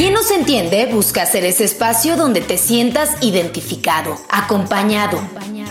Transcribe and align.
Quien 0.00 0.14
nos 0.14 0.30
entiende 0.30 0.86
busca 0.86 1.26
ser 1.26 1.44
ese 1.44 1.64
espacio 1.64 2.16
donde 2.16 2.40
te 2.40 2.56
sientas 2.56 3.10
identificado, 3.20 4.16
acompañado 4.30 5.20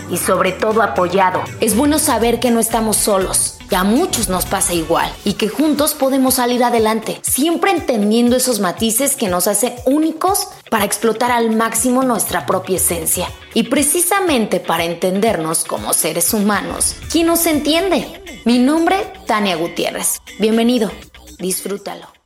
y 0.08 0.18
sobre 0.18 0.52
todo 0.52 0.82
apoyado. 0.82 1.42
Es 1.60 1.76
bueno 1.76 1.98
saber 1.98 2.38
que 2.38 2.52
no 2.52 2.60
estamos 2.60 2.96
solos, 2.96 3.56
que 3.68 3.76
a 3.76 3.84
muchos 3.84 4.28
nos 4.28 4.46
pasa 4.46 4.72
igual 4.72 5.10
y 5.24 5.32
que 5.32 5.48
juntos 5.48 5.94
podemos 5.94 6.34
salir 6.34 6.62
adelante, 6.62 7.20
siempre 7.22 7.70
entendiendo 7.70 8.36
esos 8.36 8.60
matices 8.60 9.16
que 9.16 9.28
nos 9.28 9.48
hacen 9.48 9.74
únicos 9.84 10.48
para 10.70 10.84
explotar 10.84 11.32
al 11.32 11.50
máximo 11.50 12.02
nuestra 12.02 12.46
propia 12.46 12.76
esencia. 12.76 13.28
Y 13.54 13.64
precisamente 13.64 14.60
para 14.60 14.84
entendernos 14.84 15.64
como 15.64 15.92
seres 15.92 16.32
humanos, 16.34 16.94
¿quién 17.10 17.26
nos 17.26 17.46
entiende? 17.46 18.42
Mi 18.44 18.58
nombre, 18.58 19.12
Tania 19.26 19.56
Gutiérrez. 19.56 20.20
Bienvenido, 20.38 20.90
disfrútalo. 21.38 22.19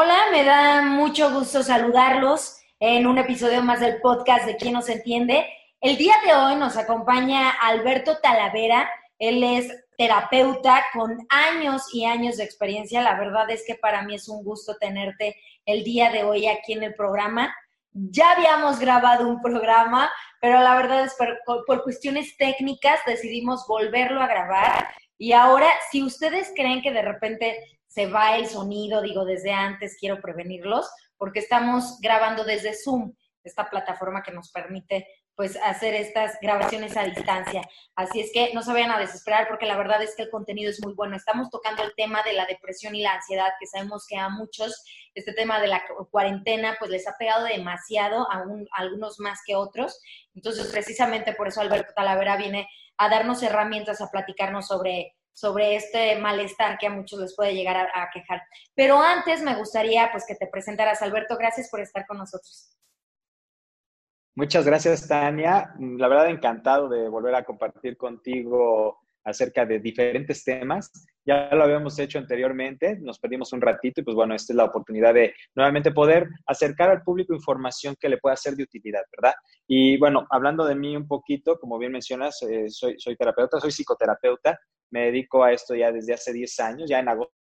Hola, 0.00 0.26
me 0.30 0.44
da 0.44 0.80
mucho 0.82 1.32
gusto 1.32 1.64
saludarlos 1.64 2.56
en 2.78 3.04
un 3.08 3.18
episodio 3.18 3.64
más 3.64 3.80
del 3.80 4.00
podcast 4.00 4.46
de 4.46 4.54
Quién 4.54 4.74
nos 4.74 4.88
entiende. 4.88 5.44
El 5.80 5.96
día 5.96 6.14
de 6.24 6.36
hoy 6.36 6.54
nos 6.54 6.76
acompaña 6.76 7.50
Alberto 7.50 8.16
Talavera. 8.22 8.88
Él 9.18 9.42
es 9.42 9.66
terapeuta 9.96 10.84
con 10.92 11.18
años 11.30 11.92
y 11.92 12.04
años 12.04 12.36
de 12.36 12.44
experiencia. 12.44 13.02
La 13.02 13.18
verdad 13.18 13.50
es 13.50 13.64
que 13.66 13.74
para 13.74 14.02
mí 14.02 14.14
es 14.14 14.28
un 14.28 14.44
gusto 14.44 14.76
tenerte 14.76 15.34
el 15.66 15.82
día 15.82 16.12
de 16.12 16.22
hoy 16.22 16.46
aquí 16.46 16.74
en 16.74 16.84
el 16.84 16.94
programa. 16.94 17.52
Ya 17.90 18.30
habíamos 18.30 18.78
grabado 18.78 19.26
un 19.26 19.42
programa, 19.42 20.12
pero 20.40 20.60
la 20.60 20.76
verdad 20.76 21.06
es 21.06 21.16
que 21.18 21.26
por, 21.44 21.64
por 21.66 21.82
cuestiones 21.82 22.36
técnicas 22.36 23.00
decidimos 23.04 23.66
volverlo 23.66 24.22
a 24.22 24.28
grabar. 24.28 24.90
Y 25.20 25.32
ahora, 25.32 25.66
si 25.90 26.04
ustedes 26.04 26.52
creen 26.54 26.82
que 26.82 26.92
de 26.92 27.02
repente 27.02 27.77
se 27.98 28.06
va 28.06 28.36
el 28.36 28.46
sonido, 28.46 29.02
digo, 29.02 29.24
desde 29.24 29.50
antes 29.50 29.96
quiero 29.98 30.20
prevenirlos, 30.20 30.88
porque 31.16 31.40
estamos 31.40 31.98
grabando 32.00 32.44
desde 32.44 32.72
Zoom, 32.72 33.12
esta 33.42 33.68
plataforma 33.68 34.22
que 34.22 34.30
nos 34.30 34.52
permite 34.52 35.04
pues 35.34 35.58
hacer 35.64 35.96
estas 35.96 36.38
grabaciones 36.40 36.96
a 36.96 37.02
distancia. 37.02 37.60
Así 37.96 38.20
es 38.20 38.30
que 38.32 38.54
no 38.54 38.62
se 38.62 38.72
vayan 38.72 38.92
a 38.92 39.00
desesperar 39.00 39.48
porque 39.48 39.66
la 39.66 39.76
verdad 39.76 40.00
es 40.00 40.14
que 40.14 40.22
el 40.22 40.30
contenido 40.30 40.70
es 40.70 40.80
muy 40.80 40.94
bueno. 40.94 41.16
Estamos 41.16 41.50
tocando 41.50 41.82
el 41.82 41.92
tema 41.96 42.22
de 42.22 42.34
la 42.34 42.46
depresión 42.46 42.94
y 42.94 43.02
la 43.02 43.14
ansiedad, 43.14 43.50
que 43.58 43.66
sabemos 43.66 44.06
que 44.08 44.16
a 44.16 44.28
muchos 44.28 44.84
este 45.14 45.32
tema 45.32 45.60
de 45.60 45.66
la 45.66 45.82
cuarentena 46.12 46.76
pues 46.78 46.92
les 46.92 47.08
ha 47.08 47.16
pegado 47.18 47.46
demasiado, 47.46 48.30
a, 48.30 48.36
a 48.36 48.44
algunos 48.80 49.18
más 49.18 49.40
que 49.44 49.56
otros. 49.56 50.00
Entonces, 50.36 50.68
precisamente 50.68 51.32
por 51.32 51.48
eso 51.48 51.60
Alberto 51.60 51.94
Talavera 51.96 52.36
viene 52.36 52.68
a 52.96 53.08
darnos 53.08 53.42
herramientas, 53.42 54.00
a 54.00 54.10
platicarnos 54.10 54.68
sobre 54.68 55.17
sobre 55.32 55.76
este 55.76 56.18
malestar 56.18 56.78
que 56.78 56.86
a 56.86 56.90
muchos 56.90 57.20
les 57.20 57.36
puede 57.36 57.54
llegar 57.54 57.76
a, 57.76 58.10
quejar. 58.12 58.42
Pero 58.74 59.00
antes 59.00 59.42
me 59.42 59.56
gustaría 59.56 60.10
pues 60.10 60.24
que 60.26 60.34
te 60.34 60.46
presentaras, 60.46 61.02
Alberto. 61.02 61.36
Gracias 61.36 61.68
por 61.70 61.80
estar 61.80 62.06
con 62.06 62.18
nosotros. 62.18 62.74
Muchas 64.34 64.64
gracias, 64.64 65.06
Tania. 65.08 65.74
La 65.78 66.08
verdad, 66.08 66.28
encantado 66.28 66.88
de 66.88 67.08
volver 67.08 67.34
a 67.34 67.44
compartir 67.44 67.96
contigo 67.96 69.00
acerca 69.24 69.66
de 69.66 69.78
diferentes 69.80 70.44
temas. 70.44 70.90
Ya 71.24 71.50
lo 71.52 71.64
habíamos 71.64 71.98
hecho 71.98 72.18
anteriormente, 72.18 72.98
nos 73.00 73.18
perdimos 73.18 73.52
un 73.52 73.60
ratito 73.60 74.00
y 74.00 74.04
pues 74.04 74.14
bueno, 74.14 74.34
esta 74.34 74.52
es 74.52 74.56
la 74.56 74.64
oportunidad 74.64 75.12
de 75.12 75.34
nuevamente 75.54 75.92
poder 75.92 76.26
acercar 76.46 76.90
al 76.90 77.02
público 77.02 77.34
información 77.34 77.96
que 78.00 78.08
le 78.08 78.18
pueda 78.18 78.34
ser 78.36 78.54
de 78.54 78.62
utilidad, 78.62 79.02
¿verdad? 79.14 79.34
Y 79.66 79.98
bueno, 79.98 80.26
hablando 80.30 80.64
de 80.64 80.74
mí 80.74 80.96
un 80.96 81.06
poquito, 81.06 81.58
como 81.58 81.78
bien 81.78 81.92
mencionas, 81.92 82.40
eh, 82.42 82.70
soy, 82.70 82.94
soy 82.98 83.16
terapeuta, 83.16 83.60
soy 83.60 83.70
psicoterapeuta, 83.70 84.58
me 84.90 85.06
dedico 85.06 85.44
a 85.44 85.52
esto 85.52 85.74
ya 85.74 85.92
desde 85.92 86.14
hace 86.14 86.32
10 86.32 86.60
años, 86.60 86.88
ya 86.88 87.00
en 87.00 87.08
agosto 87.08 87.37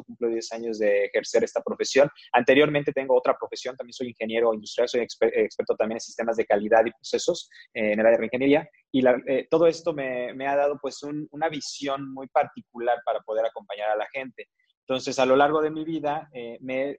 cumplo 0.00 0.28
10 0.28 0.52
años 0.52 0.78
de 0.78 1.04
ejercer 1.06 1.44
esta 1.44 1.60
profesión. 1.60 2.08
Anteriormente 2.32 2.92
tengo 2.92 3.16
otra 3.16 3.36
profesión, 3.36 3.76
también 3.76 3.92
soy 3.92 4.08
ingeniero 4.08 4.54
industrial, 4.54 4.88
soy 4.88 5.00
experto 5.00 5.76
también 5.76 5.96
en 5.96 6.00
sistemas 6.00 6.36
de 6.36 6.46
calidad 6.46 6.86
y 6.86 6.92
procesos 6.92 7.50
eh, 7.74 7.92
en 7.92 8.00
el 8.00 8.06
área 8.06 8.18
de 8.18 8.24
ingeniería. 8.24 8.68
Y 8.90 9.06
eh, 9.06 9.48
todo 9.50 9.66
esto 9.66 9.92
me, 9.92 10.32
me, 10.34 10.46
ha 10.46 10.56
dado 10.56 10.78
pues 10.80 11.02
una 11.02 11.48
visión 11.48 12.12
muy 12.12 12.28
particular 12.28 12.98
para 13.04 13.20
poder 13.20 13.44
acompañar 13.44 13.90
a 13.90 13.96
la 13.96 14.06
gente. 14.12 14.48
Entonces, 14.86 15.18
a 15.20 15.26
lo 15.26 15.36
largo 15.36 15.62
de 15.62 15.70
mi 15.70 15.84
vida, 15.84 16.28
eh, 16.34 16.58
me, 16.60 16.98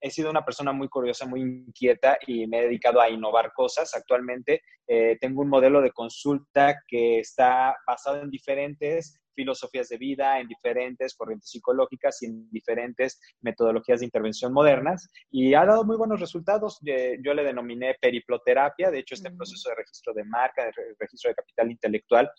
he 0.00 0.10
sido 0.10 0.30
una 0.30 0.44
persona 0.44 0.72
muy 0.72 0.88
curiosa, 0.88 1.26
muy 1.26 1.40
inquieta 1.42 2.18
y 2.24 2.46
me 2.46 2.60
he 2.60 2.62
dedicado 2.62 3.00
a 3.00 3.10
innovar 3.10 3.52
cosas. 3.52 3.94
Actualmente 3.94 4.62
eh, 4.86 5.18
tengo 5.20 5.42
un 5.42 5.48
modelo 5.48 5.80
de 5.80 5.90
consulta 5.90 6.82
que 6.86 7.18
está 7.18 7.76
basado 7.86 8.22
en 8.22 8.30
diferentes 8.30 9.20
filosofías 9.36 9.88
de 9.88 9.98
vida, 9.98 10.40
en 10.40 10.48
diferentes 10.48 11.14
corrientes 11.14 11.50
psicológicas 11.50 12.20
y 12.22 12.26
en 12.26 12.50
diferentes 12.50 13.20
metodologías 13.42 14.00
de 14.00 14.06
intervención 14.06 14.52
modernas 14.52 15.08
y 15.30 15.54
ha 15.54 15.64
dado 15.64 15.84
muy 15.84 15.96
buenos 15.96 16.18
resultados. 16.18 16.80
Yo 16.82 17.34
le 17.34 17.44
denominé 17.44 17.94
periploterapia, 18.00 18.90
de 18.90 18.98
hecho 18.98 19.14
este 19.14 19.30
mm. 19.30 19.36
proceso 19.36 19.68
de 19.68 19.76
registro 19.76 20.14
de 20.14 20.24
marca, 20.24 20.64
de 20.64 20.72
registro 20.98 21.28
de 21.28 21.34
capital 21.34 21.70
intelectual, 21.70 22.30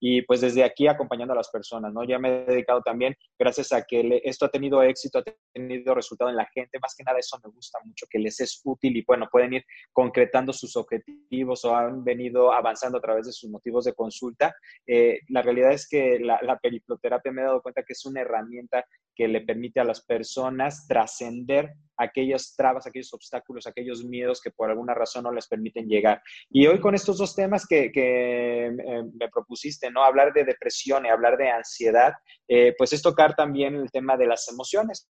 y 0.00 0.22
pues 0.22 0.40
desde 0.40 0.64
aquí 0.64 0.86
acompañando 0.86 1.32
a 1.32 1.36
las 1.36 1.50
personas, 1.50 1.92
¿no? 1.92 2.04
Ya 2.04 2.18
me 2.18 2.28
he 2.28 2.44
dedicado 2.46 2.82
también, 2.82 3.16
gracias 3.38 3.72
a 3.72 3.82
que 3.82 4.20
esto 4.24 4.46
ha 4.46 4.50
tenido 4.50 4.82
éxito, 4.82 5.18
ha 5.18 5.24
tenido 5.52 5.94
resultado 5.94 6.30
en 6.30 6.36
la 6.36 6.46
gente, 6.46 6.78
más 6.80 6.94
que 6.96 7.04
nada 7.04 7.18
eso 7.18 7.38
me 7.42 7.50
gusta 7.50 7.78
mucho, 7.84 8.06
que 8.10 8.18
les 8.18 8.40
es 8.40 8.60
útil 8.64 8.96
y 8.96 9.04
bueno, 9.04 9.28
pueden 9.30 9.54
ir 9.54 9.64
concretando 9.92 10.52
sus 10.52 10.76
objetivos 10.76 11.64
o 11.64 11.74
han 11.74 12.04
venido 12.04 12.52
avanzando 12.52 12.98
a 12.98 13.00
través 13.00 13.26
de 13.26 13.32
sus 13.32 13.50
motivos 13.50 13.84
de 13.84 13.94
consulta. 13.94 14.54
Eh, 14.86 15.20
la 15.28 15.42
realidad 15.42 15.72
es 15.72 15.88
que 15.88 16.18
la, 16.18 16.38
la 16.42 16.58
periploterapia 16.58 17.32
me 17.32 17.42
he 17.42 17.44
dado 17.44 17.62
cuenta 17.62 17.82
que 17.82 17.92
es 17.92 18.04
una 18.04 18.20
herramienta 18.20 18.84
que 19.16 19.26
le 19.26 19.40
permite 19.40 19.80
a 19.80 19.84
las 19.84 20.02
personas 20.04 20.86
trascender 20.86 21.72
aquellas 21.96 22.54
trabas, 22.54 22.86
aquellos 22.86 23.12
obstáculos, 23.14 23.66
aquellos 23.66 24.04
miedos 24.04 24.40
que 24.42 24.50
por 24.50 24.70
alguna 24.70 24.94
razón 24.94 25.24
no 25.24 25.32
les 25.32 25.48
permiten 25.48 25.88
llegar. 25.88 26.22
Y 26.50 26.66
hoy 26.66 26.78
con 26.78 26.94
estos 26.94 27.18
dos 27.18 27.34
temas 27.34 27.66
que, 27.66 27.90
que 27.90 28.66
eh, 28.66 29.02
me 29.18 29.28
propusiste, 29.30 29.90
¿no? 29.90 30.04
Hablar 30.04 30.32
de 30.34 30.44
depresión 30.44 31.06
y 31.06 31.08
hablar 31.08 31.38
de 31.38 31.48
ansiedad, 31.48 32.12
eh, 32.46 32.74
pues 32.76 32.92
es 32.92 33.00
tocar 33.02 33.34
también 33.34 33.74
el 33.74 33.90
tema 33.90 34.16
de 34.16 34.26
las 34.26 34.46
emociones 34.48 35.08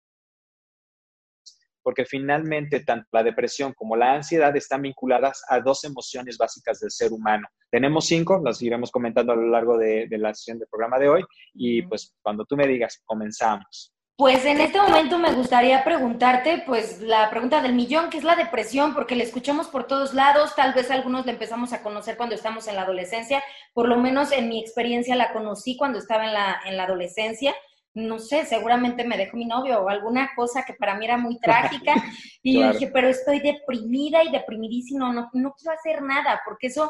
porque 1.85 2.07
finalmente 2.07 2.81
tanto 2.81 3.07
la 3.13 3.23
depresión 3.23 3.75
como 3.75 3.95
la 3.95 4.15
ansiedad 4.15 4.57
están 4.57 4.81
vinculadas 4.81 5.45
a 5.49 5.61
dos 5.61 5.85
emociones 5.85 6.39
básicas 6.39 6.81
del 6.81 6.91
ser 6.91 7.13
humano. 7.13 7.47
Tenemos 7.71 8.07
cinco, 8.07 8.41
las 8.43 8.63
iremos 8.63 8.91
comentando 8.91 9.35
a 9.35 9.37
lo 9.37 9.49
largo 9.49 9.77
de, 9.77 10.07
de 10.09 10.19
la 10.19 10.33
sesión 10.33 10.59
del 10.59 10.69
programa 10.69 10.99
de 10.99 11.11
hoy 11.11 11.25
y 11.53 11.83
pues 11.83 12.15
cuando 12.23 12.47
tú 12.47 12.57
me 12.57 12.67
digas, 12.67 13.03
comenzamos. 13.05 13.94
Pues 14.17 14.45
en 14.45 14.61
este 14.61 14.81
momento 14.81 15.19
me 15.19 15.33
gustaría 15.33 15.83
preguntarte, 15.83 16.63
pues 16.65 17.01
la 17.01 17.29
pregunta 17.31 17.61
del 17.61 17.75
millón, 17.75 18.11
que 18.11 18.19
es 18.19 18.23
la 18.23 18.37
depresión, 18.37 18.95
porque 18.95 19.17
la 19.17 19.25
escuchamos 19.25 19.67
por 19.67 19.89
todos 19.89 20.15
lados, 20.15 20.55
tal 20.55 20.73
vez 20.73 20.89
algunos 20.93 21.27
la 21.27 21.33
empezamos 21.33 21.73
a 21.73 21.83
conocer 21.83 22.17
cuando 22.17 22.37
estamos 22.37 22.69
en 22.69 22.77
la 22.77 22.83
adolescencia, 22.83 23.43
por 23.73 23.89
lo 23.89 23.97
menos 23.97 24.31
en 24.31 24.49
mi 24.49 24.61
experiencia 24.61 25.17
la 25.17 25.33
conocí 25.33 25.77
cuando 25.77 25.99
estaba 25.99 26.27
en 26.27 26.33
la, 26.33 26.61
en 26.65 26.77
la 26.77 26.85
adolescencia, 26.85 27.57
no 27.93 28.21
sé, 28.21 28.47
seguramente 28.47 29.03
me 29.03 29.17
dejó 29.17 29.37
mi 29.37 29.47
novio 29.47 29.81
o 29.81 29.89
alguna 29.89 30.31
cosa 30.37 30.65
que 30.65 30.75
para 30.75 30.95
mí 30.95 31.07
era 31.07 31.17
muy 31.17 31.41
trágica, 31.41 31.95
y 32.45 32.63
dije, 32.63 32.93
pero 32.95 33.09
estoy 33.09 33.41
deprimida 33.41 34.23
y 34.23 34.31
deprimidísima, 34.31 35.13
no, 35.13 35.29
no 35.33 35.55
quiero 35.55 35.77
hacer 35.77 36.03
nada, 36.03 36.41
porque 36.45 36.69
eso 36.69 36.89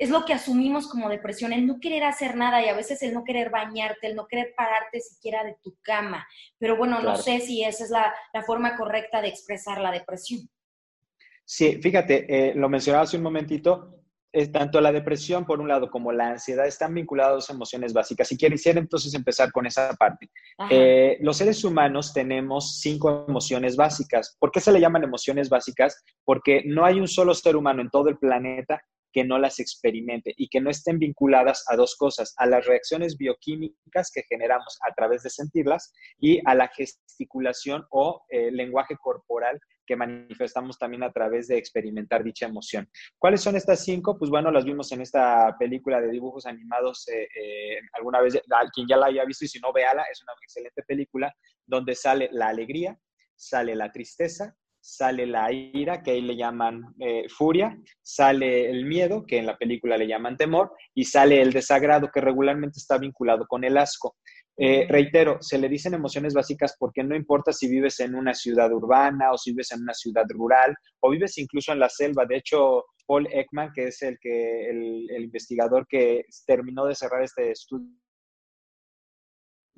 es 0.00 0.08
lo 0.08 0.24
que 0.24 0.32
asumimos 0.32 0.88
como 0.88 1.10
depresión, 1.10 1.52
el 1.52 1.66
no 1.66 1.78
querer 1.78 2.04
hacer 2.04 2.34
nada 2.34 2.64
y 2.64 2.68
a 2.68 2.74
veces 2.74 3.02
el 3.02 3.12
no 3.12 3.22
querer 3.22 3.50
bañarte, 3.50 4.06
el 4.06 4.16
no 4.16 4.26
querer 4.26 4.54
pararte 4.56 4.98
siquiera 4.98 5.44
de 5.44 5.58
tu 5.62 5.76
cama. 5.82 6.26
Pero 6.58 6.78
bueno, 6.78 7.02
no 7.02 7.16
sé 7.16 7.38
si 7.40 7.62
esa 7.62 7.84
es 7.84 7.90
la, 7.90 8.14
forma 8.46 8.78
correcta 8.78 9.20
de 9.20 9.28
expresar 9.28 9.78
la 9.78 9.92
depresión. 9.92 10.48
Sí, 11.44 11.78
fíjate, 11.82 12.24
eh, 12.28 12.54
lo 12.54 12.70
mencionaba 12.70 13.04
hace 13.04 13.18
un 13.18 13.24
momentito, 13.24 14.00
es 14.32 14.50
tanto 14.50 14.80
la 14.80 14.90
depresión, 14.90 15.44
por 15.44 15.60
un 15.60 15.68
lado, 15.68 15.90
como 15.90 16.12
la 16.12 16.30
ansiedad 16.30 16.66
están 16.66 16.94
vinculados 16.94 17.50
a 17.50 17.52
emociones 17.52 17.92
básicas. 17.92 18.26
Si 18.26 18.38
quisiera 18.38 18.80
entonces 18.80 19.12
empezar 19.12 19.52
con 19.52 19.66
esa 19.66 19.92
parte. 19.94 20.30
Eh, 20.70 21.18
los 21.20 21.36
seres 21.36 21.62
humanos 21.62 22.14
tenemos 22.14 22.80
cinco 22.80 23.26
emociones 23.28 23.76
básicas. 23.76 24.34
¿Por 24.38 24.50
qué 24.50 24.60
se 24.60 24.72
le 24.72 24.80
llaman 24.80 25.04
emociones 25.04 25.50
básicas? 25.50 26.02
Porque 26.24 26.62
no 26.64 26.86
hay 26.86 26.98
un 26.98 27.08
solo 27.08 27.34
ser 27.34 27.54
humano 27.54 27.82
en 27.82 27.90
todo 27.90 28.08
el 28.08 28.16
planeta 28.16 28.82
que 29.12 29.24
no 29.24 29.38
las 29.38 29.58
experimente 29.60 30.34
y 30.36 30.48
que 30.48 30.60
no 30.60 30.70
estén 30.70 30.98
vinculadas 30.98 31.64
a 31.68 31.76
dos 31.76 31.96
cosas, 31.96 32.34
a 32.36 32.46
las 32.46 32.66
reacciones 32.66 33.16
bioquímicas 33.16 34.10
que 34.12 34.22
generamos 34.28 34.78
a 34.88 34.94
través 34.94 35.22
de 35.22 35.30
sentirlas 35.30 35.92
y 36.18 36.40
a 36.44 36.54
la 36.54 36.68
gesticulación 36.68 37.86
o 37.90 38.24
eh, 38.28 38.50
lenguaje 38.50 38.96
corporal 38.96 39.60
que 39.90 39.96
manifestamos 39.96 40.78
también 40.78 41.02
a 41.02 41.10
través 41.10 41.48
de 41.48 41.58
experimentar 41.58 42.22
dicha 42.22 42.46
emoción. 42.46 42.88
¿Cuáles 43.18 43.40
son 43.40 43.56
estas 43.56 43.84
cinco? 43.84 44.16
Pues 44.16 44.30
bueno, 44.30 44.52
las 44.52 44.64
vimos 44.64 44.92
en 44.92 45.00
esta 45.00 45.56
película 45.58 46.00
de 46.00 46.12
dibujos 46.12 46.46
animados 46.46 47.08
eh, 47.08 47.26
eh, 47.34 47.80
alguna 47.94 48.20
vez, 48.20 48.40
quien 48.72 48.86
ya 48.86 48.96
la 48.96 49.06
haya 49.06 49.24
visto 49.24 49.44
y 49.44 49.48
si 49.48 49.58
no, 49.58 49.72
véala, 49.72 50.04
es 50.04 50.22
una 50.22 50.32
excelente 50.40 50.84
película 50.84 51.34
donde 51.66 51.96
sale 51.96 52.28
la 52.30 52.46
alegría, 52.46 52.96
sale 53.34 53.74
la 53.74 53.90
tristeza, 53.90 54.56
sale 54.80 55.26
la 55.26 55.52
ira, 55.52 56.02
que 56.02 56.12
ahí 56.12 56.22
le 56.22 56.36
llaman 56.36 56.94
eh, 56.98 57.26
furia, 57.28 57.78
sale 58.02 58.70
el 58.70 58.86
miedo, 58.86 59.24
que 59.26 59.38
en 59.38 59.46
la 59.46 59.56
película 59.56 59.96
le 59.96 60.06
llaman 60.06 60.36
temor, 60.36 60.72
y 60.94 61.04
sale 61.04 61.40
el 61.40 61.52
desagrado, 61.52 62.10
que 62.12 62.20
regularmente 62.20 62.78
está 62.78 62.98
vinculado 62.98 63.46
con 63.46 63.64
el 63.64 63.76
asco. 63.76 64.16
Eh, 64.56 64.86
reitero, 64.88 65.38
se 65.40 65.58
le 65.58 65.68
dicen 65.68 65.94
emociones 65.94 66.34
básicas 66.34 66.76
porque 66.78 67.02
no 67.02 67.16
importa 67.16 67.52
si 67.52 67.68
vives 67.68 67.98
en 68.00 68.14
una 68.14 68.34
ciudad 68.34 68.70
urbana 68.72 69.32
o 69.32 69.38
si 69.38 69.52
vives 69.52 69.72
en 69.72 69.82
una 69.82 69.94
ciudad 69.94 70.24
rural 70.28 70.74
o 71.00 71.10
vives 71.10 71.38
incluso 71.38 71.72
en 71.72 71.78
la 71.78 71.88
selva. 71.88 72.26
De 72.26 72.36
hecho, 72.36 72.84
Paul 73.06 73.26
Ekman, 73.32 73.72
que 73.72 73.84
es 73.84 74.02
el, 74.02 74.18
que, 74.20 74.68
el 74.68 75.22
investigador 75.22 75.86
que 75.88 76.26
terminó 76.46 76.84
de 76.84 76.94
cerrar 76.94 77.22
este 77.22 77.52
estudio 77.52 77.88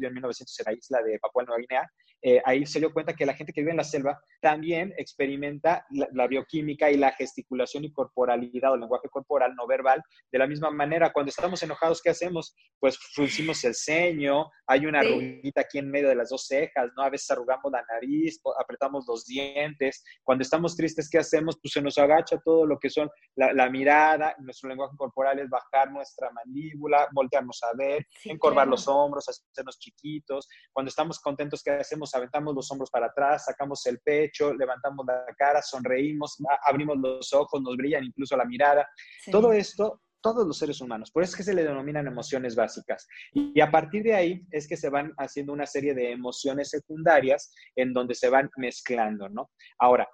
en 0.01 0.15
1900 0.15 0.61
en 0.61 0.65
la 0.67 0.73
isla 0.77 1.03
de 1.03 1.19
Papua 1.19 1.45
Nueva 1.45 1.61
Guinea, 1.61 1.89
eh, 2.23 2.41
ahí 2.45 2.65
se 2.67 2.79
dio 2.79 2.93
cuenta 2.93 3.15
que 3.15 3.27
la 3.27 3.35
gente 3.35 3.53
que 3.53 3.63
vive 3.63 3.73
en 3.73 3.79
la 3.79 3.85
selva 3.85 4.23
también 4.41 4.95
experimenta 4.97 5.85
la, 5.91 6.27
bioquímica 6.29 6.89
y 6.91 6.97
la 6.97 7.11
gesticulación 7.13 7.85
y 7.85 7.93
corporalidad 7.93 8.73
o 8.73 8.77
lenguaje 8.77 9.09
corporal 9.09 9.55
no 9.57 9.67
verbal 9.67 10.01
de 10.31 10.39
la 10.39 10.47
misma 10.47 10.71
manera. 10.71 11.13
Cuando 11.13 11.31
estamos 11.31 11.63
enojados, 11.63 12.01
¿qué 12.01 12.11
hacemos? 12.11 12.55
Pues 12.79 12.97
fruncimos 12.97 13.65
el 13.65 13.75
ceño, 13.75 14.51
hay 14.67 14.87
una 14.87 15.01
arruguita 15.01 15.63
aquí 15.63 15.79
en 15.79 15.91
medio 15.91 16.09
de 16.09 16.15
las 16.15 16.29
dos 16.29 16.47
cejas, 16.47 16.91
¿no? 16.97 17.03
A 17.03 17.11
veces 17.11 17.31
arrugamos 17.31 17.73
la 17.73 17.85
nariz, 17.91 18.41
apretamos 18.59 19.05
los 19.09 19.25
dientes. 19.27 20.05
Cuando 20.23 20.43
estamos 20.43 20.77
tristes, 20.77 21.11
¿qué 21.11 21.19
hacemos? 21.19 21.59
Pues 21.61 21.73
se 21.73 21.83
nos 21.83 21.99
agacha 21.99 22.41
todo 22.45 22.67
lo 22.67 22.79
que 22.79 22.89
son 22.89 23.11
la, 23.35 23.69
mirada, 23.69 24.35
nuestro 24.39 24.69
lenguaje 24.69 24.97
corporal 24.97 25.39
es 25.39 25.49
bajar 25.49 25.91
nuestra 25.91 26.31
mandíbula, 26.31 27.09
voltearnos 27.13 27.61
a 27.65 27.77
ver, 27.77 28.07
encorvar 28.25 28.69
los 28.69 28.87
hombros, 28.87 29.29
hacernos 29.29 29.79
chiquitos. 29.79 30.49
Cuando 30.73 30.89
estamos 30.89 31.19
contentos, 31.19 31.63
¿qué 31.63 31.71
hacemos? 31.71 32.12
Aventamos 32.15 32.55
los 32.55 32.71
hombros 32.71 32.91
para 32.91 33.07
atrás, 33.07 33.45
sacamos 33.45 33.85
el 33.87 34.01
pecho, 34.01 34.55
levantamos 34.55 35.05
la 35.07 35.25
cara, 35.37 35.63
sonreímos, 35.63 36.37
abrimos 36.65 36.97
los 36.99 37.33
ojos, 37.33 37.61
nos 37.63 37.77
brillan 37.77 38.05
incluso 38.05 38.37
la 38.37 38.45
mirada. 38.45 38.89
Todo 39.31 39.53
esto, 39.53 40.01
todos 40.23 40.47
los 40.47 40.57
seres 40.57 40.81
humanos. 40.81 41.11
Por 41.11 41.23
eso 41.23 41.33
es 41.33 41.37
que 41.37 41.43
se 41.43 41.55
le 41.55 41.65
denominan 41.65 42.07
emociones 42.07 42.55
básicas. 42.55 43.07
Y 43.33 43.61
a 43.61 43.71
partir 43.71 44.05
de 44.05 44.15
ahí 44.15 44.47
es 44.51 44.67
que 44.67 44.77
se 44.77 44.89
van 44.89 45.13
haciendo 45.19 45.53
una 45.53 45.67
serie 45.67 45.95
de 45.95 46.13
emociones 46.13 46.71
secundarias 46.71 47.53
en 47.77 47.93
donde 47.93 48.15
se 48.15 48.31
van 48.31 48.49
mezclando, 48.57 49.29
¿no? 49.29 49.51
Ahora, 49.79 50.09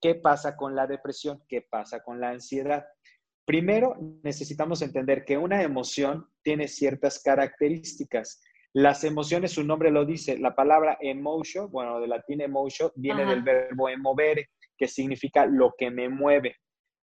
¿qué 0.00 0.16
pasa 0.16 0.56
con 0.56 0.74
la 0.74 0.86
depresión? 0.86 1.42
¿Qué 1.48 1.62
pasa 1.62 2.00
con 2.00 2.20
la 2.20 2.30
ansiedad? 2.30 2.84
Primero, 3.44 3.96
necesitamos 4.24 4.82
entender 4.82 5.24
que 5.24 5.38
una 5.38 5.62
emoción 5.62 6.28
tiene 6.42 6.66
ciertas 6.66 7.22
características. 7.22 8.40
Las 8.76 9.04
emociones, 9.04 9.52
su 9.52 9.64
nombre 9.64 9.90
lo 9.90 10.04
dice, 10.04 10.36
la 10.36 10.54
palabra 10.54 10.98
emotion, 11.00 11.70
bueno, 11.70 11.98
de 11.98 12.08
latín 12.08 12.42
emotion, 12.42 12.90
viene 12.94 13.24
del 13.24 13.42
verbo 13.42 13.88
emovere, 13.88 14.50
que 14.76 14.86
significa 14.86 15.46
lo 15.46 15.72
que 15.78 15.90
me 15.90 16.10
mueve. 16.10 16.56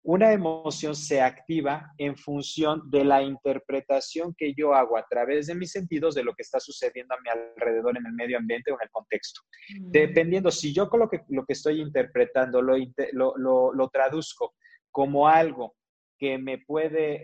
Una 0.01 0.33
emoción 0.33 0.95
se 0.95 1.21
activa 1.21 1.91
en 1.99 2.17
función 2.17 2.89
de 2.89 3.03
la 3.03 3.21
interpretación 3.21 4.33
que 4.35 4.55
yo 4.55 4.73
hago 4.73 4.97
a 4.97 5.05
través 5.07 5.45
de 5.45 5.53
mis 5.53 5.71
sentidos 5.71 6.15
de 6.15 6.23
lo 6.23 6.33
que 6.33 6.41
está 6.41 6.59
sucediendo 6.59 7.13
a 7.13 7.21
mi 7.21 7.29
alrededor 7.29 7.95
en 7.95 8.05
el 8.07 8.13
medio 8.13 8.39
ambiente 8.39 8.71
o 8.71 8.73
en 8.73 8.85
el 8.85 8.89
contexto. 8.89 9.41
Mm. 9.79 9.91
Dependiendo, 9.91 10.49
si 10.49 10.73
yo 10.73 10.89
con 10.89 11.01
lo 11.01 11.07
que, 11.07 11.21
lo 11.29 11.45
que 11.45 11.53
estoy 11.53 11.81
interpretando 11.81 12.63
lo, 12.63 12.77
lo, 13.13 13.73
lo 13.75 13.89
traduzco 13.89 14.55
como 14.89 15.27
algo 15.27 15.75
que 16.19 16.37
me 16.37 16.57
puede 16.59 17.21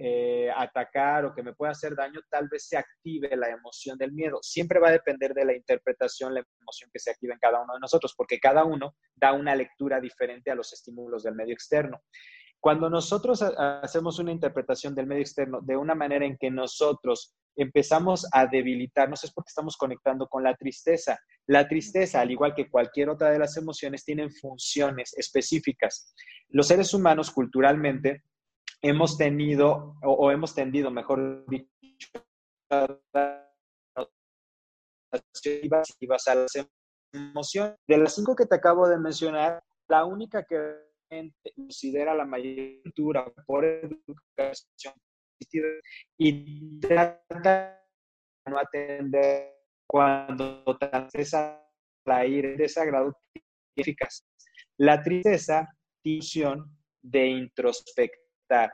eh, 0.47 0.51
atacar 0.51 1.25
o 1.25 1.35
que 1.35 1.43
me 1.43 1.53
puede 1.53 1.73
hacer 1.73 1.95
daño, 1.95 2.21
tal 2.29 2.47
vez 2.47 2.67
se 2.67 2.77
active 2.77 3.35
la 3.35 3.49
emoción 3.49 3.97
del 3.97 4.13
miedo. 4.13 4.39
Siempre 4.41 4.79
va 4.79 4.87
a 4.87 4.93
depender 4.93 5.33
de 5.33 5.43
la 5.43 5.53
interpretación, 5.53 6.33
la 6.33 6.43
emoción 6.61 6.89
que 6.93 6.99
se 6.99 7.11
active 7.11 7.33
en 7.33 7.39
cada 7.39 7.61
uno 7.61 7.73
de 7.73 7.81
nosotros, 7.81 8.13
porque 8.15 8.39
cada 8.39 8.63
uno 8.63 8.95
da 9.13 9.33
una 9.33 9.53
lectura 9.53 9.99
diferente 9.99 10.49
a 10.49 10.55
los 10.55 10.71
estímulos 10.71 11.23
del 11.23 11.35
medio 11.35 11.53
externo. 11.53 12.01
Cuando 12.61 12.89
nosotros 12.89 13.43
hacemos 13.43 14.17
una 14.17 14.31
interpretación 14.31 14.95
del 14.95 15.05
medio 15.05 15.21
externo 15.21 15.59
de 15.61 15.77
una 15.77 15.93
manera 15.93 16.25
en 16.25 16.37
que 16.37 16.49
nosotros 16.49 17.35
empezamos 17.55 18.27
a 18.31 18.47
debilitarnos 18.47 19.23
es 19.23 19.31
porque 19.31 19.49
estamos 19.49 19.77
conectando 19.77 20.27
con 20.27 20.41
la 20.41 20.55
tristeza. 20.55 21.19
La 21.47 21.67
tristeza, 21.67 22.21
al 22.21 22.31
igual 22.31 22.55
que 22.55 22.69
cualquier 22.69 23.09
otra 23.09 23.29
de 23.29 23.39
las 23.39 23.55
emociones, 23.57 24.03
tienen 24.03 24.31
funciones 24.31 25.13
específicas. 25.15 26.15
Los 26.49 26.67
seres 26.67 26.93
humanos 26.93 27.29
culturalmente 27.29 28.23
hemos 28.81 29.17
tenido 29.17 29.95
o, 30.03 30.31
hemos 30.31 30.53
tendido, 30.53 30.91
mejor 30.91 31.45
dicho, 31.47 32.09
a 36.27 36.35
las 36.35 36.67
emociones. 37.13 37.75
De 37.87 37.97
las 37.97 38.15
cinco 38.15 38.35
que 38.35 38.45
te 38.45 38.55
acabo 38.55 38.87
de 38.87 38.99
mencionar, 38.99 39.63
la 39.87 40.05
única 40.05 40.43
que 40.43 40.57
considera 41.55 42.13
la 42.13 42.25
mayor 42.25 42.81
por 43.45 43.63
educación 43.63 44.93
y 46.17 46.79
trata 46.79 47.81
de 48.45 48.51
no 48.51 48.57
atender 48.57 49.53
cuando 49.87 50.63
tristeza 50.79 51.61
la 52.05 52.25
ira 52.25 52.49
desagrado 52.57 53.17
eficaz. 53.75 54.25
La 54.77 55.01
tristeza, 55.01 55.67
función 56.03 56.77
de 57.01 57.27
introspección 57.27 58.24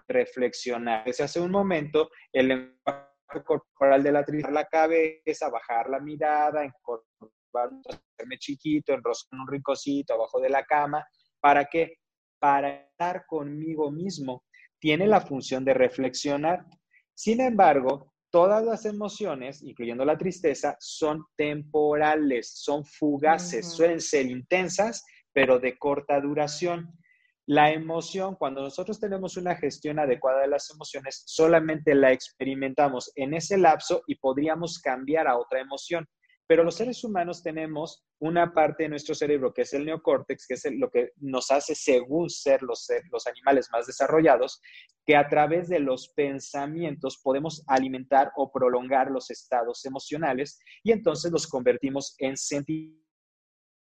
reflexionar. 0.07 1.05
Desde 1.05 1.23
hace 1.23 1.39
un 1.39 1.51
momento, 1.51 2.09
el 2.31 2.47
lenguaje 2.47 3.43
corporal 3.45 4.03
de 4.03 4.11
la 4.11 4.25
tristeza, 4.25 4.51
la 4.51 4.65
cabeza, 4.65 5.49
bajar 5.49 5.89
la 5.89 5.99
mirada, 5.99 6.63
encorvar, 6.63 7.69
hacerme 7.87 8.37
chiquito, 8.37 8.93
enroscar 8.93 9.39
un 9.39 9.47
rinconcito 9.47 10.13
abajo 10.13 10.39
de 10.39 10.49
la 10.49 10.63
cama. 10.65 11.05
¿Para 11.39 11.65
qué? 11.65 11.95
Para 12.39 12.69
estar 12.69 13.25
conmigo 13.25 13.91
mismo. 13.91 14.43
Tiene 14.79 15.07
la 15.07 15.21
función 15.21 15.63
de 15.63 15.73
reflexionar. 15.73 16.65
Sin 17.13 17.39
embargo, 17.39 18.13
todas 18.31 18.63
las 18.63 18.85
emociones, 18.85 19.61
incluyendo 19.61 20.05
la 20.05 20.17
tristeza, 20.17 20.75
son 20.79 21.25
temporales, 21.35 22.51
son 22.55 22.83
fugaces, 22.85 23.67
suelen 23.67 24.01
ser 24.01 24.25
intensas, 24.25 25.05
pero 25.33 25.59
de 25.59 25.77
corta 25.77 26.19
duración. 26.19 26.97
La 27.47 27.71
emoción, 27.71 28.35
cuando 28.35 28.61
nosotros 28.61 28.99
tenemos 28.99 29.35
una 29.35 29.55
gestión 29.55 29.97
adecuada 29.99 30.41
de 30.41 30.47
las 30.47 30.69
emociones, 30.69 31.23
solamente 31.25 31.95
la 31.95 32.11
experimentamos 32.11 33.11
en 33.15 33.33
ese 33.33 33.57
lapso 33.57 34.03
y 34.07 34.15
podríamos 34.15 34.79
cambiar 34.79 35.27
a 35.27 35.37
otra 35.37 35.59
emoción. 35.59 36.07
Pero 36.47 36.63
los 36.63 36.75
seres 36.75 37.03
humanos 37.03 37.41
tenemos 37.41 38.03
una 38.19 38.53
parte 38.53 38.83
de 38.83 38.89
nuestro 38.89 39.15
cerebro 39.15 39.53
que 39.53 39.61
es 39.61 39.73
el 39.73 39.85
neocórtex, 39.85 40.45
que 40.47 40.53
es 40.55 40.65
lo 40.77 40.89
que 40.91 41.11
nos 41.17 41.49
hace, 41.49 41.73
según 41.73 42.29
ser 42.29 42.61
los, 42.61 42.87
los 43.09 43.25
animales 43.25 43.69
más 43.71 43.87
desarrollados, 43.87 44.61
que 45.05 45.15
a 45.15 45.27
través 45.27 45.67
de 45.69 45.79
los 45.79 46.09
pensamientos 46.09 47.19
podemos 47.23 47.63
alimentar 47.67 48.31
o 48.35 48.51
prolongar 48.51 49.09
los 49.09 49.31
estados 49.31 49.83
emocionales 49.85 50.59
y 50.83 50.91
entonces 50.91 51.31
los 51.31 51.47
convertimos 51.47 52.15
en 52.19 52.37
sentimientos 52.37 53.10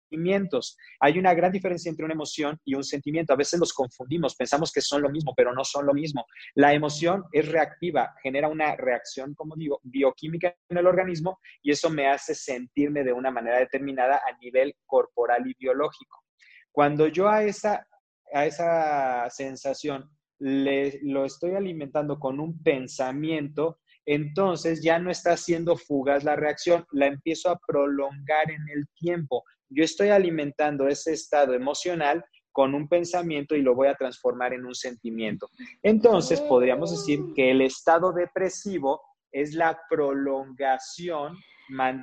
sentimientos. 0.05 0.77
Hay 1.01 1.19
una 1.19 1.35
gran 1.35 1.53
diferencia 1.53 1.91
entre 1.91 2.05
una 2.05 2.15
emoción 2.15 2.59
y 2.65 2.75
un 2.75 2.85
sentimiento. 2.85 3.33
A 3.33 3.37
veces 3.37 3.59
los 3.59 3.73
confundimos, 3.73 4.37
pensamos 4.37 4.73
que 4.73 4.81
son 4.81 5.03
lo 5.03 5.11
mismo, 5.11 5.35
pero 5.37 5.53
no 5.53 5.65
son 5.65 5.87
lo 5.87 5.95
mismo. 5.95 6.27
La 6.55 6.73
emoción 6.73 7.25
es 7.33 7.49
reactiva, 7.49 8.15
genera 8.23 8.49
una 8.49 8.77
reacción, 8.77 9.35
como 9.35 9.57
digo, 9.57 9.81
bioquímica 9.83 10.55
en 10.69 10.79
el 10.79 10.87
organismo 10.87 11.39
y 11.63 11.71
eso 11.71 11.91
me 11.91 12.09
hace 12.09 12.35
sentirme 12.35 13.05
de 13.05 13.13
una 13.13 13.31
manera 13.31 13.59
determinada 13.59 14.17
a 14.17 14.37
nivel 14.39 14.75
corporal 14.87 15.47
y 15.47 15.55
biológico. 15.59 16.25
Cuando 16.73 17.09
yo 17.09 17.29
a 17.29 17.45
esa, 17.45 17.87
a 18.33 18.47
esa 18.47 19.29
sensación 19.31 20.11
le, 20.39 21.01
lo 21.03 21.25
estoy 21.25 21.55
alimentando 21.55 22.19
con 22.19 22.41
un 22.41 22.63
pensamiento, 22.63 23.79
entonces 24.07 24.83
ya 24.83 24.99
no 24.99 25.11
está 25.11 25.33
haciendo 25.33 25.77
fugas 25.77 26.25
la 26.25 26.37
reacción, 26.37 26.85
la 26.93 27.07
empiezo 27.07 27.49
a 27.49 27.59
prolongar 27.67 28.51
en 28.51 28.69
el 28.75 28.87
tiempo 28.99 29.45
yo 29.69 29.85
estoy 29.85 30.11
alimentando 30.11 30.89
ese 30.89 31.13
estado 31.13 31.55
emocional 31.55 32.25
con 32.53 32.75
un 32.75 32.89
pensamiento 32.89 33.57
y 33.57 33.63
lo 33.63 33.75
voy 33.75 33.89
a 33.89 33.97
transformar 33.97 34.53
en 34.53 34.65
un 34.65 34.75
sentimiento. 34.75 35.49
Entonces, 35.83 36.41
podríamos 36.41 36.93
decir 36.93 37.21
que 37.35 37.51
el 37.51 37.61
estado 37.61 38.13
depresivo 38.13 39.01
es 39.33 39.55
la 39.55 39.77
prolongación 39.91 41.37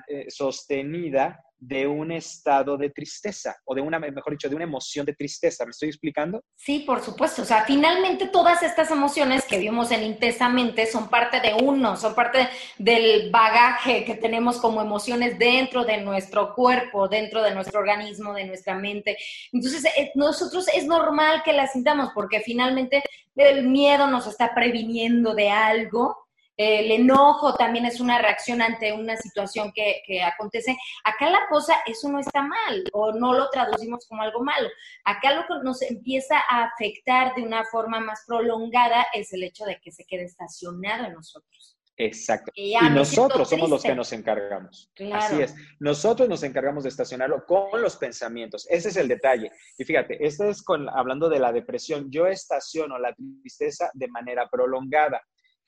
eh, 0.07 0.25
sostenida 0.29 1.41
de 1.61 1.85
un 1.85 2.11
estado 2.11 2.75
de 2.75 2.89
tristeza 2.89 3.55
o 3.65 3.75
de 3.75 3.81
una, 3.81 3.99
mejor 3.99 4.33
dicho, 4.33 4.49
de 4.49 4.55
una 4.55 4.63
emoción 4.63 5.05
de 5.05 5.13
tristeza. 5.13 5.63
¿Me 5.63 5.69
estoy 5.69 5.89
explicando? 5.89 6.43
Sí, 6.55 6.79
por 6.79 7.01
supuesto. 7.01 7.43
O 7.43 7.45
sea, 7.45 7.63
finalmente 7.65 8.27
todas 8.27 8.63
estas 8.63 8.89
emociones 8.89 9.45
que 9.45 9.59
vimos 9.59 9.91
en 9.91 10.03
intensamente 10.03 10.87
son 10.87 11.07
parte 11.07 11.39
de 11.39 11.53
uno, 11.53 11.95
son 11.95 12.15
parte 12.15 12.49
del 12.79 13.29
bagaje 13.29 14.03
que 14.03 14.15
tenemos 14.15 14.57
como 14.57 14.81
emociones 14.81 15.37
dentro 15.37 15.85
de 15.85 15.97
nuestro 15.97 16.55
cuerpo, 16.55 17.07
dentro 17.07 17.43
de 17.43 17.53
nuestro 17.53 17.79
organismo, 17.79 18.33
de 18.33 18.45
nuestra 18.45 18.73
mente. 18.73 19.15
Entonces, 19.53 19.85
eh, 19.85 20.11
nosotros 20.15 20.67
es 20.73 20.87
normal 20.87 21.43
que 21.43 21.53
las 21.53 21.73
sintamos 21.73 22.09
porque 22.15 22.39
finalmente 22.39 23.03
el 23.35 23.67
miedo 23.67 24.07
nos 24.07 24.25
está 24.25 24.55
previniendo 24.55 25.35
de 25.35 25.51
algo 25.51 26.17
el 26.61 26.91
enojo 26.91 27.55
también 27.55 27.85
es 27.85 27.99
una 27.99 28.21
reacción 28.21 28.61
ante 28.61 28.93
una 28.93 29.17
situación 29.17 29.71
que, 29.73 30.21
acontece. 30.21 30.77
Acá 31.03 31.29
la 31.29 31.47
cosa, 31.49 31.75
eso 31.85 32.09
no 32.09 32.19
está 32.19 32.41
mal 32.41 32.83
o 32.93 33.11
no 33.13 33.33
lo 33.33 33.49
traducimos 33.49 34.05
como 34.07 34.21
algo 34.21 34.43
malo. 34.43 34.69
Acá 35.05 35.33
lo 35.33 35.41
que 35.41 35.63
nos 35.63 35.81
empieza 35.81 36.37
a 36.49 36.65
afectar 36.65 37.33
de 37.35 37.43
una 37.43 37.63
forma 37.65 37.99
más 37.99 38.23
prolongada 38.27 39.07
es 39.13 39.33
el 39.33 39.43
hecho 39.43 39.65
de 39.65 39.79
que 39.79 39.91
se 39.91 40.05
quede 40.05 40.25
estacionado 40.25 41.05
en 41.05 41.13
nosotros. 41.13 41.77
Exacto. 41.97 42.51
Y, 42.55 42.75
nosotros 42.91 43.49
somos 43.49 43.69
los 43.69 43.83
que 43.83 43.93
nos 43.93 44.11
encargamos. 44.11 44.91
Así 45.13 45.41
es. 45.41 45.53
Nosotros 45.79 46.27
nos 46.27 46.41
encargamos 46.43 46.83
de 46.83 46.89
estacionarlo 46.89 47.45
con 47.45 47.81
los 47.81 47.95
pensamientos. 47.97 48.67
Ese 48.69 48.89
es 48.89 48.97
el 48.97 49.07
detalle. 49.07 49.51
Y 49.77 49.83
fíjate, 49.83 50.25
esto 50.25 50.45
es 50.45 50.63
con, 50.63 50.89
hablando 50.89 51.29
de 51.29 51.39
la 51.39 51.51
depresión. 51.51 52.09
Yo 52.09 52.25
estaciono 52.25 52.97
la 52.97 53.13
tristeza 53.13 53.91
de 53.93 54.07
manera 54.07 54.47
prolongada. 54.49 55.21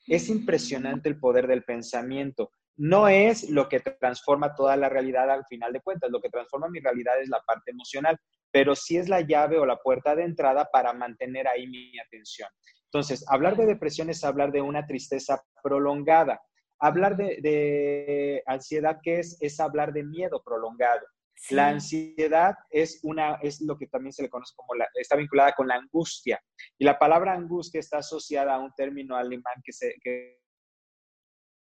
Es 0.06 0.28
impresionante 0.28 1.08
el 1.08 1.18
poder 1.18 1.46
del 1.46 1.64
pensamiento. 1.64 2.50
No 2.76 3.08
es 3.08 3.48
lo 3.50 3.68
que 3.68 3.80
transforma 3.80 4.54
toda 4.54 4.76
la 4.76 4.88
realidad 4.88 5.30
al 5.30 5.44
final 5.46 5.72
de 5.72 5.80
cuentas. 5.80 6.10
Lo 6.10 6.20
que 6.20 6.28
transforma 6.28 6.68
mi 6.68 6.80
realidad 6.80 7.20
es 7.20 7.28
la 7.28 7.40
parte 7.40 7.70
emocional, 7.70 8.18
pero 8.50 8.74
sí 8.74 8.96
es 8.96 9.08
la 9.08 9.20
llave 9.20 9.58
o 9.58 9.66
la 9.66 9.76
puerta 9.76 10.14
de 10.14 10.24
entrada 10.24 10.68
para 10.72 10.92
mantener 10.92 11.48
ahí 11.48 11.66
mi 11.66 11.98
atención. 11.98 12.48
Entonces, 12.94 13.24
hablar 13.28 13.56
de 13.56 13.66
depresión 13.66 14.10
es 14.10 14.22
hablar 14.22 14.52
de 14.52 14.60
una 14.60 14.86
tristeza 14.86 15.42
prolongada. 15.62 16.40
Hablar 16.78 17.16
de, 17.16 18.42
ansiedad, 18.46 18.98
¿qué 19.02 19.20
es? 19.20 19.36
Es 19.40 19.58
hablar 19.58 19.92
de 19.92 20.04
miedo 20.04 20.42
prolongado. 20.44 21.04
La 21.50 21.68
ansiedad 21.68 22.54
es, 22.70 23.00
una, 23.02 23.34
es 23.42 23.60
lo 23.60 23.76
que 23.76 23.86
también 23.86 24.12
se 24.12 24.22
le 24.22 24.30
conoce 24.30 24.54
como 24.56 24.74
la, 24.74 24.88
está 24.94 25.16
vinculada 25.16 25.52
con 25.52 25.68
la 25.68 25.74
angustia. 25.74 26.42
Y 26.78 26.84
la 26.84 26.98
palabra 26.98 27.34
angustia 27.34 27.80
está 27.80 27.98
asociada 27.98 28.54
a 28.54 28.58
un 28.58 28.72
término 28.74 29.16
alemán 29.16 29.56
que, 29.62 29.72
que 30.02 30.40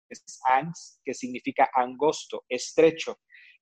es 0.09 0.41
angst, 0.49 1.01
que 1.05 1.15
significa 1.15 1.69
angosto, 1.75 2.45
estrecho. 2.49 3.19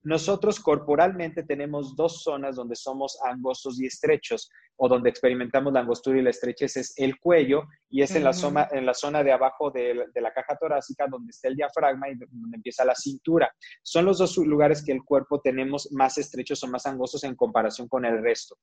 Nosotros 0.07 0.61
corporalmente 0.61 1.43
tenemos 1.43 1.97
dos 1.97 2.23
zonas 2.23 2.55
donde 2.55 2.77
somos 2.77 3.19
angostos 3.25 3.81
y 3.81 3.87
estrechos 3.87 4.49
o 4.77 4.89
donde 4.89 5.11
experimentamos 5.11 5.73
la 5.73 5.81
angostura 5.81 6.17
y 6.17 6.23
la 6.23 6.31
estrechez 6.31 6.77
es 6.77 6.95
el 6.97 7.19
cuello 7.19 7.65
y 7.91 8.03
es 8.03 8.15
en, 8.15 8.23
la 8.23 8.33
zona, 8.33 8.69
en 8.71 8.87
la 8.87 8.95
zona 8.95 9.25
de 9.25 9.33
abajo 9.33 9.73
de, 9.73 10.07
la 10.15 10.33
caja 10.33 10.57
torácica 10.61 11.09
donde 11.11 11.31
está 11.31 11.49
el 11.49 11.57
diafragma 11.57 12.09
y 12.09 12.15
donde 12.15 12.57
empieza 12.57 12.85
la 12.85 12.95
cintura. 12.95 13.53
Son 13.83 14.05
los 14.05 14.19
dos 14.19 14.37
lugares 14.37 14.85
que 14.85 14.93
el 14.93 15.03
cuerpo 15.03 15.41
tenemos 15.41 15.89
más 15.91 16.19
estrechos 16.19 16.63
o 16.63 16.69
más 16.69 16.87
angostos 16.87 17.25
en 17.25 17.35
comparación 17.35 17.89
con 17.89 18.05
el 18.05 18.23
resto. 18.23 18.57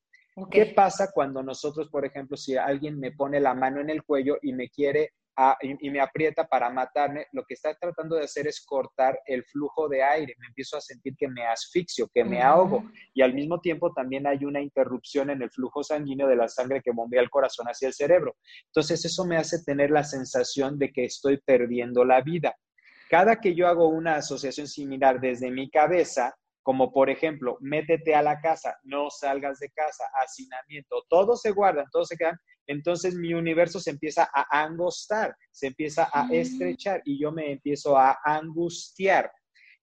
¿Qué 0.50 0.68
pasa 0.68 1.12
cuando 1.14 1.44
nosotros, 1.44 1.90
por 1.90 2.06
ejemplo, 2.06 2.38
si 2.38 2.56
alguien 2.56 2.98
me 2.98 3.12
pone 3.12 3.42
la 3.42 3.54
mano 3.54 3.82
en 3.82 3.90
el 3.90 4.04
cuello 4.04 4.38
y 4.42 4.54
me 4.54 4.70
quiere 4.70 5.12
y, 5.62 5.90
me 5.90 6.00
aprieta 6.00 6.46
para 6.48 6.70
matarme, 6.70 7.28
lo 7.32 7.44
que 7.44 7.56
está 7.56 7.74
tratando 7.76 8.16
de 8.16 8.26
hacer 8.26 8.48
es 8.48 8.64
cortar 8.66 9.20
el 9.26 9.44
flujo 9.46 9.90
de 9.90 10.04
aire. 10.04 10.36
Me 10.40 10.48
empiezo 10.48 10.78
a 10.78 10.82
sentir 10.82 11.16
que 11.18 11.28
me 11.28 11.46
asfixio, 11.46 12.08
que 12.14 12.24
me 12.24 12.42
ahogo. 12.42 12.84
Y 13.14 13.22
al 13.22 13.34
mismo 13.34 13.60
tiempo 13.60 13.94
también 13.94 14.28
hay 14.28 14.46
una 14.46 14.62
interrupción 14.62 15.30
en 15.30 15.42
el 15.42 15.50
flujo 15.50 15.84
sanguíneo 15.84 16.28
de 16.28 16.36
la 16.36 16.48
sangre 16.48 16.82
que 16.82 16.92
bombea 16.92 17.22
el 17.22 17.30
corazón 17.30 17.68
hacia 17.68 17.88
el 17.88 17.94
cerebro. 17.94 18.36
Entonces 18.68 19.04
eso 19.06 19.26
me 19.26 19.38
hace 19.38 19.64
tener 19.64 19.90
la 19.92 20.04
sensación 20.04 20.78
de 20.78 20.92
que 20.92 21.06
estoy 21.06 21.38
perdiendo 21.38 22.06
la 22.06 22.22
vida. 22.22 22.56
Cada 23.10 23.40
que 23.40 23.56
yo 23.56 23.68
hago 23.68 23.88
una 23.90 24.16
asociación 24.16 24.68
similar 24.68 25.20
desde 25.20 25.52
mi 25.52 25.70
cabeza, 25.70 26.36
como 26.64 26.92
por 26.92 27.10
ejemplo, 27.10 27.58
métete 27.60 28.16
a 28.16 28.22
la 28.22 28.40
casa, 28.40 28.78
no 28.84 29.10
salgas 29.10 29.60
de 29.60 29.70
casa, 29.70 30.06
hacinamiento, 30.16 31.04
todos 31.10 31.42
se 31.42 31.52
guardan, 31.52 31.86
todos 31.92 32.08
se 32.08 32.18
quedan, 32.18 32.40
entonces 32.68 33.16
mi 33.16 33.34
universo 33.34 33.80
se 33.80 33.92
empieza 33.92 34.30
a 34.34 34.64
angostar, 34.64 35.36
se 35.52 35.68
empieza 35.68 36.10
a 36.12 36.28
estrechar 36.32 37.02
y 37.04 37.20
yo 37.22 37.32
me 37.32 37.52
empiezo 37.52 37.98
a 37.98 38.18
angustiar. 38.24 39.30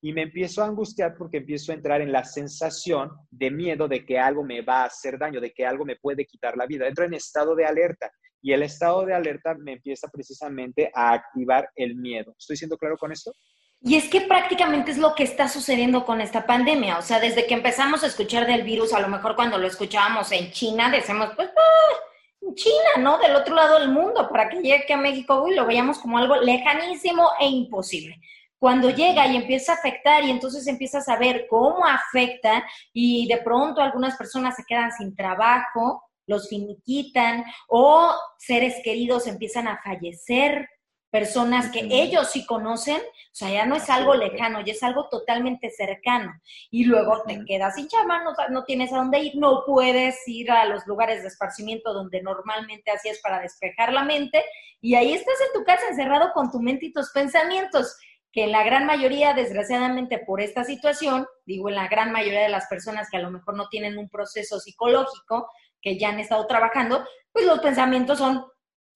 Y 0.03 0.15
me 0.15 0.23
empiezo 0.23 0.63
a 0.63 0.67
angustiar 0.67 1.15
porque 1.19 1.37
empiezo 1.37 1.73
a 1.73 1.75
entrar 1.75 2.01
en 2.01 2.11
la 2.11 2.25
sensación 2.25 3.11
de 3.31 3.51
miedo 3.51 3.87
de 3.87 4.07
que 4.07 4.19
algo 4.19 4.43
me 4.43 4.63
va 4.63 4.83
a 4.83 4.87
hacer 4.87 5.19
daño, 5.19 5.43
de 5.43 5.53
que 5.53 5.67
algo 5.67 5.85
me 5.85 5.97
puede 5.97 6.25
quitar 6.25 6.57
la 6.57 6.65
vida. 6.65 6.89
Entro 6.89 7.05
en 7.05 7.13
estado 7.13 7.55
de 7.55 7.67
alerta 7.67 8.11
y 8.41 8.53
el 8.53 8.63
estado 8.63 9.05
de 9.05 9.13
alerta 9.13 9.55
me 9.59 9.75
empieza 9.75 10.09
precisamente 10.09 10.91
a 10.95 11.13
activar 11.13 11.69
el 11.77 11.97
miedo. 11.97 12.35
¿Estoy 12.39 12.57
siendo 12.57 12.79
claro 12.79 12.97
con 12.97 13.13
esto? 13.13 13.35
Y 13.83 13.97
es 13.97 14.11
que 14.11 14.21
prácticamente 14.21 14.91
es 14.91 14.99
lo 14.99 15.15
que 15.15 15.23
está 15.23 15.49
sucediendo 15.49 16.05
con 16.05 16.21
esta 16.21 16.47
pandemia. 16.47 16.99
O 16.99 17.03
sea, 17.03 17.19
desde 17.19 17.47
que 17.47 17.55
empezamos 17.55 18.05
a 18.05 18.09
escuchar 18.09 18.47
del 18.47 18.63
virus, 18.63 18.93
a 18.93 19.01
lo 19.01 19.09
mejor 19.09 19.35
cuando 19.37 19.57
lo 19.57 19.67
escuchábamos 19.67 20.31
en 20.33 20.51
China, 20.53 20.91
decimos, 20.91 21.31
pues, 21.35 21.49
ah, 21.49 22.53
China, 22.55 22.91
¿no? 22.99 23.19
Del 23.19 23.35
otro 23.37 23.55
lado 23.55 23.79
del 23.79 23.89
mundo, 23.89 24.29
para 24.29 24.49
que 24.49 24.61
llegue 24.61 24.93
a 24.93 24.99
México, 24.99 25.43
uy, 25.43 25.55
lo 25.55 25.67
veíamos 25.67 25.99
como 25.99 26.19
algo 26.19 26.37
lejanísimo 26.37 27.31
e 27.41 27.47
imposible. 27.47 28.21
Cuando 28.59 28.91
llega 28.91 29.27
y 29.27 29.37
empieza 29.37 29.73
a 29.73 29.77
afectar 29.77 30.23
y 30.25 30.31
entonces 30.31 30.67
empiezas 30.67 31.09
a 31.09 31.17
ver 31.17 31.47
cómo 31.49 31.87
afecta 31.87 32.63
y 32.93 33.27
de 33.27 33.39
pronto 33.39 33.81
algunas 33.81 34.17
personas 34.17 34.57
se 34.57 34.65
quedan 34.65 34.93
sin 34.93 35.17
trabajo, 35.17 36.03
los 36.27 36.49
finiquitan 36.51 37.45
o 37.69 38.15
seres 38.39 38.77
queridos 38.85 39.27
empiezan 39.27 39.67
a 39.67 39.81
fallecer 39.83 40.69
personas 41.11 41.71
que 41.71 41.87
ellos 41.91 42.31
sí 42.31 42.47
conocen, 42.47 42.99
o 42.99 43.33
sea, 43.35 43.51
ya 43.51 43.67
no 43.67 43.75
es 43.75 43.91
algo 43.91 44.15
lejano, 44.15 44.61
ya 44.61 44.73
es 44.73 44.83
algo 44.83 45.09
totalmente 45.09 45.71
cercano. 45.71 46.33
Y 46.71 46.85
luego 46.85 47.23
te 47.27 47.45
quedas 47.45 47.75
sin 47.75 47.89
chama, 47.89 48.23
no, 48.23 48.33
no, 48.51 48.65
tienes 48.65 48.93
a 48.93 48.99
dónde 48.99 49.19
ir, 49.21 49.37
no 49.37 49.65
puedes 49.67 50.17
ir 50.27 50.51
a 50.51 50.65
los 50.67 50.87
lugares 50.87 51.23
de 51.23 51.29
esparcimiento 51.29 51.93
donde 51.93 52.23
normalmente 52.23 52.91
hacías 52.91 53.19
para 53.23 53.41
despejar 53.41 53.93
la 53.93 54.05
mente, 54.05 54.45
y 54.81 54.95
ahí 54.95 55.13
estás 55.13 55.35
en 55.47 55.59
tu 55.59 55.65
casa 55.65 55.83
encerrado 55.89 56.33
con 56.33 56.51
tu 56.51 56.61
mente 56.61 56.87
y 56.87 56.93
tus 56.93 57.11
pensamientos, 57.11 57.97
que 58.33 58.45
en 58.45 58.53
la 58.53 58.63
gran 58.63 58.87
mayoría, 58.87 59.35
desgraciadamente 59.35 60.19
por 60.19 60.41
esta 60.41 60.65
situación, 60.65 61.27
digo 61.45 61.69
en 61.69 61.75
la 61.75 61.89
gran 61.89 62.13
mayoría 62.13 62.43
de 62.43 62.49
las 62.49 62.67
personas 62.69 63.09
que 63.11 63.17
a 63.17 63.23
lo 63.23 63.31
mejor 63.31 63.57
no 63.57 63.69
tienen 63.69 63.99
un 63.99 64.09
proceso 64.09 64.61
psicológico, 64.61 65.49
que 65.83 65.99
ya 65.99 66.11
han 66.11 66.21
estado 66.21 66.47
trabajando, 66.47 67.05
pues 67.33 67.47
los 67.47 67.61
pensamientos 67.61 68.19
son 68.19 68.45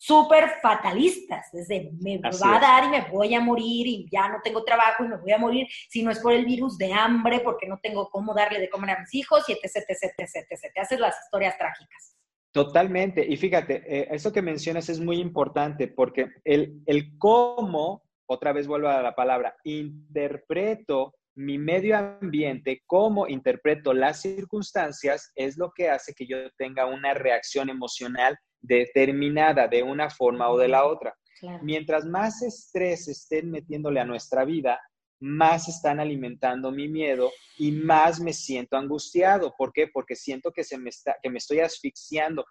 súper 0.05 0.61
fatalistas, 0.61 1.49
desde 1.51 1.91
me 2.03 2.19
va 2.19 2.57
a 2.57 2.61
dar 2.61 2.85
y 2.85 2.89
me 2.89 3.11
voy 3.11 3.35
a 3.35 3.41
morir 3.41 3.87
y 3.87 4.07
ya 4.13 4.29
no 4.29 4.41
tengo 4.45 4.63
trabajo 4.63 5.03
y 5.03 5.09
me 5.09 5.17
voy 5.17 5.33
a 5.33 5.39
morir, 5.39 5.67
si 5.89 6.03
no 6.03 6.11
es 6.11 6.19
por 6.19 6.35
el 6.35 6.45
virus 6.45 6.77
de 6.77 6.93
hambre, 6.93 7.41
porque 7.41 7.67
no 7.67 7.79
tengo 7.83 8.11
cómo 8.11 8.35
darle 8.35 8.61
de 8.61 8.69
comer 8.69 8.91
a 8.91 9.01
mis 9.01 9.15
hijos 9.15 9.49
y 9.49 9.53
etc, 9.53 9.77
etc, 9.89 10.13
etc, 10.13 10.47
etc. 10.51 10.73
Te 10.75 10.81
haces 10.81 11.01
las 11.01 11.17
historias 11.25 11.57
trágicas. 11.57 12.19
Totalmente. 12.53 13.25
Y 13.27 13.37
fíjate, 13.39 13.83
eh, 13.87 14.09
eso 14.11 14.31
que 14.31 14.43
mencionas 14.43 14.91
es 14.91 15.01
muy 15.01 15.17
importante 15.21 15.89
porque 15.89 16.29
el, 16.45 16.83
el 16.85 17.17
cómo, 17.17 18.03
otra 18.27 18.53
vez 18.53 18.67
vuelvo 18.67 18.89
a 18.89 19.01
la 19.01 19.15
palabra, 19.15 19.57
interpreto 19.65 21.15
mi 21.35 21.57
medio 21.57 21.97
ambiente, 21.97 22.83
cómo 22.87 23.27
interpreto 23.27 23.95
las 23.95 24.21
circunstancias, 24.21 25.33
es 25.35 25.57
lo 25.57 25.73
que 25.75 25.89
hace 25.89 26.13
que 26.15 26.27
yo 26.27 26.51
tenga 26.59 26.85
una 26.85 27.15
reacción 27.15 27.71
emocional 27.71 28.39
determinada 28.65 29.69
de 29.69 29.83
una 29.83 30.11
forma 30.11 30.49
o 30.51 30.59
de 30.59 30.69
la 30.69 30.87
otra. 30.87 31.15
Mientras 31.63 32.07
más 32.07 32.43
estrés 32.43 33.07
estén 33.09 33.51
metiéndole 33.51 34.01
a 34.01 34.07
nuestra 34.07 34.45
vida, 34.45 34.81
más 35.21 35.69
están 35.69 36.01
alimentando 36.01 36.71
mi 36.73 36.89
miedo 36.89 37.31
y 37.59 37.73
más 37.73 38.21
me 38.21 38.33
siento 38.33 38.77
angustiado. 38.77 39.55
¿Por 39.57 39.73
qué? 39.73 39.89
Porque 39.89 40.17
siento 40.17 40.53
que, 40.53 40.65
se 40.65 40.79
me, 40.79 40.89
está, 40.89 41.17
que 41.23 41.31
me 41.31 41.39
estoy 41.39 41.61
asfixiando. 41.61 42.47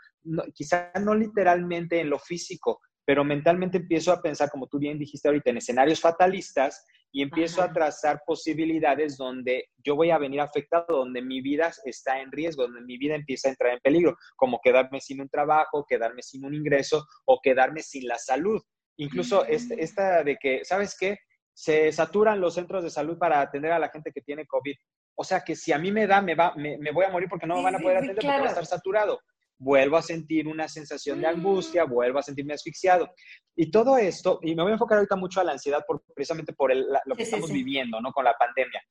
quizá 0.54 0.92
no 1.02 1.16
literalmente 1.16 2.00
en 2.00 2.10
lo 2.10 2.20
físico, 2.20 2.82
pero 3.06 3.24
mentalmente 3.24 3.78
empiezo 3.78 4.12
a 4.12 4.22
pensar, 4.22 4.50
como 4.50 4.68
tú 4.68 4.78
bien 4.78 5.00
dijiste 5.00 5.28
ahorita, 5.28 5.50
en 5.50 5.58
escenarios 5.58 6.00
fatalistas 6.00 6.86
y 7.16 7.22
empiezo 7.22 7.62
a 7.62 7.72
trazar 7.72 8.24
posibilidades 8.26 9.18
donde 9.18 9.70
yo 9.78 9.96
voy 9.96 10.10
a 10.10 10.18
venir 10.18 10.42
afectado, 10.42 10.98
donde 10.98 11.22
mi 11.22 11.42
vida 11.42 11.72
está 11.86 12.20
en 12.20 12.32
riesgo, 12.32 12.64
donde 12.64 12.82
mi 12.82 12.98
vida 12.98 13.14
empieza 13.14 13.48
a 13.48 13.52
entrar 13.52 13.74
en 13.74 13.80
peligro, 13.80 14.18
como 14.36 14.60
quedarme 14.64 15.00
sin 15.00 15.22
un 15.22 15.30
trabajo, 15.30 15.86
quedarme 15.88 16.24
sin 16.24 16.44
un 16.44 16.56
ingreso 16.56 17.06
o 17.26 17.40
quedarme 17.42 17.84
sin 17.84 18.08
la 18.08 18.18
salud. 18.18 18.60
Incluso 18.98 19.46
este, 19.46 19.82
esta 19.84 20.24
de 20.24 20.38
que, 20.38 20.66
¿sabes 20.66 20.98
qué? 21.00 21.20
Se 21.54 21.92
saturan 21.92 22.42
los 22.42 22.56
centros 22.56 22.84
de 22.84 22.90
salud 22.90 23.20
para 23.20 23.42
atender 23.42 23.72
a 23.72 23.80
la 23.80 23.90
gente 23.90 24.12
que 24.12 24.22
tiene 24.22 24.48
COVID. 24.48 24.76
O 25.16 25.24
sea 25.24 25.42
que 25.42 25.56
si 25.56 25.72
a 25.72 25.78
mí 25.78 25.92
me 25.92 26.08
da, 26.08 26.20
me, 26.20 26.34
va, 26.34 26.56
me, 26.56 26.92
voy 26.92 27.06
a 27.06 27.12
morir 27.12 27.30
porque 27.30 27.46
no 27.46 27.58
me 27.58 27.64
van 27.64 27.76
a 27.76 27.80
poder 27.80 27.98
atender 27.98 28.16
porque 28.16 28.28
va 28.28 28.46
a 28.46 28.48
estar 28.48 28.66
saturado 28.66 29.20
vuelvo 29.64 29.98
a 29.98 30.02
sentir 30.02 30.48
una 30.48 30.68
sensación 30.68 31.22
de 31.22 31.28
angustia, 31.28 31.86
vuelvo 31.86 32.20
a 32.20 32.24
sentirme 32.24 32.54
asfixiado. 32.54 33.10
Y 33.56 33.72
todo 33.72 33.98
esto, 33.98 34.40
y 34.42 34.56
me 34.56 34.64
voy 34.64 34.72
a 34.72 34.74
enfocar 34.74 34.98
ahorita 34.98 35.16
mucho 35.16 35.40
a 35.40 35.44
la 35.44 35.54
ansiedad 35.54 35.84
por, 35.88 36.04
precisamente 36.14 36.54
por 36.54 36.76
lo 36.76 37.16
que 37.16 37.24
estamos 37.24 37.52
viviendo, 37.52 38.02
¿no? 38.02 38.12
Con 38.12 38.26
la 38.26 38.36
pandemia. 38.38 38.82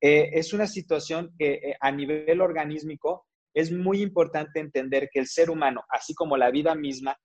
Eh, 0.00 0.30
es 0.32 0.52
una 0.52 0.66
situación 0.66 1.34
que 1.38 1.54
eh, 1.54 1.76
a 1.80 1.90
nivel 1.90 2.40
organísmico 2.40 3.26
es 3.52 3.72
muy 3.72 4.00
importante 4.00 4.60
entender 4.60 5.08
que 5.12 5.20
el 5.20 5.26
ser 5.26 5.50
humano, 5.50 5.82
así 5.88 6.14
como 6.14 6.36
la 6.36 6.50
vida 6.50 6.74
misma, 6.74 7.16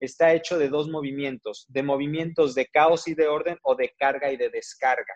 está 0.00 0.32
hecho 0.32 0.58
de 0.58 0.68
dos 0.68 0.88
movimientos, 0.88 1.66
de 1.68 1.82
movimientos 1.82 2.54
de 2.54 2.66
caos 2.66 3.06
y 3.08 3.14
de 3.14 3.28
orden 3.28 3.58
o 3.62 3.74
de 3.74 3.92
carga 3.98 4.32
y 4.32 4.36
de 4.36 4.50
descarga. 4.50 5.14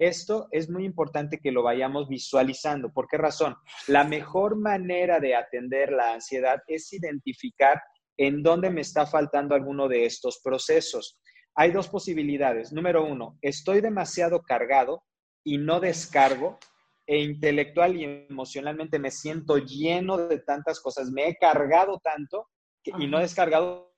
Esto 0.00 0.48
es 0.50 0.70
muy 0.70 0.86
importante 0.86 1.38
que 1.38 1.52
lo 1.52 1.62
vayamos 1.62 2.08
visualizando. 2.08 2.90
¿Por 2.90 3.06
qué 3.06 3.18
razón? 3.18 3.54
La 3.86 4.02
mejor 4.02 4.56
manera 4.56 5.20
de 5.20 5.34
atender 5.34 5.92
la 5.92 6.14
ansiedad 6.14 6.62
es 6.66 6.90
identificar 6.94 7.82
en 8.16 8.42
dónde 8.42 8.70
me 8.70 8.80
está 8.80 9.04
faltando 9.04 9.54
alguno 9.54 9.88
de 9.88 10.06
estos 10.06 10.40
procesos. 10.42 11.20
Hay 11.54 11.70
dos 11.70 11.88
posibilidades. 11.88 12.72
Número 12.72 13.04
uno, 13.04 13.36
estoy 13.42 13.82
demasiado 13.82 14.40
cargado 14.40 15.04
y 15.44 15.58
no 15.58 15.80
descargo 15.80 16.58
e 17.06 17.18
intelectual 17.18 17.94
y 17.94 18.04
emocionalmente 18.30 18.98
me 18.98 19.10
siento 19.10 19.58
lleno 19.58 20.16
de 20.16 20.38
tantas 20.38 20.80
cosas. 20.80 21.10
Me 21.10 21.28
he 21.28 21.36
cargado 21.36 22.00
tanto 22.02 22.48
y 22.84 23.06
no 23.06 23.18
he 23.18 23.22
descargado 23.22 23.90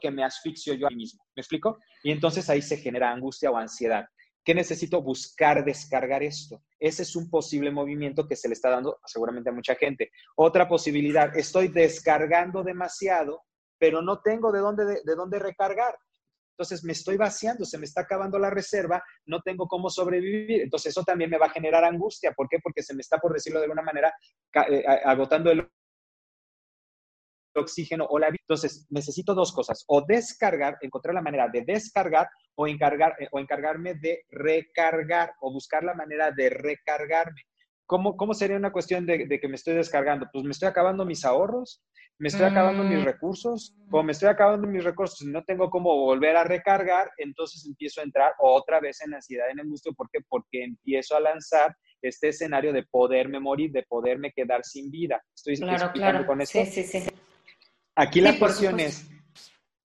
que 0.00 0.10
me 0.10 0.24
asfixio 0.24 0.74
yo 0.74 0.88
a 0.88 0.90
mí 0.90 0.96
mismo. 0.96 1.24
¿Me 1.36 1.42
explico? 1.42 1.78
Y 2.02 2.10
entonces 2.10 2.50
ahí 2.50 2.60
se 2.60 2.76
genera 2.76 3.12
angustia 3.12 3.52
o 3.52 3.56
ansiedad. 3.56 4.04
¿Qué 4.46 4.54
necesito? 4.54 5.02
Buscar 5.02 5.64
descargar 5.64 6.22
esto. 6.22 6.62
Ese 6.78 7.02
es 7.02 7.16
un 7.16 7.28
posible 7.28 7.72
movimiento 7.72 8.28
que 8.28 8.36
se 8.36 8.46
le 8.46 8.54
está 8.54 8.70
dando 8.70 9.00
seguramente 9.04 9.50
a 9.50 9.52
mucha 9.52 9.74
gente. 9.74 10.12
Otra 10.36 10.68
posibilidad, 10.68 11.36
estoy 11.36 11.66
descargando 11.66 12.62
demasiado, 12.62 13.42
pero 13.76 14.02
no 14.02 14.20
tengo 14.20 14.52
de 14.52 14.60
dónde, 14.60 14.84
de, 15.04 15.14
dónde 15.16 15.40
recargar. 15.40 15.98
Entonces 16.52 16.84
me 16.84 16.92
estoy 16.92 17.16
vaciando, 17.16 17.64
se 17.64 17.76
me 17.76 17.86
está 17.86 18.02
acabando 18.02 18.38
la 18.38 18.48
reserva, 18.48 19.02
no 19.24 19.40
tengo 19.42 19.66
cómo 19.66 19.90
sobrevivir. 19.90 20.62
Entonces 20.62 20.90
eso 20.90 21.02
también 21.02 21.28
me 21.28 21.38
va 21.38 21.46
a 21.46 21.50
generar 21.50 21.82
angustia. 21.82 22.30
¿Por 22.30 22.48
qué? 22.48 22.60
Porque 22.62 22.84
se 22.84 22.94
me 22.94 23.00
está, 23.00 23.18
por 23.18 23.32
decirlo 23.32 23.58
de 23.58 23.64
alguna 23.64 23.82
manera, 23.82 24.14
eh, 24.70 24.84
agotando 25.04 25.50
el 25.50 25.68
oxígeno 27.60 28.06
o 28.08 28.18
la 28.18 28.30
vida. 28.30 28.42
Entonces, 28.42 28.86
necesito 28.90 29.34
dos 29.34 29.52
cosas, 29.52 29.84
o 29.88 30.04
descargar, 30.06 30.76
encontrar 30.80 31.14
la 31.14 31.22
manera 31.22 31.48
de 31.48 31.64
descargar 31.66 32.28
o, 32.54 32.66
encargar, 32.66 33.14
eh, 33.20 33.28
o 33.32 33.38
encargarme 33.38 33.94
de 33.94 34.24
recargar 34.30 35.32
o 35.40 35.52
buscar 35.52 35.84
la 35.84 35.94
manera 35.94 36.30
de 36.30 36.50
recargarme. 36.50 37.42
¿Cómo, 37.86 38.16
cómo 38.16 38.34
sería 38.34 38.56
una 38.56 38.72
cuestión 38.72 39.06
de, 39.06 39.28
que 39.28 39.48
me 39.48 39.54
estoy 39.54 39.74
descargando? 39.74 40.26
Pues 40.32 40.44
me 40.44 40.50
estoy 40.50 40.68
acabando 40.68 41.04
mis 41.04 41.24
ahorros, 41.24 41.84
me 42.18 42.28
estoy 42.28 42.46
acabando 42.46 42.82
mis 42.82 42.98
mm. 42.98 43.04
recursos, 43.04 43.76
como 43.90 44.02
me 44.02 44.12
estoy 44.12 44.28
acabando 44.28 44.66
mis 44.66 44.82
recursos 44.82 45.22
y 45.22 45.30
no 45.30 45.44
tengo 45.44 45.70
cómo 45.70 45.94
volver 45.94 46.36
a 46.36 46.42
recargar, 46.42 47.10
entonces 47.18 47.64
empiezo 47.64 48.00
a 48.00 48.04
entrar 48.04 48.32
otra 48.40 48.80
vez 48.80 49.00
en 49.02 49.14
ansiedad, 49.14 49.48
en 49.50 49.60
angustia. 49.60 49.92
¿Por 49.96 50.10
qué? 50.10 50.18
Porque 50.28 50.64
empiezo 50.64 51.16
a 51.16 51.20
lanzar 51.20 51.76
este 52.02 52.28
escenario 52.28 52.72
de 52.72 52.84
poderme 52.84 53.38
morir, 53.38 53.70
de 53.70 53.84
poderme 53.84 54.32
quedar 54.32 54.64
sin 54.64 54.90
vida. 54.90 55.22
¿Estoy 55.34 55.56
claro, 55.56 55.92
claro. 55.92 56.26
con 56.26 56.40
esto? 56.40 56.58
Sí, 56.64 56.82
sí, 56.82 57.00
sí. 57.00 57.08
Aquí 57.96 58.20
la 58.20 58.38
cuestión 58.38 58.78
es, 58.78 59.08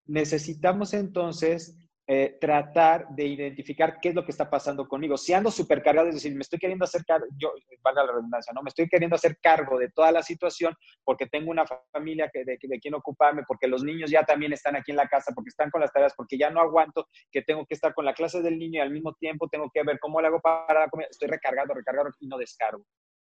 necesitamos 0.07 0.93
entonces 0.95 1.77
eh, 2.07 2.39
tratar 2.41 3.07
de 3.09 3.23
identificar 3.23 3.99
qué 4.01 4.09
es 4.09 4.15
lo 4.15 4.25
que 4.25 4.31
está 4.31 4.49
pasando 4.49 4.87
conmigo. 4.87 5.15
Si 5.15 5.31
ando 5.31 5.51
supercargado, 5.51 6.07
es 6.07 6.15
decir, 6.15 6.33
me 6.33 6.41
estoy 6.41 6.57
queriendo 6.57 6.85
hacer 6.85 7.05
cargo, 7.05 7.27
yo, 7.37 7.53
valga 7.83 8.03
la 8.03 8.13
redundancia, 8.13 8.51
¿no? 8.51 8.63
Me 8.63 8.69
estoy 8.69 8.89
queriendo 8.89 9.15
hacer 9.15 9.37
cargo 9.39 9.77
de 9.77 9.91
toda 9.91 10.11
la 10.11 10.23
situación 10.23 10.73
porque 11.03 11.27
tengo 11.27 11.51
una 11.51 11.65
familia 11.91 12.27
que, 12.33 12.43
de, 12.43 12.57
de 12.59 12.79
quien 12.79 12.95
ocuparme, 12.95 13.43
porque 13.47 13.67
los 13.67 13.83
niños 13.83 14.09
ya 14.09 14.23
también 14.23 14.53
están 14.53 14.75
aquí 14.75 14.89
en 14.89 14.97
la 14.97 15.07
casa, 15.07 15.31
porque 15.35 15.49
están 15.49 15.69
con 15.69 15.81
las 15.81 15.93
tareas, 15.93 16.15
porque 16.17 16.35
ya 16.35 16.49
no 16.49 16.61
aguanto 16.61 17.07
que 17.31 17.43
tengo 17.43 17.63
que 17.67 17.75
estar 17.75 17.93
con 17.93 18.05
la 18.05 18.15
clase 18.15 18.41
del 18.41 18.57
niño 18.57 18.79
y 18.79 18.81
al 18.81 18.89
mismo 18.89 19.13
tiempo 19.13 19.47
tengo 19.47 19.69
que 19.71 19.83
ver 19.83 19.99
cómo 19.99 20.19
le 20.19 20.29
hago 20.29 20.41
para 20.41 20.79
la 20.79 20.89
Estoy 21.11 21.29
recargado, 21.29 21.75
recargado 21.75 22.09
y 22.19 22.27
no 22.27 22.39
descargo. 22.39 22.83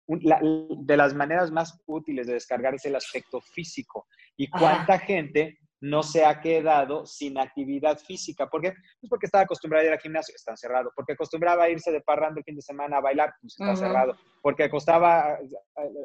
De 0.08 0.96
las 0.96 1.14
maneras 1.14 1.50
más 1.50 1.82
útiles 1.86 2.26
de 2.26 2.34
descargar 2.34 2.74
es 2.74 2.84
el 2.86 2.96
aspecto 2.96 3.40
físico. 3.40 4.06
¿Y 4.36 4.48
cuánta 4.48 4.98
gente 4.98 5.58
no 5.80 6.02
se 6.02 6.24
ha 6.24 6.40
quedado 6.40 7.06
sin 7.06 7.38
actividad 7.38 7.98
física? 7.98 8.48
¿Por 8.48 8.62
qué? 8.62 8.72
Pues 9.00 9.10
porque 9.10 9.26
estaba 9.26 9.44
acostumbrada 9.44 9.84
a 9.84 9.86
ir 9.86 9.92
al 9.92 10.00
gimnasio, 10.00 10.34
está 10.34 10.56
cerrado. 10.56 10.90
Porque 10.96 11.12
acostumbraba 11.12 11.64
a 11.64 11.68
irse 11.70 11.92
de 11.92 12.00
parrando 12.00 12.38
el 12.38 12.44
fin 12.44 12.56
de 12.56 12.62
semana 12.62 12.96
a 12.96 13.00
bailar, 13.00 13.34
pues 13.40 13.54
está 13.58 13.76
cerrado. 13.76 14.16
Porque 14.40 14.64
acostaba, 14.64 15.38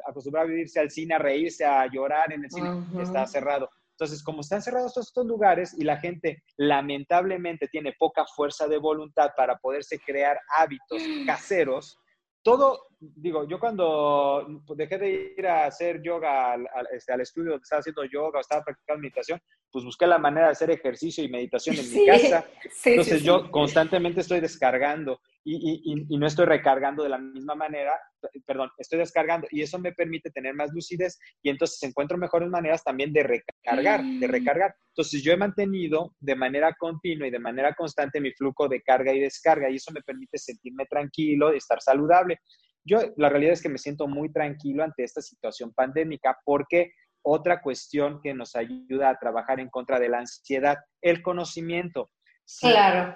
acostumbraba 0.06 0.50
a 0.50 0.52
irse 0.52 0.80
al 0.80 0.90
cine, 0.90 1.14
a 1.14 1.18
reírse, 1.18 1.64
a 1.64 1.86
llorar 1.86 2.32
en 2.32 2.44
el 2.44 2.50
cine, 2.50 2.84
está 3.00 3.26
cerrado. 3.26 3.70
Entonces, 3.92 4.24
como 4.24 4.40
están 4.40 4.60
cerrados 4.60 4.92
todos 4.92 5.06
estos 5.06 5.24
lugares 5.24 5.72
y 5.78 5.84
la 5.84 5.96
gente 5.98 6.42
lamentablemente 6.56 7.68
tiene 7.68 7.94
poca 7.96 8.26
fuerza 8.26 8.66
de 8.66 8.76
voluntad 8.76 9.30
para 9.36 9.56
poderse 9.56 10.00
crear 10.00 10.38
hábitos 10.58 11.00
caseros, 11.24 11.96
todo, 12.42 12.88
digo, 13.00 13.48
yo 13.48 13.58
cuando 13.58 14.62
dejé 14.76 14.98
de 14.98 15.34
ir 15.38 15.46
a 15.46 15.66
hacer 15.66 16.02
yoga 16.02 16.52
al, 16.52 16.66
este, 16.92 17.12
al, 17.12 17.20
estudio 17.20 17.50
donde 17.50 17.62
estaba 17.62 17.80
haciendo 17.80 18.04
yoga 18.04 18.38
o 18.38 18.40
estaba 18.40 18.64
practicando 18.64 19.02
meditación, 19.02 19.40
pues 19.70 19.84
busqué 19.84 20.06
la 20.06 20.18
manera 20.18 20.46
de 20.46 20.52
hacer 20.52 20.70
ejercicio 20.70 21.24
y 21.24 21.28
meditación 21.28 21.76
en 21.76 21.92
mi 21.92 22.06
casa. 22.06 22.46
Entonces 22.84 23.22
yo 23.22 23.50
constantemente 23.50 24.20
estoy 24.20 24.40
descargando 24.40 25.20
y, 25.46 26.06
y, 26.08 26.16
no 26.16 26.26
estoy 26.26 26.46
recargando 26.46 27.02
de 27.02 27.10
la 27.10 27.18
misma 27.18 27.54
manera, 27.54 27.92
perdón, 28.46 28.70
estoy 28.78 29.00
descargando 29.00 29.46
y 29.50 29.60
eso 29.60 29.78
me 29.78 29.92
permite 29.92 30.30
tener 30.30 30.54
más 30.54 30.72
lucidez 30.72 31.18
y 31.42 31.50
entonces 31.50 31.82
encuentro 31.82 32.16
mejores 32.16 32.48
maneras 32.48 32.82
también 32.82 33.12
de 33.12 33.24
recargar, 33.24 34.02
de 34.02 34.26
mm. 34.26 34.30
recargar. 34.30 34.74
Entonces 34.88 35.22
yo 35.22 35.32
he 35.32 35.36
mantenido 35.36 36.14
de 36.18 36.34
manera 36.34 36.74
continua 36.78 37.26
y 37.26 37.30
de 37.30 37.38
manera 37.38 37.74
constante 37.74 38.20
mi 38.20 38.32
flujo 38.32 38.68
de 38.68 38.80
carga 38.80 39.12
y 39.12 39.20
descarga 39.20 39.68
y 39.68 39.76
eso 39.76 39.92
me 39.92 40.00
permite 40.00 40.38
sentirme 40.38 40.86
tranquilo, 40.86 41.52
y 41.52 41.58
estar 41.58 41.80
saludable. 41.80 42.40
Yo 42.84 43.00
la 43.16 43.28
realidad 43.28 43.54
es 43.54 43.62
que 43.62 43.68
me 43.68 43.78
siento 43.78 44.06
muy 44.06 44.32
tranquilo 44.32 44.84
ante 44.84 45.04
esta 45.04 45.22
situación 45.22 45.72
pandémica 45.72 46.38
porque 46.44 46.92
otra 47.22 47.62
cuestión 47.62 48.20
que 48.22 48.34
nos 48.34 48.54
ayuda 48.54 49.08
a 49.08 49.18
trabajar 49.18 49.58
en 49.60 49.70
contra 49.70 49.98
de 49.98 50.08
la 50.08 50.18
ansiedad, 50.18 50.76
el 51.00 51.22
conocimiento. 51.22 52.10
claro 52.60 53.14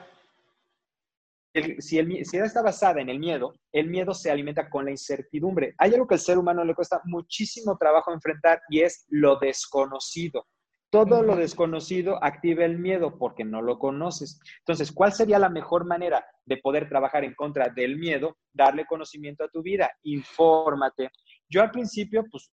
si, 1.78 1.98
el, 1.98 2.24
si 2.24 2.36
está 2.38 2.62
basada 2.62 3.00
en 3.00 3.08
el 3.08 3.18
miedo, 3.18 3.54
el 3.72 3.88
miedo 3.88 4.14
se 4.14 4.30
alimenta 4.30 4.68
con 4.68 4.84
la 4.84 4.90
incertidumbre. 4.90 5.74
Hay 5.78 5.92
algo 5.92 6.06
que 6.06 6.14
al 6.14 6.20
ser 6.20 6.38
humano 6.38 6.64
le 6.64 6.74
cuesta 6.74 7.00
muchísimo 7.04 7.76
trabajo 7.76 8.12
enfrentar 8.12 8.60
y 8.68 8.80
es 8.80 9.04
lo 9.08 9.38
desconocido. 9.38 10.46
Todo 10.90 11.22
lo 11.22 11.36
desconocido 11.36 12.22
activa 12.24 12.64
el 12.64 12.78
miedo 12.78 13.18
porque 13.18 13.44
no 13.44 13.60
lo 13.60 13.78
conoces. 13.78 14.40
Entonces, 14.60 14.90
¿cuál 14.90 15.12
sería 15.12 15.38
la 15.38 15.50
mejor 15.50 15.84
manera 15.84 16.24
de 16.46 16.56
poder 16.56 16.88
trabajar 16.88 17.24
en 17.24 17.34
contra 17.34 17.68
del 17.68 17.98
miedo? 17.98 18.38
Darle 18.52 18.86
conocimiento 18.86 19.44
a 19.44 19.48
tu 19.48 19.62
vida, 19.62 19.90
infórmate. 20.04 21.10
Yo 21.48 21.60
al 21.60 21.70
principio, 21.70 22.24
pues 22.30 22.50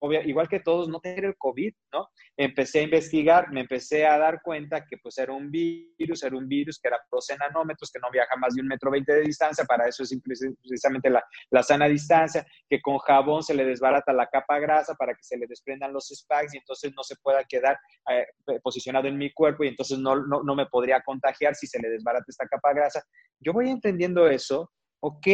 igual 0.00 0.48
que 0.48 0.60
todos, 0.60 0.88
no 0.88 1.00
tener 1.00 1.24
el 1.24 1.36
COVID, 1.36 1.72
¿no? 1.92 2.08
Empecé 2.36 2.80
a 2.80 2.82
investigar, 2.82 3.50
me 3.50 3.60
empecé 3.62 4.06
a 4.06 4.18
dar 4.18 4.40
cuenta 4.42 4.84
que 4.84 4.98
pues 4.98 5.16
era 5.18 5.32
un 5.32 5.50
virus, 5.50 6.22
era 6.22 6.36
un 6.36 6.46
virus 6.46 6.78
que 6.78 6.88
era 6.88 6.98
12 7.10 7.36
nanómetros, 7.38 7.90
que 7.90 7.98
no 7.98 8.10
viaja 8.10 8.36
más 8.36 8.54
de 8.54 8.60
un 8.60 8.68
metro 8.68 8.90
veinte 8.90 9.14
de 9.14 9.22
distancia, 9.22 9.64
para 9.64 9.88
eso 9.88 10.02
es 10.02 10.14
precisamente 10.62 11.08
la, 11.10 11.24
la, 11.50 11.62
sana 11.62 11.88
distancia, 11.88 12.46
que 12.68 12.80
con 12.80 12.98
jabón 12.98 13.42
se 13.42 13.54
le 13.54 13.64
desbarata 13.64 14.12
la 14.12 14.26
capa 14.26 14.58
grasa 14.58 14.94
para 14.94 15.14
que 15.14 15.22
se 15.22 15.36
le 15.36 15.46
desprendan 15.46 15.92
los 15.92 16.08
spikes 16.08 16.54
y 16.54 16.58
entonces 16.58 16.92
no 16.94 17.02
se 17.02 17.16
pueda 17.16 17.42
quedar 17.44 17.78
eh, 18.10 18.26
posicionado 18.62 19.08
en 19.08 19.16
mi 19.16 19.32
cuerpo 19.32 19.64
y 19.64 19.68
entonces 19.68 19.98
no, 19.98 20.16
no, 20.16 20.42
no 20.42 20.54
me 20.54 20.66
podría 20.66 21.00
contagiar 21.02 21.54
si 21.54 21.66
se 21.66 21.80
le 21.80 21.88
desbarata 21.88 22.26
esta 22.28 22.46
capa 22.46 22.72
grasa. 22.72 23.02
Yo 23.40 23.52
voy 23.52 23.70
entendiendo 23.70 24.28
eso, 24.28 24.70
ok, 25.00 25.26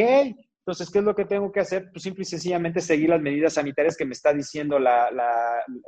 entonces, 0.65 0.91
¿qué 0.91 1.01
es 1.01 1.05
lo 1.05 1.17
que 1.17 1.25
tengo 1.25 1.51
que 1.51 1.59
hacer? 1.59 1.91
Pues 1.91 2.05
simple 2.05 2.23
y 2.23 2.25
sencillamente 2.25 2.81
seguir 2.81 3.09
las 3.09 3.21
medidas 3.21 3.55
sanitarias 3.55 3.97
que 3.97 4.05
me 4.05 4.13
está 4.13 4.33
diciendo 4.33 4.79
la, 4.79 5.09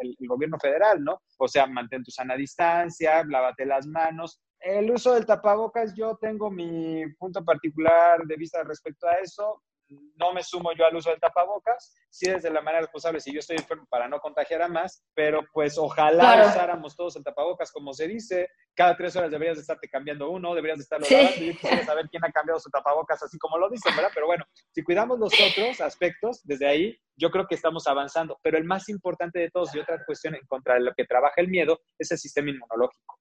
el, 0.01 0.29
gobierno 0.29 0.59
federal, 0.59 1.03
¿no? 1.03 1.23
O 1.39 1.47
sea, 1.47 1.69
mantén 1.69 2.03
tu 2.03 2.11
sana 2.11 2.35
distancia, 2.35 3.23
lávate 3.25 3.67
las 3.67 3.87
manos. 3.87 4.41
El 4.59 4.91
uso 4.91 5.15
del 5.15 5.27
tapabocas, 5.27 5.95
yo 5.95 6.19
tengo 6.21 6.51
mi 6.51 7.05
punto 7.21 7.45
particular 7.45 8.27
de 8.27 8.35
vista 8.35 8.65
respecto 8.65 9.07
a 9.07 9.15
eso 9.23 9.63
no 9.89 10.33
me 10.33 10.43
sumo 10.43 10.73
yo 10.73 10.87
al 10.87 10.97
uso 10.97 11.11
del 11.11 11.21
tapabocas, 11.21 11.95
sí 12.11 12.31
desde 12.31 12.51
la 12.51 12.61
manera 12.61 12.83
responsable, 12.83 13.21
si 13.21 13.33
yo 13.33 13.41
estoy 13.41 13.57
enfermo 13.57 13.87
para 13.89 14.09
no 14.09 14.19
contagiar 14.21 14.63
a 14.63 14.69
más, 14.69 15.05
pero 15.15 15.41
pues 15.53 15.77
ojalá 15.79 16.47
usáramos 16.49 16.97
todos 16.97 17.17
el 17.17 17.25
tapabocas 17.25 17.71
como 17.73 17.93
se 17.93 18.09
dice, 18.09 18.49
cada 18.75 18.97
tres 18.97 19.15
horas 19.17 19.31
deberías 19.31 19.57
de 19.57 19.63
estarte 19.63 19.89
cambiando 19.89 20.31
uno, 20.31 20.55
deberías 20.55 20.79
de 20.79 20.83
estarlo 20.83 21.07
sí. 21.07 21.15
lavando, 21.15 21.41
yo 21.41 21.53
quisiera 21.53 21.85
saber 21.85 22.09
quién 22.09 22.25
ha 22.25 22.33
cambiado 22.33 22.61
su 22.61 22.71
tapabocas 22.71 23.23
así 23.23 23.39
como 23.39 23.59
lo 23.59 23.69
dicen, 23.69 23.95
¿verdad? 23.95 24.11
Pero 24.15 24.27
bueno, 24.27 24.45
si 24.73 24.83
cuidamos 24.83 25.19
los 25.19 25.33
otros 25.33 25.81
aspectos, 25.81 26.41
desde 26.45 26.67
ahí 26.67 26.99
yo 27.17 27.31
creo 27.31 27.47
que 27.47 27.55
estamos 27.55 27.87
avanzando, 27.87 28.39
pero 28.43 28.59
el 28.59 28.65
más 28.65 28.89
importante 28.89 29.39
de 29.39 29.51
todos 29.51 29.75
y 29.75 29.79
otra 29.79 30.05
cuestión 30.05 30.35
en 30.35 30.47
contra 30.47 30.75
de 30.75 30.81
lo 30.81 30.95
que 30.95 31.05
trabaja 31.05 31.41
el 31.41 31.49
miedo 31.49 31.81
es 31.99 32.11
el 32.11 32.19
sistema 32.19 32.51
inmunológico. 32.51 33.17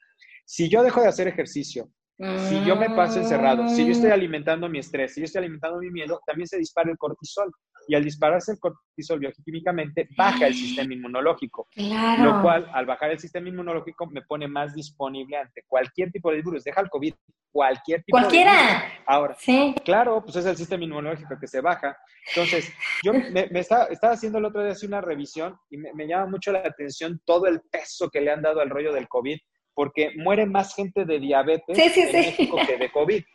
Si 0.45 0.69
yo 0.69 0.83
dejo 0.83 1.01
de 1.01 1.07
hacer 1.07 1.27
ejercicio, 1.27 1.89
si 2.17 2.63
yo 2.63 2.75
me 2.75 2.89
paso 2.91 3.19
encerrado, 3.19 3.67
si 3.67 3.85
yo 3.85 3.91
estoy 3.91 4.09
mm. 4.09 4.13
alimentando 4.13 4.69
mi 4.69 4.79
estrés, 4.79 5.13
si 5.13 5.21
yo 5.21 5.25
estoy 5.25 5.39
alimentando 5.39 5.79
mi 5.79 5.89
miedo, 5.89 6.21
también 6.25 6.47
se 6.47 6.57
dispara 6.57 6.91
el 6.91 6.97
cortisol. 6.97 7.51
Y 7.85 7.95
al 7.95 8.03
dispararse 8.03 8.53
el 8.53 8.59
cortisol 8.59 9.19
bioquímicamente, 9.19 10.07
baja 10.17 10.47
el 10.47 10.53
sistema 10.53 10.93
inmunológico. 10.93 11.67
Lo 11.75 12.41
cual, 12.41 12.69
al 12.71 12.85
bajar 12.85 13.11
el 13.11 13.19
sistema 13.19 13.49
inmunológico, 13.49 14.07
me 14.07 14.21
pone 14.21 14.47
más 14.47 14.73
disponible 14.73 15.35
ante 15.35 15.63
cualquier 15.67 16.09
tipo 16.09 16.29
de 16.29 16.37
virus. 16.37 16.63
Deja 16.63 16.79
el 16.79 16.89
COVID, 16.89 17.13
cualquier 17.51 18.01
tipo 18.03 18.17
¿Cualquiera? 18.17 18.53
de 18.53 18.61
virus. 18.61 18.83
Ahora, 19.05 19.35
sí. 19.37 19.75
claro, 19.83 20.23
pues 20.23 20.37
es 20.37 20.45
el 20.45 20.55
sistema 20.55 20.85
inmunológico 20.85 21.37
que 21.37 21.47
se 21.47 21.59
baja. 21.59 21.97
Entonces, 22.29 22.71
yo 23.03 23.11
me, 23.11 23.49
estaba, 23.59 23.89
haciendo 24.03 24.37
el 24.37 24.45
otro 24.45 24.63
día 24.63 24.71
así 24.71 24.85
una 24.85 25.01
revisión 25.01 25.57
y 25.69 25.77
me, 25.77 25.93
me 25.93 26.07
llama 26.07 26.27
mucho 26.27 26.53
la 26.53 26.59
atención 26.59 27.19
todo 27.25 27.47
el 27.47 27.59
peso 27.69 28.09
que 28.09 28.21
le 28.21 28.31
han 28.31 28.41
dado 28.41 28.61
al 28.61 28.69
rollo 28.69 28.93
del 28.93 29.09
COVID 29.09 29.37
porque 29.73 30.11
muere 30.15 30.45
más 30.45 30.75
gente 30.75 31.05
de 31.05 31.19
diabetes 31.19 31.77
en 31.77 32.11
México 32.11 32.57
que 32.65 32.77
de 32.77 32.91
COVID. 32.91 33.23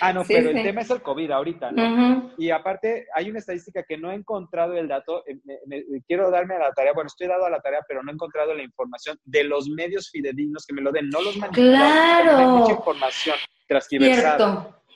Ah, 0.00 0.12
no, 0.12 0.24
pero 0.26 0.50
el 0.50 0.62
tema 0.62 0.80
es 0.80 0.90
el 0.90 1.02
COVID 1.02 1.30
ahorita, 1.30 1.70
¿no? 1.70 2.32
Y 2.36 2.50
aparte, 2.50 3.06
hay 3.14 3.30
una 3.30 3.38
estadística 3.38 3.84
que 3.84 3.96
no 3.96 4.10
he 4.10 4.14
encontrado 4.14 4.74
el 4.74 4.88
dato, 4.88 5.22
eh, 5.26 5.36
quiero 6.06 6.30
darme 6.30 6.56
a 6.56 6.58
la 6.58 6.72
tarea, 6.72 6.92
bueno, 6.94 7.06
estoy 7.06 7.28
dado 7.28 7.46
a 7.46 7.50
la 7.50 7.60
tarea, 7.60 7.80
pero 7.86 8.02
no 8.02 8.10
he 8.10 8.14
encontrado 8.14 8.54
la 8.54 8.62
información 8.62 9.18
de 9.24 9.44
los 9.44 9.68
medios 9.68 10.10
fidedignos 10.10 10.66
que 10.66 10.74
me 10.74 10.82
lo 10.82 10.90
den, 10.90 11.08
no 11.10 11.20
los 11.20 11.36
Claro. 11.52 12.36
Hay 12.36 12.46
mucha 12.46 12.72
información 12.72 13.36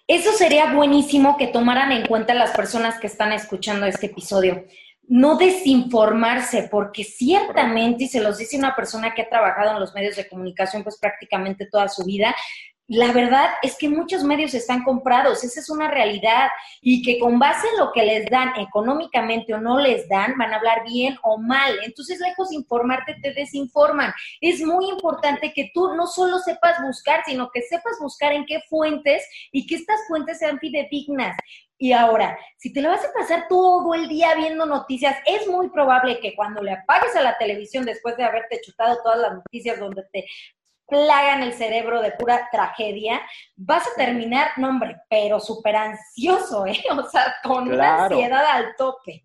Eso 0.09 0.33
sería 0.33 0.75
buenísimo 0.75 1.37
que 1.37 1.47
tomaran 1.47 1.93
en 1.93 2.07
cuenta 2.07 2.35
las 2.35 2.51
personas 2.57 2.99
que 2.99 3.07
están 3.07 3.33
escuchando 3.33 3.87
este 3.87 4.07
episodio, 4.07 4.65
no 5.09 5.37
desinformarse, 5.37 6.69
porque 6.71 7.05
ciertamente, 7.05 8.05
y 8.05 8.09
se 8.09 8.21
los 8.21 8.39
dice 8.39 8.57
una 8.57 8.75
persona 8.75 9.15
que 9.15 9.23
ha 9.23 9.29
trabajado 9.29 9.73
en 9.73 9.81
los 9.81 9.95
medios 9.95 10.17
de 10.17 10.29
comunicación 10.29 10.83
pues 10.83 10.99
prácticamente 10.99 11.67
toda 11.67 11.89
su 11.89 12.05
vida, 12.05 12.35
la 12.89 13.13
verdad 13.13 13.49
es 13.63 13.79
que 13.79 13.89
muchos 13.89 14.23
medios 14.23 14.53
están 14.53 14.83
comprados, 14.83 15.43
esa 15.45 15.61
es 15.61 15.71
una 15.71 15.89
realidad, 15.89 16.49
y 16.81 17.03
que 17.03 17.19
con 17.19 17.39
base 17.39 17.67
en 17.69 17.79
lo 17.79 17.93
que 17.93 18.03
les 18.03 18.27
dan 18.27 18.53
económicamente 18.59 19.55
o 19.55 19.61
no 19.61 19.79
les 19.79 20.09
dan, 20.09 20.35
van 20.37 20.53
a 20.53 20.57
hablar 20.57 20.85
bien 20.85 21.17
o 21.23 21.39
mal. 21.39 21.75
Entonces, 21.85 22.21
lejos 22.21 22.51
de 22.51 22.57
informarte, 22.57 23.17
te 23.23 23.33
desinforman. 23.33 24.13
Es 24.41 24.61
muy 24.61 24.91
importante 24.91 25.53
que 25.55 25.71
tú 25.73 25.95
no 25.95 26.07
solo 26.07 26.39
sepas 26.41 26.83
buscar, 26.83 27.23
sino 27.25 27.51
que 27.51 27.63
sepas 27.63 27.95
buscar 28.01 28.33
en 28.33 28.45
qué 28.45 28.61
fuentes 28.69 29.25
y 29.53 29.67
que 29.67 29.77
estas 29.77 30.01
fuentes 30.07 30.39
sean 30.39 30.59
fidedignas. 30.59 31.37
Y 31.83 31.93
ahora, 31.93 32.39
si 32.59 32.73
te 32.73 32.81
lo 32.81 32.91
vas 32.91 33.05
a 33.05 33.13
pasar 33.13 33.47
todo 33.49 33.93
el 33.95 34.09
día 34.09 34.37
viendo 34.37 34.65
noticias, 34.67 35.17
es 35.27 35.49
muy 35.49 35.69
probable 35.69 36.21
que 36.21 36.37
cuando 36.37 36.63
le 36.63 36.75
apagues 36.75 37.17
a 37.17 37.23
la 37.23 37.37
televisión 37.37 37.85
después 37.85 38.17
de 38.17 38.23
haberte 38.23 38.61
chutado 38.61 38.99
todas 39.03 39.19
las 39.19 39.33
noticias 39.33 39.81
donde 39.81 40.05
te 40.13 40.25
plagan 40.87 41.43
el 41.43 41.53
cerebro 41.55 42.01
de 42.01 42.13
pura 42.13 42.49
tragedia, 42.53 43.21
vas 43.57 43.85
a 43.85 43.97
terminar, 43.97 44.53
no 44.59 44.69
hombre, 44.69 44.97
pero 45.11 45.41
súper 45.41 45.75
ansioso, 45.75 46.67
¿eh? 46.67 46.81
O 46.93 47.03
sea, 47.11 47.35
con 47.43 47.67
una 47.67 48.05
ansiedad 48.05 48.47
al 48.47 48.77
tope. 48.77 49.25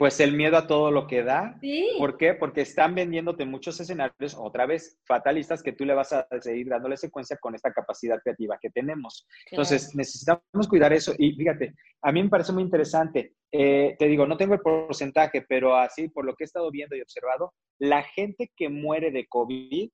Pues 0.00 0.18
el 0.18 0.34
miedo 0.34 0.56
a 0.56 0.66
todo 0.66 0.90
lo 0.90 1.06
que 1.06 1.22
da. 1.22 1.58
Sí. 1.60 1.90
¿Por 1.98 2.16
qué? 2.16 2.34
Porque 2.34 2.62
están 2.62 2.94
vendiéndote 2.94 3.44
muchos 3.44 3.78
escenarios, 3.78 4.34
otra 4.36 4.66
vez, 4.66 4.98
fatalistas, 5.06 5.62
que 5.62 5.72
tú 5.72 5.84
le 5.84 5.94
vas 5.94 6.12
a 6.12 6.26
seguir 6.40 6.68
dándole 6.68 6.96
secuencia 6.96 7.36
con 7.36 7.54
esta 7.54 7.72
capacidad 7.72 8.18
creativa 8.20 8.58
que 8.58 8.70
tenemos. 8.70 9.28
Entonces, 9.50 9.94
necesitamos 9.94 10.68
cuidar 10.68 10.92
eso. 10.92 11.12
Y 11.18 11.34
fíjate, 11.34 11.74
a 12.02 12.10
mí 12.12 12.22
me 12.22 12.30
parece 12.30 12.52
muy 12.52 12.62
interesante. 12.62 13.34
Eh, 13.52 13.94
te 13.98 14.06
digo, 14.06 14.26
no 14.26 14.38
tengo 14.38 14.54
el 14.54 14.60
porcentaje, 14.60 15.44
pero 15.46 15.76
así, 15.76 16.08
por 16.08 16.24
lo 16.24 16.34
que 16.34 16.44
he 16.44 16.46
estado 16.46 16.70
viendo 16.70 16.96
y 16.96 17.02
observado, 17.02 17.52
la 17.78 18.02
gente 18.02 18.50
que 18.56 18.70
muere 18.70 19.10
de 19.10 19.26
COVID 19.28 19.90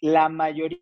la 0.00 0.28
mayoría, 0.28 0.80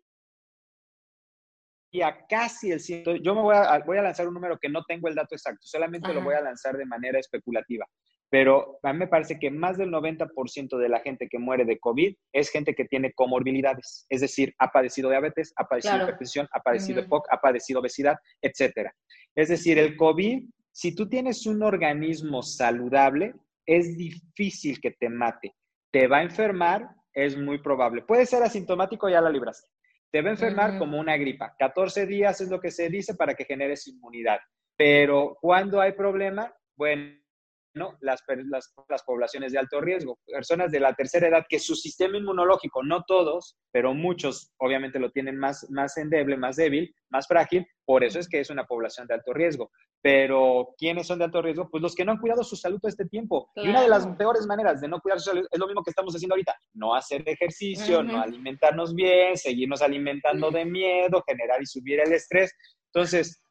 casi 2.29 2.71
el 2.71 2.79
ciento, 2.79 3.15
yo 3.15 3.35
me 3.35 3.41
voy 3.41 3.55
a, 3.55 3.79
voy 3.79 3.97
a 3.97 4.03
lanzar 4.03 4.27
un 4.27 4.33
número 4.33 4.57
que 4.59 4.69
no 4.69 4.83
tengo 4.83 5.07
el 5.07 5.15
dato 5.15 5.35
exacto, 5.35 5.61
solamente 5.63 6.13
lo 6.13 6.21
voy 6.21 6.35
a 6.35 6.41
lanzar 6.41 6.77
de 6.77 6.85
manera 6.85 7.19
especulativa, 7.19 7.85
pero 8.29 8.79
a 8.83 8.93
mí 8.93 8.99
me 8.99 9.07
parece 9.07 9.39
que 9.39 9.49
más 9.49 9.77
del 9.77 9.89
90% 9.89 10.77
de 10.77 10.89
la 10.89 10.99
gente 10.99 11.27
que 11.27 11.39
muere 11.39 11.65
de 11.65 11.79
COVID 11.79 12.15
es 12.31 12.49
gente 12.49 12.75
que 12.75 12.85
tiene 12.85 13.11
comorbilidades, 13.13 14.05
es 14.09 14.21
decir, 14.21 14.53
ha 14.59 14.71
padecido 14.71 15.09
diabetes, 15.09 15.51
ha 15.55 15.65
padecido 15.65 16.03
hipertensión, 16.03 16.47
ha 16.51 16.59
padecido 16.59 17.01
EPOC, 17.01 17.25
ha 17.31 17.41
padecido 17.41 17.79
obesidad, 17.79 18.17
etcétera. 18.41 18.93
Es 19.35 19.49
decir, 19.49 19.79
el 19.79 19.95
COVID, 19.95 20.43
si 20.71 20.95
tú 20.95 21.09
tienes 21.09 21.45
un 21.47 21.63
organismo 21.63 22.43
saludable, 22.43 23.33
es 23.65 23.97
difícil 23.97 24.79
que 24.79 24.91
te 24.91 25.09
mate. 25.09 25.55
Te 25.91 26.07
va 26.07 26.17
a 26.17 26.23
enfermar, 26.23 26.89
es 27.13 27.37
muy 27.37 27.59
probable. 27.59 28.03
Puede 28.03 28.25
ser 28.25 28.43
asintomático, 28.43 29.09
ya 29.09 29.21
la 29.21 29.29
libraste. 29.29 29.67
Te 30.11 30.21
va 30.21 30.29
a 30.29 30.33
enfermar 30.33 30.77
como 30.79 30.99
una 30.99 31.17
gripa. 31.17 31.55
14 31.57 32.05
días 32.05 32.41
es 32.41 32.49
lo 32.49 32.59
que 32.59 32.71
se 32.71 32.89
dice 32.89 33.15
para 33.15 33.35
que 33.35 33.45
generes 33.45 33.87
inmunidad. 33.87 34.39
Pero 34.75 35.37
cuando 35.41 35.81
hay 35.81 35.91
problema, 35.91 36.51
bueno, 36.75 37.13
las, 37.73 38.23
las, 38.27 38.73
las, 38.89 39.03
poblaciones 39.03 39.51
de 39.51 39.59
alto 39.59 39.81
riesgo, 39.81 40.19
personas 40.25 40.71
de 40.71 40.79
la 40.79 40.93
tercera 40.93 41.27
edad 41.27 41.45
que 41.47 41.59
su 41.59 41.75
sistema 41.75 42.17
inmunológico, 42.17 42.83
no 42.83 43.03
todos, 43.07 43.57
pero 43.71 43.93
muchos 43.93 44.51
obviamente 44.57 44.99
lo 44.99 45.11
tienen 45.11 45.37
más, 45.37 45.69
más 45.69 45.97
endeble, 45.97 46.37
más 46.37 46.55
débil, 46.55 46.93
más 47.09 47.27
frágil, 47.27 47.65
por 47.85 48.03
eso 48.03 48.19
es 48.19 48.27
que 48.27 48.39
es 48.39 48.49
una 48.49 48.65
población 48.65 49.07
de 49.07 49.15
alto 49.15 49.33
riesgo. 49.33 49.71
Pero, 50.01 50.75
¿quiénes 50.77 51.07
son 51.07 51.19
de 51.19 51.25
alto 51.25 51.41
riesgo? 51.41 51.69
Pues 51.69 51.83
los 51.83 51.93
que 51.93 52.05
no 52.05 52.13
han 52.13 52.19
cuidado 52.19 52.43
su 52.43 52.55
salud 52.55 52.79
todo 52.79 52.89
este 52.89 53.05
tiempo. 53.05 53.51
Y 53.55 53.67
una 53.67 53.81
de 53.81 53.89
las 53.89 54.07
peores 54.15 54.45
maneras 54.45 54.79
de 54.79 54.87
no 54.87 55.01
cuidar 55.01 55.19
su 55.19 55.31
salud 55.31 55.47
es 55.51 55.59
lo 55.59 55.67
mismo 55.67 55.83
que 55.83 55.89
estamos 55.89 56.15
haciendo 56.15 56.35
ahorita. 56.35 56.55
No 56.73 56.95
hacer 56.95 57.27
ejercicio, 57.27 58.01
no 58.01 58.21
alimentarnos 58.21 58.95
bien, 58.95 59.35
seguirnos 59.35 59.81
alimentando 59.81 60.51
de 60.51 60.65
miedo, 60.65 61.23
generar 61.27 61.61
y 61.61 61.65
subir 61.65 61.99
el 61.99 62.13
estrés. 62.13 62.55
Entonces, 62.93 63.41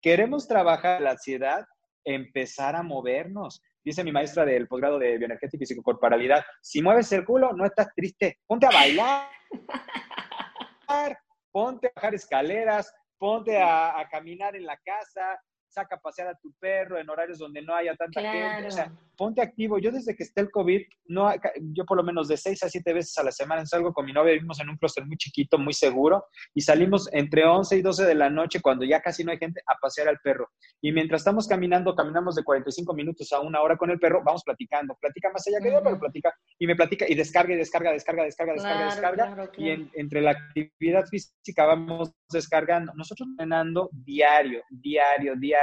queremos 0.00 0.46
trabajar 0.46 1.00
la 1.00 1.12
ansiedad, 1.12 1.64
empezar 2.04 2.76
a 2.76 2.82
movernos. 2.82 3.62
Dice 3.84 4.04
mi 4.04 4.12
maestra 4.12 4.44
del 4.44 4.68
posgrado 4.68 4.98
de 4.98 5.18
bioenergética 5.18 5.64
y 5.64 5.66
psicocorporalidad, 5.66 6.44
si 6.60 6.82
mueves 6.82 7.10
el 7.12 7.24
culo, 7.24 7.52
no 7.52 7.64
estás 7.64 7.88
triste, 7.94 8.38
ponte 8.46 8.66
a 8.66 8.70
bailar, 8.70 9.28
ponte 11.52 11.88
a 11.88 11.92
bajar 11.96 12.14
escaleras, 12.14 12.94
ponte 13.18 13.60
a, 13.60 13.98
a 13.98 14.08
caminar 14.08 14.54
en 14.56 14.66
la 14.66 14.76
casa, 14.78 15.40
saca 15.72 15.96
a 15.96 16.00
pasear 16.00 16.28
a 16.28 16.34
tu 16.34 16.52
perro 16.60 16.98
en 16.98 17.08
horarios 17.08 17.38
donde 17.38 17.62
no 17.62 17.74
haya 17.74 17.96
tanta 17.96 18.20
gente. 18.20 18.68
O 18.68 18.70
sea, 18.70 18.92
ponte 19.16 19.40
activo. 19.40 19.78
Yo 19.78 19.90
desde 19.90 20.14
que 20.14 20.22
esté 20.22 20.42
el 20.42 20.50
COVID, 20.50 20.82
no, 21.06 21.32
yo 21.72 21.86
por 21.86 21.96
lo 21.96 22.02
menos 22.02 22.28
de 22.28 22.36
seis 22.36 22.62
a 22.62 22.68
siete 22.68 22.92
veces 22.92 23.16
a 23.18 23.24
la 23.24 23.32
semana 23.32 23.64
salgo 23.64 23.92
con 23.92 24.04
mi 24.04 24.12
novia, 24.12 24.34
vivimos 24.34 24.60
en 24.60 24.68
un 24.68 24.76
clúster 24.76 25.06
muy 25.06 25.16
chiquito, 25.16 25.58
muy 25.58 25.72
seguro, 25.72 26.26
y 26.54 26.60
salimos 26.60 27.08
entre 27.12 27.44
11 27.44 27.78
y 27.78 27.82
12 27.82 28.04
de 28.04 28.14
la 28.14 28.28
noche, 28.28 28.60
cuando 28.60 28.84
ya 28.84 29.00
casi 29.00 29.24
no 29.24 29.32
hay 29.32 29.38
gente, 29.38 29.62
a 29.66 29.76
pasear 29.80 30.08
al 30.08 30.18
perro. 30.18 30.50
Y 30.82 30.92
mientras 30.92 31.22
estamos 31.22 31.48
caminando, 31.48 31.94
caminamos 31.94 32.34
de 32.34 32.44
45 32.44 32.92
minutos 32.94 33.32
a 33.32 33.40
una 33.40 33.62
hora 33.62 33.76
con 33.76 33.90
el 33.90 33.98
perro, 33.98 34.22
vamos 34.24 34.42
platicando. 34.44 34.94
Platica 35.00 35.30
más 35.32 35.46
allá 35.48 35.60
que 35.60 35.72
yo, 35.72 35.82
pero 35.82 35.98
platica, 35.98 36.34
y 36.58 36.66
me 36.66 36.76
platica, 36.76 37.06
y 37.08 37.14
descarga, 37.14 37.54
y 37.54 37.56
descarga, 37.56 37.92
descarga, 37.92 38.24
descarga, 38.24 38.52
descarga, 38.52 38.84
descarga. 38.84 39.50
Y 39.56 39.88
entre 39.94 40.20
la 40.20 40.32
actividad 40.32 41.06
física 41.06 41.64
vamos 41.64 42.12
descargando. 42.30 42.92
Nosotros 42.94 43.28
entrenando 43.30 43.88
diario, 43.92 44.62
diario, 44.70 45.34
diario 45.36 45.61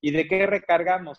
¿Y 0.00 0.10
de 0.12 0.26
qué 0.26 0.46
recargamos? 0.46 1.18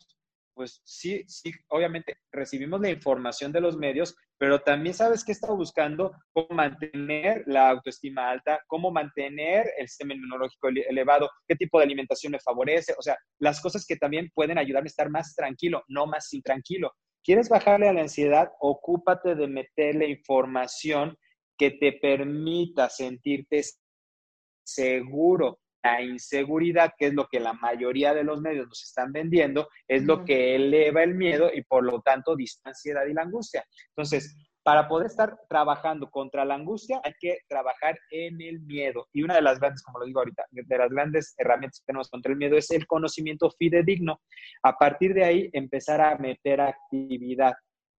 Pues 0.53 0.81
sí, 0.83 1.23
sí, 1.27 1.51
obviamente 1.69 2.17
recibimos 2.31 2.81
la 2.81 2.89
información 2.89 3.51
de 3.51 3.61
los 3.61 3.77
medios, 3.77 4.15
pero 4.37 4.59
también 4.59 4.93
sabes 4.93 5.23
que 5.23 5.31
está 5.31 5.51
buscando 5.51 6.11
cómo 6.33 6.49
mantener 6.49 7.43
la 7.45 7.69
autoestima 7.69 8.29
alta, 8.29 8.59
cómo 8.67 8.91
mantener 8.91 9.71
el 9.77 9.87
sistema 9.87 10.13
inmunológico 10.13 10.67
elevado, 10.67 11.29
qué 11.47 11.55
tipo 11.55 11.77
de 11.77 11.85
alimentación 11.85 12.31
me 12.33 12.39
favorece, 12.39 12.93
o 12.97 13.01
sea, 13.01 13.17
las 13.39 13.61
cosas 13.61 13.85
que 13.85 13.95
también 13.95 14.29
pueden 14.33 14.57
ayudarme 14.57 14.87
a 14.87 14.89
estar 14.89 15.09
más 15.09 15.35
tranquilo, 15.35 15.83
no 15.87 16.05
más 16.05 16.33
intranquilo. 16.33 16.91
¿Quieres 17.23 17.49
bajarle 17.49 17.87
a 17.87 17.93
la 17.93 18.01
ansiedad? 18.01 18.49
Ocúpate 18.59 19.35
de 19.35 19.47
meterle 19.47 20.09
información 20.09 21.15
que 21.57 21.71
te 21.71 21.93
permita 21.93 22.89
sentirte 22.89 23.61
seguro, 24.63 25.59
la 25.83 26.01
inseguridad, 26.01 26.93
que 26.97 27.07
es 27.07 27.13
lo 27.13 27.27
que 27.27 27.39
la 27.39 27.53
mayoría 27.53 28.13
de 28.13 28.23
los 28.23 28.41
medios 28.41 28.67
nos 28.67 28.83
están 28.83 29.11
vendiendo, 29.11 29.67
es 29.87 30.03
lo 30.03 30.23
que 30.25 30.55
eleva 30.55 31.03
el 31.03 31.15
miedo 31.15 31.49
y 31.53 31.63
por 31.63 31.83
lo 31.83 32.01
tanto 32.01 32.35
ansiedad 32.63 33.05
y 33.05 33.13
la 33.13 33.23
angustia. 33.23 33.65
Entonces, 33.89 34.35
para 34.63 34.87
poder 34.87 35.07
estar 35.07 35.39
trabajando 35.49 36.09
contra 36.11 36.45
la 36.45 36.55
angustia, 36.55 37.01
hay 37.03 37.13
que 37.19 37.39
trabajar 37.47 37.97
en 38.11 38.39
el 38.41 38.59
miedo. 38.61 39.07
Y 39.11 39.23
una 39.23 39.35
de 39.35 39.41
las 39.41 39.59
grandes, 39.59 39.81
como 39.81 39.99
lo 39.99 40.05
digo 40.05 40.19
ahorita, 40.19 40.45
de 40.51 40.77
las 40.77 40.89
grandes 40.89 41.33
herramientas 41.37 41.79
que 41.79 41.85
tenemos 41.87 42.09
contra 42.09 42.31
el 42.31 42.37
miedo 42.37 42.57
es 42.57 42.69
el 42.69 42.85
conocimiento 42.85 43.49
fidedigno. 43.57 44.21
A 44.63 44.73
partir 44.77 45.13
de 45.15 45.23
ahí, 45.23 45.49
empezar 45.53 45.99
a 46.01 46.15
meter 46.17 46.61
actividad 46.61 47.53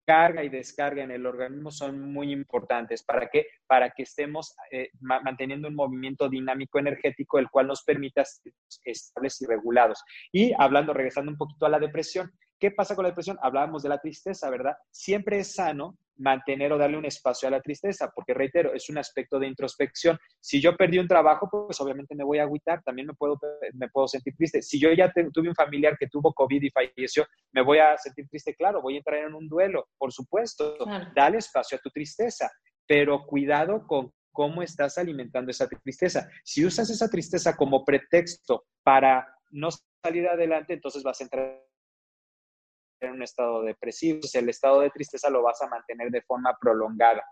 carga 0.05 0.45
y 0.45 0.49
descarga 0.49 1.03
en 1.03 1.11
el 1.11 1.27
organismo 1.27 1.71
son 1.71 2.13
muy 2.13 2.33
importantes. 2.33 3.03
¿Para 3.03 3.29
qué? 3.29 3.47
Para 3.67 3.91
que 3.91 4.03
estemos 4.03 4.55
eh, 4.71 4.91
manteniendo 5.01 5.69
un 5.69 5.75
movimiento 5.75 6.29
dinámico 6.29 6.79
energético, 6.79 7.39
el 7.39 7.49
cual 7.51 7.69
nos 7.69 7.83
permita 7.83 8.23
estables 8.85 9.41
y 9.43 9.47
regulados. 9.47 10.03
Y 10.33 10.53
hablando, 10.59 10.93
regresando 10.93 11.31
un 11.31 11.39
poquito 11.39 11.67
a 11.67 11.71
la 11.71 11.79
depresión, 11.79 12.33
¿qué 12.63 12.71
pasa 12.71 12.95
con 12.95 13.03
la 13.03 13.09
depresión? 13.09 13.37
Hablábamos 13.43 13.83
de 13.83 13.89
la 13.89 13.99
tristeza, 13.99 14.49
¿verdad? 14.49 14.77
Siempre 14.89 15.41
es 15.41 15.57
sano 15.57 15.99
mantener 16.19 16.73
o 16.73 16.79
darle 16.79 16.97
un 16.97 17.05
espacio 17.05 17.49
a 17.49 17.51
la 17.51 17.61
tristeza, 17.61 18.13
porque 18.15 18.35
reitero, 18.35 18.73
es 18.73 18.89
un 18.89 18.99
aspecto 18.99 19.41
de 19.41 19.49
introspección. 19.49 20.17
Si 20.39 20.61
yo 20.61 20.77
perdí 20.77 21.01
un 21.01 21.09
trabajo, 21.09 21.49
pues 21.51 21.81
obviamente 21.81 22.15
me 22.15 22.23
voy 22.23 22.39
a 22.39 22.45
agüitar, 22.45 22.81
también 22.85 23.09
me 23.09 23.15
puedo, 23.15 23.37
me 23.73 23.89
puedo 23.89 24.07
sentir 24.07 24.37
triste. 24.37 24.63
Si 24.63 24.79
yo 24.79 24.93
ya 24.93 25.13
tuve 25.33 25.49
un 25.49 25.57
familiar 25.57 25.97
que 25.99 26.07
tuvo 26.07 26.33
COVID 26.33 26.63
y 26.63 26.71
falleció, 26.71 27.27
me 27.51 27.63
voy 27.65 27.79
a 27.79 27.99
sentir 27.99 28.29
triste, 28.29 28.55
claro, 28.55 28.81
voy 28.81 28.95
a 28.95 28.99
entrar 28.99 29.19
en 29.19 29.35
un 29.35 29.49
duelo, 29.49 29.89
por 29.99 30.13
supuesto. 30.13 30.77
Dale 31.17 31.39
espacio 31.39 31.79
a 31.79 31.81
tu 31.81 31.91
tristeza, 31.91 32.49
pero 32.87 33.27
cuidado 33.27 33.89
con 33.89 34.13
cómo 34.31 34.63
estás 34.63 34.99
alimentando 34.99 35.51
esa 35.51 35.67
tristeza. 35.67 36.29
Si 36.45 36.65
usas 36.65 36.89
esa 36.91 37.11
tristeza 37.11 37.57
como 37.57 37.85
pretexto 37.85 38.67
para 38.85 39.27
no 39.51 39.71
salir 40.01 40.29
adelante, 40.29 40.75
entonces 40.75 41.03
vas 41.03 41.21
a 41.21 41.25
entrar 41.25 41.72
en 43.07 43.13
un 43.13 43.23
estado 43.23 43.63
depresivo, 43.63 44.21
el 44.35 44.49
estado 44.49 44.81
de 44.81 44.91
tristeza 44.91 45.31
lo 45.31 45.43
vas 45.43 45.61
a 45.63 45.69
mantener 45.69 46.11
de 46.11 46.23
forma 46.23 46.57
prolongada. 46.61 47.23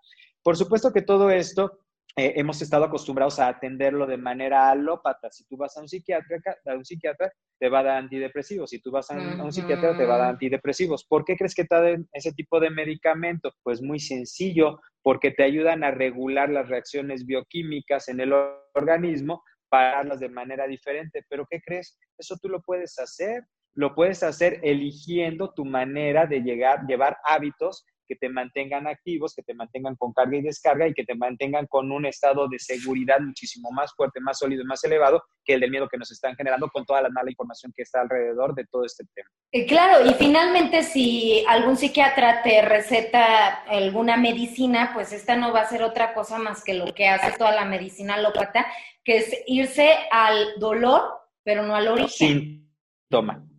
Por 0.43 0.57
supuesto 0.57 0.93
que 0.93 1.03
todo 1.03 1.31
esto 1.31 1.81
eh, 2.17 2.35
hemos 2.37 2.61
estado 2.61 2.85
acostumbrados 2.85 3.39
a 3.39 3.49
atenderlo 3.49 4.07
de 4.07 4.17
manera 4.17 4.71
alópata. 4.71 5.31
Si 5.31 5.45
tú 5.45 5.57
vas 5.57 5.77
a 5.77 5.81
un 5.81 5.89
psiquiatra, 5.89 6.39
a 6.67 6.75
un 6.75 6.85
psiquiatra 6.85 7.33
te 7.59 7.69
va 7.69 7.81
a 7.81 7.83
dar 7.85 7.97
antidepresivos. 7.99 8.71
Si 8.71 8.81
tú 8.81 8.91
vas 8.91 9.11
a 9.11 9.15
un, 9.15 9.53
psiquiatra, 9.53 9.97
te 9.97 10.07
va 10.07 10.15
a 10.15 10.19
dar 10.19 10.31
antidepresivos. 10.31 11.05
¿Por 11.05 11.25
qué 11.25 11.37
crees 11.37 11.55
que 11.55 11.65
te 11.65 11.75
dan 11.75 12.09
ese 12.13 12.33
tipo 12.33 12.59
de 12.59 12.71
medicamento? 12.71 13.53
Pues 13.63 13.83
muy 13.83 14.01
sencillo, 14.01 14.81
porque 15.03 15.31
te 15.31 15.45
ayudan 15.45 15.85
a 15.85 15.91
regular 15.91 16.49
las 16.49 16.69
reacciones 16.69 17.27
bioquímicas 17.27 18.09
en 18.09 18.21
el 18.21 18.33
organismo 18.75 19.45
para 19.69 19.99
darlas 19.99 20.21
de 20.21 20.31
manera 20.31 20.67
diferente. 20.67 21.25
Pero 21.29 21.47
¿qué 21.49 21.61
crees? 21.61 21.99
Eso 22.19 22.37
tú 22.41 22.49
lo 22.49 22.61
puedes 22.63 22.99
hacer 22.99 23.45
lo 23.75 23.95
puedes 23.95 24.23
hacer 24.23 24.61
eligiendo 24.63 25.53
tu 25.53 25.65
manera 25.65 26.27
de 26.27 26.41
llegar, 26.41 26.87
llevar 26.87 27.17
hábitos 27.25 27.85
que 28.11 28.17
te 28.17 28.29
mantengan 28.29 28.89
activos, 28.89 29.33
que 29.37 29.43
te 29.45 29.55
mantengan 29.55 29.95
con 29.95 30.13
carga 30.13 30.37
y 30.37 30.43
descarga 30.43 30.89
y 30.89 30.93
que 30.93 31.05
te 31.05 31.15
mantengan 31.15 31.69
con 31.69 31.93
un 31.93 32.05
estado 32.07 32.49
de 32.49 32.59
seguridad 32.59 33.21
muchísimo 33.21 33.71
más 33.71 33.93
fuerte, 33.95 34.19
más 34.19 34.37
sólido 34.37 34.65
y 34.65 34.67
más 34.67 34.83
elevado 34.83 35.23
que 35.45 35.55
el 35.55 35.61
del 35.61 35.71
miedo 35.71 35.89
que 35.89 35.97
nos 35.97 36.11
están 36.11 36.35
generando 36.35 36.69
con 36.71 36.85
toda 36.85 37.03
la 37.03 37.09
mala 37.09 37.31
información 37.31 37.73
que 37.73 37.83
está 37.83 38.01
alrededor 38.01 38.57
de 38.57 38.65
todo 38.67 38.85
este 38.85 39.05
tema. 39.15 39.29
Eh, 39.53 39.65
claro, 39.65 40.05
y 40.05 40.15
finalmente 40.15 40.83
si 40.83 41.45
algún 41.47 41.77
psiquiatra 41.77 42.43
te 42.43 42.63
receta 42.63 43.63
alguna 43.69 44.17
medicina, 44.17 44.91
pues 44.93 45.13
esta 45.13 45.37
no 45.37 45.53
va 45.53 45.61
a 45.61 45.69
ser 45.69 45.85
otra 45.85 46.13
cosa 46.13 46.37
más 46.37 46.65
que 46.65 46.75
lo 46.75 46.93
que 46.93 47.07
hace 47.07 47.39
toda 47.39 47.53
la 47.53 47.65
medicina 47.65 48.15
alópata, 48.15 48.67
que 49.05 49.19
es 49.19 49.33
irse 49.47 49.95
al 50.11 50.59
dolor, 50.59 51.03
pero 51.45 51.63
no 51.63 51.77
al 51.77 51.87
origen. 51.87 52.67
Síntoma. 53.09 53.50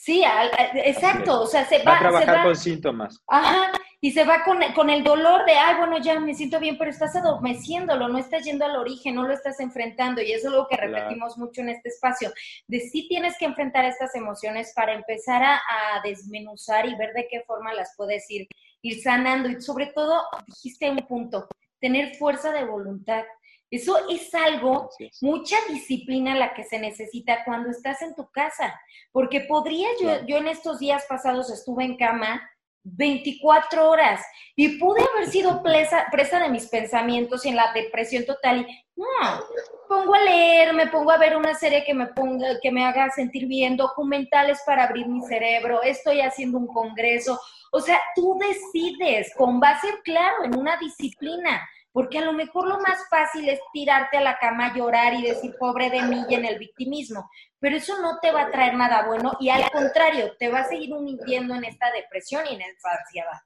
Sí, 0.00 0.22
exacto, 0.74 1.40
o 1.40 1.46
sea, 1.46 1.64
se 1.64 1.82
va, 1.82 1.96
a 1.96 1.98
trabajar 1.98 2.44
con 2.44 2.56
síntomas. 2.56 3.20
Ajá, 3.26 3.72
y 4.00 4.12
se 4.12 4.24
va 4.24 4.44
con, 4.44 4.60
con, 4.72 4.90
el 4.90 5.02
dolor 5.02 5.44
de, 5.44 5.54
ay, 5.54 5.74
bueno, 5.76 5.98
ya 5.98 6.20
me 6.20 6.34
siento 6.34 6.60
bien, 6.60 6.78
pero 6.78 6.88
estás 6.88 7.16
adormeciéndolo, 7.16 8.06
no 8.06 8.16
estás 8.16 8.44
yendo 8.44 8.64
al 8.64 8.76
origen, 8.76 9.16
no 9.16 9.26
lo 9.26 9.34
estás 9.34 9.58
enfrentando, 9.58 10.22
y 10.22 10.30
eso 10.30 10.48
es 10.48 10.54
lo 10.54 10.68
que 10.68 10.76
repetimos 10.76 11.36
mucho 11.36 11.62
en 11.62 11.70
este 11.70 11.88
espacio, 11.88 12.32
de 12.68 12.78
sí 12.78 13.08
tienes 13.08 13.36
que 13.38 13.46
enfrentar 13.46 13.86
estas 13.86 14.14
emociones 14.14 14.72
para 14.72 14.94
empezar 14.94 15.42
a, 15.42 15.58
desmenuzar 16.04 16.86
y 16.86 16.94
ver 16.94 17.12
de 17.12 17.26
qué 17.28 17.42
forma 17.44 17.74
las 17.74 17.94
puedes 17.96 18.30
ir, 18.30 18.46
ir 18.82 19.02
sanando, 19.02 19.48
y 19.48 19.60
sobre 19.60 19.86
todo, 19.86 20.22
dijiste 20.46 20.88
un 20.88 20.98
punto, 21.08 21.48
tener 21.80 22.14
fuerza 22.14 22.52
de 22.52 22.64
voluntad. 22.64 23.24
Eso 23.70 24.08
es 24.08 24.34
algo, 24.34 24.90
mucha 25.20 25.56
disciplina 25.68 26.34
la 26.34 26.54
que 26.54 26.64
se 26.64 26.78
necesita 26.78 27.44
cuando 27.44 27.70
estás 27.70 28.00
en 28.02 28.14
tu 28.14 28.30
casa, 28.30 28.80
porque 29.12 29.42
podría, 29.42 29.88
yo, 30.00 30.26
yo 30.26 30.38
en 30.38 30.48
estos 30.48 30.78
días 30.78 31.04
pasados 31.08 31.50
estuve 31.50 31.84
en 31.84 31.96
cama 31.96 32.40
24 32.96 33.90
horas 33.90 34.24
y 34.56 34.78
pude 34.78 35.02
haber 35.14 35.28
sido 35.28 35.62
presa, 35.62 36.06
presa 36.10 36.40
de 36.40 36.48
mis 36.48 36.66
pensamientos 36.66 37.44
y 37.44 37.50
en 37.50 37.56
la 37.56 37.72
depresión 37.72 38.24
total 38.24 38.60
y 38.60 38.84
no, 38.96 39.06
pongo 39.88 40.14
a 40.14 40.20
leer, 40.20 40.72
me 40.72 40.86
pongo 40.88 41.10
a 41.10 41.18
ver 41.18 41.36
una 41.36 41.54
serie 41.54 41.84
que 41.84 41.94
me 41.94 42.06
ponga, 42.08 42.58
que 42.60 42.72
me 42.72 42.84
haga 42.84 43.10
sentir 43.10 43.46
bien, 43.46 43.76
documentales 43.76 44.60
para 44.66 44.84
abrir 44.84 45.06
mi 45.06 45.20
cerebro, 45.22 45.82
estoy 45.82 46.20
haciendo 46.20 46.58
un 46.58 46.66
congreso, 46.66 47.38
o 47.70 47.80
sea, 47.80 48.00
tú 48.16 48.38
decides 48.38 49.32
con 49.36 49.60
base 49.60 49.88
claro 50.02 50.44
en 50.44 50.58
una 50.58 50.76
disciplina 50.78 51.68
porque 51.98 52.18
a 52.18 52.24
lo 52.24 52.32
mejor 52.32 52.68
lo 52.68 52.78
más 52.78 53.08
fácil 53.10 53.48
es 53.48 53.58
tirarte 53.72 54.18
a 54.18 54.20
la 54.20 54.38
cama 54.38 54.72
llorar 54.72 55.14
y 55.14 55.22
decir 55.22 55.56
pobre 55.58 55.90
de 55.90 56.00
mí 56.02 56.22
y 56.28 56.34
en 56.36 56.44
el 56.44 56.56
victimismo, 56.56 57.28
pero 57.58 57.76
eso 57.76 58.00
no 58.00 58.20
te 58.22 58.30
va 58.30 58.42
a 58.42 58.50
traer 58.52 58.76
nada 58.76 59.04
bueno 59.04 59.32
y 59.40 59.48
al 59.48 59.68
contrario, 59.68 60.36
te 60.38 60.48
va 60.48 60.60
a 60.60 60.68
seguir 60.68 60.94
hundiendo 60.94 61.56
en 61.56 61.64
esta 61.64 61.90
depresión 61.90 62.44
y 62.48 62.54
en 62.54 62.60
esa 62.60 62.90
ansiedad. 63.00 63.40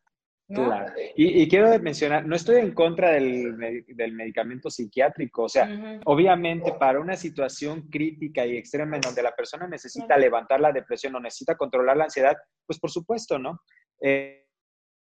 Claro. 0.48 0.92
Y, 1.16 1.48
quiero 1.48 1.78
mencionar, 1.78 2.26
no 2.26 2.36
estoy 2.36 2.56
en 2.56 2.74
contra 2.74 3.12
del, 3.12 3.86
del 3.86 4.12
medicamento 4.12 4.68
psiquiátrico, 4.68 5.44
o 5.44 5.48
sea, 5.48 5.66
obviamente 6.04 6.74
para 6.74 7.00
una 7.00 7.16
situación 7.16 7.88
crítica 7.88 8.44
y 8.44 8.58
extrema 8.58 8.96
en 8.96 9.00
donde 9.00 9.22
la 9.22 9.34
persona 9.34 9.66
necesita 9.66 10.18
levantar 10.18 10.60
la 10.60 10.72
depresión 10.72 11.14
o 11.14 11.20
necesita 11.20 11.56
controlar 11.56 11.96
la 11.96 12.04
ansiedad, 12.04 12.36
pues 12.66 12.78
por 12.78 12.90
supuesto, 12.90 13.38
¿no? 13.38 13.62
Eh, 13.98 14.41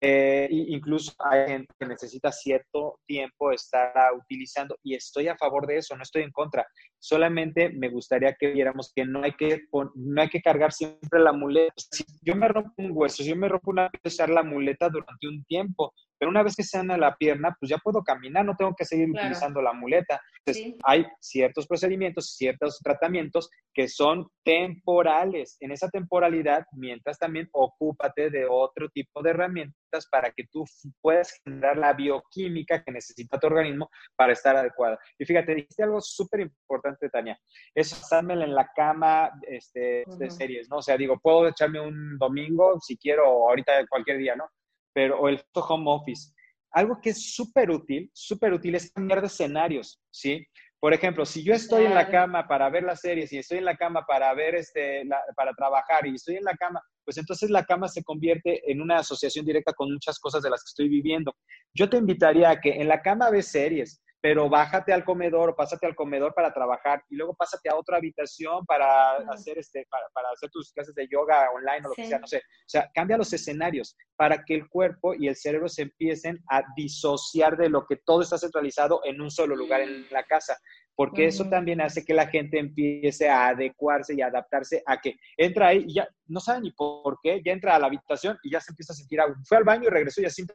eh, 0.06 0.50
incluso 0.52 1.14
hay 1.20 1.48
gente 1.48 1.74
que 1.80 1.86
necesita 1.86 2.30
cierto 2.30 3.00
tiempo 3.08 3.54
estar 3.54 3.94
utilizando 4.14 4.76
y 4.84 4.96
estoy 4.96 5.30
a 5.30 5.38
favor 5.38 5.66
de 5.66 5.78
eso, 5.78 5.96
no 5.96 6.04
estoy 6.04 6.24
en 6.24 6.32
contra. 6.32 6.68
Solamente 7.00 7.70
me 7.70 7.88
gustaría 7.88 8.36
que 8.38 8.48
viéramos 8.50 8.92
que 8.94 9.06
no 9.06 9.24
hay 9.24 9.32
que, 9.32 9.62
no 9.96 10.22
hay 10.22 10.28
que 10.28 10.42
cargar 10.42 10.74
siempre 10.74 11.22
la 11.22 11.32
muleta. 11.32 11.74
Si 11.78 12.04
yo 12.22 12.36
me 12.36 12.50
rompo 12.50 12.74
un 12.80 12.92
hueso, 12.94 13.24
si 13.24 13.30
yo 13.30 13.38
me 13.38 13.48
rompo 13.48 13.72
una 13.72 13.90
usar 14.04 14.30
la 14.30 14.44
muleta 14.44 14.90
durante 14.90 15.26
un 15.26 15.42
tiempo, 15.46 15.94
pero 16.24 16.32
una 16.32 16.44
vez 16.44 16.56
que 16.56 16.64
se 16.64 16.78
sana 16.78 16.96
la 16.96 17.18
pierna, 17.18 17.54
pues 17.60 17.70
ya 17.70 17.78
puedo 17.80 18.02
caminar, 18.02 18.46
no 18.46 18.56
tengo 18.56 18.74
que 18.74 18.86
seguir 18.86 19.10
utilizando 19.10 19.62
la 19.62 19.74
muleta. 19.74 20.22
Entonces, 20.46 20.74
hay 20.86 21.06
ciertos 21.20 21.68
procedimientos, 21.68 22.38
ciertos 22.38 22.80
tratamientos 22.82 23.50
que 23.74 23.90
son 23.90 24.30
temporales. 24.42 25.58
En 25.60 25.74
esa 25.74 25.90
temporalidad, 25.90 26.64
mientras 26.72 27.20
también 27.20 27.50
ocúpate 27.52 28.30
de 28.30 28.46
otro 28.50 28.88
tipo 28.88 29.22
de 29.22 29.32
herramientas 29.32 30.08
para 30.10 30.32
que 30.32 30.46
tú 30.50 30.64
puedas 31.02 31.42
generar 31.44 31.78
la 31.78 31.92
bioquímica 31.92 32.82
que 32.82 32.94
necesita 32.94 33.38
tu 33.38 33.48
organismo 33.48 33.90
para 34.16 34.32
estar 34.32 34.56
adecuado. 34.56 34.98
Y 35.20 35.26
fíjate, 35.26 35.56
dijiste 35.56 35.84
algo 35.84 36.00
súper 36.00 36.40
importante, 36.40 37.10
Tania. 37.10 37.38
Es 37.76 37.94
pasármela 37.94 38.46
en 38.46 38.56
la 38.56 38.72
cama 38.74 39.30
este, 39.42 40.06
de 40.08 40.30
series, 40.30 40.70
¿no? 40.70 40.78
O 40.78 40.82
sea, 40.82 40.96
digo, 40.96 41.20
puedo 41.20 41.50
echarme 41.50 41.82
un 41.82 42.18
domingo 42.18 42.80
si 42.80 42.96
quiero, 42.96 43.26
ahorita 43.26 43.86
cualquier 43.90 44.20
día, 44.20 44.38
¿no? 44.38 44.46
Pero, 44.94 45.20
o 45.20 45.28
el 45.30 45.42
home 45.54 45.86
office. 45.88 46.34
Algo 46.72 47.00
que 47.02 47.12
es 47.12 47.34
súper 47.36 47.70
útil, 47.70 48.10
súper 48.14 48.54
útil 48.54 48.76
es 48.76 48.92
cambiar 48.92 49.22
de 49.22 49.28
escenarios, 49.28 50.02
¿sí? 50.12 50.46
Por 50.84 50.94
ejemplo, 50.94 51.26
si 51.26 51.44
yo 51.44 51.54
estoy 51.54 51.86
en 51.86 51.96
la 51.96 52.10
cama 52.10 52.46
para 52.46 52.70
ver 52.70 52.84
las 52.84 53.00
series 53.00 53.32
y 53.32 53.38
estoy 53.38 53.60
en 53.60 53.64
la 53.64 53.78
cama 53.78 54.06
para 54.06 54.34
ver 54.34 54.56
este, 54.56 55.04
para 55.34 55.54
trabajar 55.54 56.06
y 56.06 56.16
estoy 56.16 56.36
en 56.36 56.44
la 56.44 56.58
cama, 56.58 56.82
pues 57.06 57.18
entonces 57.18 57.50
la 57.50 57.64
cama 57.64 57.88
se 57.88 58.04
convierte 58.04 58.70
en 58.70 58.82
una 58.82 58.98
asociación 58.98 59.46
directa 59.46 59.72
con 59.72 59.94
muchas 59.94 60.20
cosas 60.20 60.44
de 60.44 60.50
las 60.50 60.62
que 60.62 60.68
estoy 60.68 60.90
viviendo. 60.90 61.34
Yo 61.74 61.90
te 61.90 61.96
invitaría 61.96 62.50
a 62.50 62.60
que 62.60 62.82
en 62.82 62.90
la 62.90 63.02
cama 63.02 63.30
ves 63.30 63.48
series, 63.48 64.03
pero 64.24 64.50
bájate 64.50 64.94
al 64.94 65.04
comedor 65.04 65.50
o 65.50 65.56
pásate 65.56 65.86
al 65.86 65.96
comedor 65.96 66.34
para 66.34 66.54
trabajar 66.54 67.04
y 67.10 67.18
luego 67.18 67.34
pásate 67.34 67.68
a 67.68 67.76
otra 67.76 67.98
habitación 67.98 68.66
para 68.66 69.18
hacer 69.18 69.58
este 69.58 69.86
para, 69.90 70.30
hacer 70.34 70.50
tus 70.50 70.72
clases 70.72 70.96
de 70.96 71.10
yoga 71.12 71.50
online 71.52 71.86
o 71.86 71.90
lo 71.90 71.94
que 71.94 72.08
sea, 72.08 72.20
no 72.20 72.28
sé. 72.28 72.38
O 72.38 72.70
sea, 72.70 72.90
cambia 72.94 73.18
los 73.18 73.34
escenarios 73.34 73.98
para 74.16 74.46
que 74.46 74.56
el 74.56 74.70
cuerpo 74.70 75.14
y 75.14 75.28
el 75.28 75.36
cerebro 75.36 75.68
se 75.68 75.82
empiecen 75.82 76.42
a 76.50 76.64
disociar 76.74 77.58
de 77.58 77.68
lo 77.68 77.86
que 77.86 77.98
todo 77.98 78.22
está 78.22 78.38
centralizado 78.38 79.02
en 79.04 79.20
un 79.20 79.30
solo 79.30 79.58
lugar 79.58 79.82
en 79.82 80.08
la 80.10 80.24
casa, 80.24 80.58
porque 80.96 81.26
eso 81.26 81.50
también 81.50 81.82
hace 81.82 82.06
que 82.06 82.14
la 82.14 82.28
gente 82.28 82.60
empiece 82.60 83.28
a 83.28 83.48
adecuarse 83.48 84.16
y 84.16 84.22
adaptarse 84.22 84.84
a 84.86 85.02
que 85.02 85.18
entra 85.36 85.68
ahí 85.68 85.84
y 85.86 85.96
ya 85.96 86.08
no 86.28 86.40
sabe 86.40 86.62
ni 86.62 86.72
por 86.72 87.18
qué, 87.22 87.42
ya 87.46 87.52
entra 87.52 87.76
a 87.76 87.80
la 87.80 87.88
habitación 87.88 88.38
y 88.42 88.52
ya 88.52 88.62
se 88.62 88.72
empieza 88.72 88.94
a 88.94 88.96
sentir 88.96 89.20
agua. 89.20 89.36
Fue 89.46 89.58
al 89.58 89.66
baño 89.66 89.84
y 89.88 89.92
regresó 89.92 90.22
y 90.22 90.26
así 90.28 90.46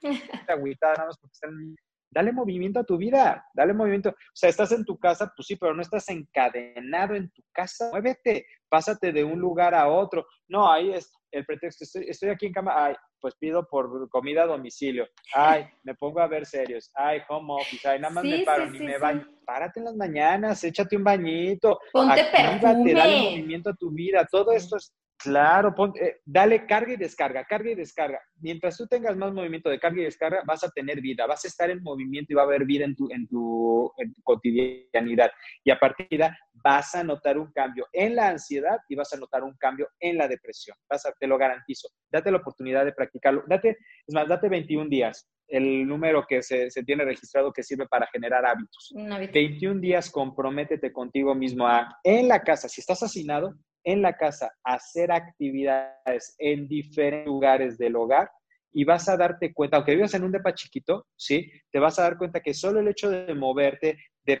agüitada 0.48 0.94
nada 0.94 1.06
más 1.08 1.18
porque 1.18 1.34
están 1.34 1.76
dale 2.12 2.32
movimiento 2.32 2.80
a 2.80 2.84
tu 2.84 2.96
vida, 2.96 3.44
dale 3.54 3.72
movimiento. 3.72 4.10
O 4.10 4.34
sea, 4.34 4.50
estás 4.50 4.70
en 4.72 4.84
tu 4.84 4.98
casa, 4.98 5.32
pues 5.34 5.46
sí, 5.46 5.56
pero 5.56 5.74
no 5.74 5.82
estás 5.82 6.08
encadenado 6.10 7.14
en 7.14 7.30
tu 7.30 7.42
casa. 7.52 7.88
Muévete, 7.90 8.46
pásate 8.68 9.12
de 9.12 9.24
un 9.24 9.40
lugar 9.40 9.74
a 9.74 9.88
otro. 9.88 10.26
No, 10.48 10.70
ahí 10.70 10.92
es 10.92 11.10
el 11.30 11.44
pretexto. 11.46 11.84
Estoy, 12.00 12.28
aquí 12.28 12.46
en 12.46 12.52
cama, 12.52 12.74
ay, 12.76 12.94
pues 13.20 13.34
pido 13.36 13.66
por 13.66 14.08
comida 14.10 14.42
a 14.42 14.46
domicilio. 14.46 15.08
Ay, 15.34 15.66
me 15.84 15.94
pongo 15.94 16.20
a 16.20 16.26
ver 16.26 16.44
serios. 16.44 16.90
Ay, 16.94 17.20
home 17.28 17.54
office. 17.54 17.88
Ay, 17.88 18.00
nada 18.00 18.12
más 18.14 18.24
me 18.24 18.44
paro 18.44 18.70
ni 18.70 18.78
me 18.80 18.98
baño. 18.98 19.26
Párate 19.46 19.80
en 19.80 19.86
las 19.86 19.96
mañanas, 19.96 20.62
échate 20.64 20.96
un 20.96 21.04
bañito. 21.04 21.78
Ponte 21.92 22.24
perfume. 22.24 22.94
dale 22.94 23.30
movimiento 23.30 23.70
a 23.70 23.74
tu 23.74 23.90
vida. 23.90 24.26
Todo 24.30 24.52
esto 24.52 24.76
es 24.76 24.92
Claro, 25.22 25.74
eh, 26.00 26.16
dale 26.24 26.66
carga 26.66 26.92
y 26.92 26.96
descarga, 26.96 27.44
carga 27.44 27.70
y 27.70 27.74
descarga. 27.74 28.20
Mientras 28.40 28.76
tú 28.76 28.86
tengas 28.86 29.16
más 29.16 29.32
movimiento 29.32 29.70
de 29.70 29.78
carga 29.78 30.00
y 30.00 30.04
descarga, 30.04 30.42
vas 30.44 30.64
a 30.64 30.70
tener 30.70 31.00
vida, 31.00 31.26
vas 31.26 31.44
a 31.44 31.48
estar 31.48 31.70
en 31.70 31.82
movimiento 31.82 32.32
y 32.32 32.36
va 32.36 32.42
a 32.42 32.46
haber 32.46 32.64
vida 32.64 32.84
en 32.84 32.96
tu, 32.96 33.08
en 33.10 33.28
tu, 33.28 33.92
en 33.98 34.12
tu 34.12 34.22
cotidianidad. 34.22 35.30
Y 35.64 35.70
a 35.70 35.78
partir 35.78 36.08
de 36.10 36.24
ahí 36.24 36.30
vas 36.64 36.94
a 36.94 37.04
notar 37.04 37.38
un 37.38 37.52
cambio 37.52 37.86
en 37.92 38.16
la 38.16 38.28
ansiedad 38.28 38.78
y 38.88 38.96
vas 38.96 39.12
a 39.12 39.16
notar 39.16 39.44
un 39.44 39.56
cambio 39.56 39.88
en 40.00 40.16
la 40.18 40.26
depresión. 40.26 40.76
Vas 40.88 41.06
a, 41.06 41.12
te 41.12 41.26
lo 41.26 41.38
garantizo. 41.38 41.88
Date 42.10 42.30
la 42.30 42.38
oportunidad 42.38 42.84
de 42.84 42.92
practicarlo. 42.92 43.44
Date, 43.46 43.78
es 44.06 44.14
más, 44.14 44.28
date 44.28 44.48
21 44.48 44.88
días 44.88 45.28
el 45.48 45.86
número 45.86 46.24
que 46.26 46.42
se, 46.42 46.70
se, 46.70 46.82
tiene 46.82 47.04
registrado 47.04 47.52
que 47.52 47.62
sirve 47.62 47.86
para 47.86 48.06
generar 48.06 48.46
hábitos. 48.46 48.90
21 48.94 49.80
días 49.80 50.10
comprométete 50.10 50.90
contigo 50.90 51.34
mismo 51.34 51.66
a, 51.66 51.98
en 52.02 52.26
la 52.26 52.42
casa, 52.42 52.70
si 52.70 52.80
estás 52.80 53.02
hacinado, 53.02 53.54
en 53.84 54.02
la 54.02 54.16
casa 54.16 54.52
hacer 54.64 55.12
actividades 55.12 56.34
en 56.38 56.68
diferentes 56.68 57.26
lugares 57.26 57.78
del 57.78 57.96
hogar 57.96 58.30
y 58.72 58.84
vas 58.84 59.08
a 59.08 59.16
darte 59.16 59.52
cuenta, 59.52 59.76
aunque 59.76 59.94
vivas 59.94 60.14
en 60.14 60.24
un 60.24 60.32
depa 60.32 60.54
chiquito, 60.54 61.06
¿sí? 61.16 61.50
Te 61.70 61.78
vas 61.78 61.98
a 61.98 62.02
dar 62.02 62.16
cuenta 62.16 62.40
que 62.40 62.54
solo 62.54 62.80
el 62.80 62.88
hecho 62.88 63.10
de 63.10 63.34
moverte, 63.34 63.98
de, 64.24 64.40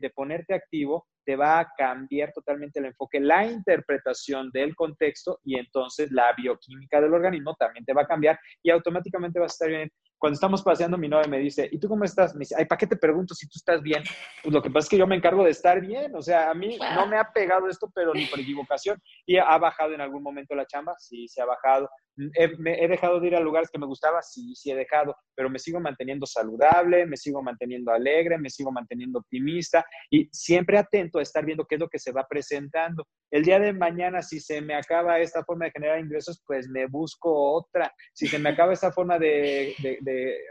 de, 0.00 0.10
ponerte 0.10 0.54
activo, 0.54 1.06
te 1.24 1.36
va 1.36 1.60
a 1.60 1.68
cambiar 1.76 2.32
totalmente 2.32 2.78
el 2.78 2.86
enfoque, 2.86 3.20
la 3.20 3.46
interpretación 3.46 4.50
del 4.52 4.74
contexto 4.74 5.40
y 5.44 5.58
entonces 5.58 6.10
la 6.10 6.32
bioquímica 6.34 7.00
del 7.00 7.12
organismo 7.12 7.54
también 7.54 7.84
te 7.84 7.92
va 7.92 8.02
a 8.02 8.06
cambiar 8.06 8.38
y 8.62 8.70
automáticamente 8.70 9.38
vas 9.38 9.52
a 9.52 9.54
estar 9.54 9.68
bien 9.68 9.90
cuando 10.18 10.34
estamos 10.34 10.62
paseando, 10.62 10.98
mi 10.98 11.08
novia 11.08 11.28
me 11.28 11.38
dice, 11.38 11.68
¿y 11.70 11.78
tú 11.78 11.88
cómo 11.88 12.04
estás? 12.04 12.34
Me 12.34 12.40
dice, 12.40 12.56
ay, 12.58 12.64
¿para 12.64 12.78
qué 12.78 12.86
te 12.88 12.96
pregunto 12.96 13.34
si 13.34 13.46
tú 13.46 13.54
estás 13.56 13.80
bien? 13.82 14.02
Pues 14.42 14.52
lo 14.52 14.60
que 14.60 14.68
pasa 14.68 14.86
es 14.86 14.88
que 14.90 14.98
yo 14.98 15.06
me 15.06 15.14
encargo 15.14 15.44
de 15.44 15.50
estar 15.50 15.80
bien. 15.80 16.14
O 16.16 16.22
sea, 16.22 16.50
a 16.50 16.54
mí 16.54 16.76
no 16.94 17.06
me 17.06 17.16
ha 17.16 17.32
pegado 17.32 17.68
esto, 17.68 17.88
pero 17.94 18.12
ni 18.12 18.26
por 18.26 18.40
equivocación. 18.40 19.00
¿Y 19.24 19.36
ha 19.36 19.56
bajado 19.58 19.94
en 19.94 20.00
algún 20.00 20.22
momento 20.22 20.56
la 20.56 20.66
chamba? 20.66 20.94
Sí, 20.98 21.28
se 21.28 21.40
ha 21.40 21.44
bajado. 21.44 21.88
¿He, 22.34 22.50
he 22.66 22.88
dejado 22.88 23.20
de 23.20 23.28
ir 23.28 23.36
a 23.36 23.40
lugares 23.40 23.70
que 23.70 23.78
me 23.78 23.86
gustaba? 23.86 24.20
Sí, 24.22 24.56
sí 24.56 24.72
he 24.72 24.74
dejado. 24.74 25.14
Pero 25.36 25.48
me 25.50 25.60
sigo 25.60 25.78
manteniendo 25.78 26.26
saludable, 26.26 27.06
me 27.06 27.16
sigo 27.16 27.40
manteniendo 27.40 27.92
alegre, 27.92 28.38
me 28.38 28.50
sigo 28.50 28.72
manteniendo 28.72 29.17
optimista 29.18 29.84
y 30.10 30.28
siempre 30.32 30.78
atento 30.78 31.18
a 31.18 31.22
estar 31.22 31.44
viendo 31.44 31.64
qué 31.64 31.76
es 31.76 31.80
lo 31.80 31.88
que 31.88 31.98
se 31.98 32.12
va 32.12 32.26
presentando. 32.28 33.06
El 33.30 33.44
día 33.44 33.58
de 33.58 33.74
mañana, 33.74 34.22
si 34.22 34.40
se 34.40 34.60
me 34.62 34.74
acaba 34.74 35.18
esta 35.18 35.44
forma 35.44 35.66
de 35.66 35.72
generar 35.72 36.00
ingresos, 36.00 36.42
pues 36.46 36.66
me 36.68 36.86
busco 36.86 37.30
otra. 37.52 37.92
Si 38.14 38.26
se 38.26 38.38
me 38.38 38.48
acaba 38.48 38.72
esta 38.72 38.90
forma 38.90 39.18
de, 39.18 39.74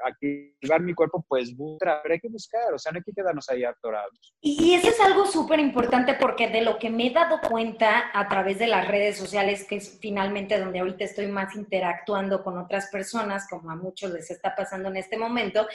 activar 0.06 0.82
mi 0.82 0.94
cuerpo, 0.94 1.26
pues 1.28 1.56
otra. 1.58 2.02
Pero 2.04 2.14
hay 2.14 2.20
que 2.20 2.30
buscar, 2.30 2.72
o 2.74 2.78
sea, 2.78 2.92
no 2.92 2.98
hay 2.98 3.04
que 3.04 3.14
quedarnos 3.14 3.50
ahí 3.50 3.64
atorados. 3.64 4.36
Y 4.42 4.76
eso 4.76 4.90
es 4.90 5.00
algo 5.00 5.26
súper 5.26 5.60
importante 5.60 6.14
porque 6.14 6.50
de 6.50 6.62
lo 6.62 6.78
que 6.78 6.92
me 6.92 7.08
he 7.08 7.10
dado 7.12 7.40
cuenta 7.42 8.12
a 8.14 8.28
través 8.28 8.60
de 8.60 8.68
las 8.68 8.88
redes 8.88 9.18
sociales, 9.18 9.66
que 9.68 9.78
es 9.78 9.98
finalmente 10.00 10.60
donde 10.60 10.80
ahorita 10.80 11.04
estoy 11.04 11.28
más 11.28 11.56
interactuando 11.56 12.44
con 12.44 12.60
otras 12.60 12.90
personas, 12.92 13.48
como 13.50 13.72
a 13.72 13.76
muchos 13.76 14.12
les 14.12 14.30
está 14.30 14.56
pasando 14.56 14.90
en 14.90 14.98
este 14.98 15.18
momento, 15.18 15.68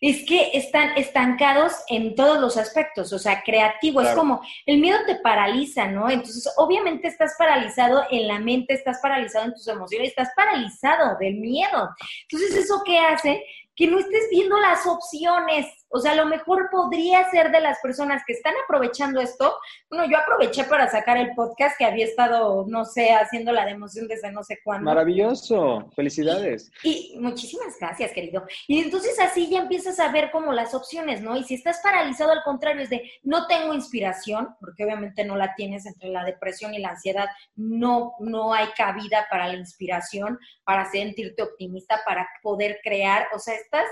es 0.00 0.26
que 0.26 0.50
están 0.52 0.96
estancados 0.96 1.72
en 1.88 2.14
todos 2.14 2.39
los 2.40 2.56
aspectos, 2.56 3.12
o 3.12 3.18
sea, 3.18 3.42
creativo. 3.42 4.00
Es 4.00 4.14
como 4.14 4.40
el 4.66 4.80
miedo 4.80 4.98
te 5.06 5.16
paraliza, 5.16 5.86
¿no? 5.86 6.08
Entonces, 6.08 6.52
obviamente 6.56 7.08
estás 7.08 7.34
paralizado 7.38 8.04
en 8.10 8.26
la 8.26 8.38
mente, 8.38 8.74
estás 8.74 8.98
paralizado 9.00 9.46
en 9.46 9.54
tus 9.54 9.68
emociones, 9.68 10.08
estás 10.08 10.30
paralizado 10.34 11.16
del 11.18 11.34
miedo. 11.34 11.90
Entonces, 12.22 12.56
¿eso 12.56 12.82
qué 12.84 12.98
hace? 12.98 13.44
Que 13.76 13.86
no 13.86 13.98
estés 13.98 14.28
viendo 14.30 14.58
las 14.58 14.86
opciones 14.86 15.66
o 15.90 15.98
sea, 15.98 16.12
a 16.12 16.14
lo 16.14 16.26
mejor 16.26 16.68
podría 16.70 17.28
ser 17.30 17.50
de 17.50 17.60
las 17.60 17.80
personas 17.80 18.22
que 18.26 18.32
están 18.32 18.54
aprovechando 18.64 19.20
esto. 19.20 19.56
Bueno, 19.90 20.06
yo 20.08 20.18
aproveché 20.18 20.64
para 20.64 20.88
sacar 20.88 21.16
el 21.16 21.34
podcast 21.34 21.76
que 21.76 21.84
había 21.84 22.04
estado, 22.04 22.64
no 22.68 22.84
sé, 22.84 23.10
haciendo 23.10 23.52
la 23.52 23.66
democión 23.66 24.06
desde 24.06 24.30
no 24.30 24.44
sé 24.44 24.60
cuándo. 24.62 24.84
Maravilloso, 24.84 25.90
felicidades. 25.96 26.70
Y, 26.84 27.16
muchísimas 27.20 27.76
gracias, 27.78 28.12
querido. 28.12 28.44
Y 28.68 28.80
entonces 28.82 29.18
así 29.18 29.50
ya 29.50 29.58
empiezas 29.58 29.98
a 29.98 30.12
ver 30.12 30.30
como 30.30 30.52
las 30.52 30.74
opciones, 30.74 31.22
¿no? 31.22 31.36
Y 31.36 31.42
si 31.42 31.54
estás 31.54 31.80
paralizado, 31.82 32.30
al 32.30 32.44
contrario, 32.44 32.82
es 32.82 32.90
de 32.90 33.10
no 33.24 33.48
tengo 33.48 33.74
inspiración, 33.74 34.54
porque 34.60 34.84
obviamente 34.84 35.24
no 35.24 35.36
la 35.36 35.56
tienes 35.56 35.86
entre 35.86 36.10
la 36.10 36.24
depresión 36.24 36.72
y 36.72 36.78
la 36.78 36.90
ansiedad, 36.90 37.26
no, 37.56 38.14
no 38.20 38.54
hay 38.54 38.68
cabida 38.76 39.26
para 39.28 39.48
la 39.48 39.54
inspiración, 39.54 40.38
para 40.62 40.88
sentirte 40.88 41.42
optimista, 41.42 42.00
para 42.06 42.28
poder 42.42 42.78
crear. 42.84 43.26
O 43.34 43.40
sea, 43.40 43.54
estás 43.54 43.86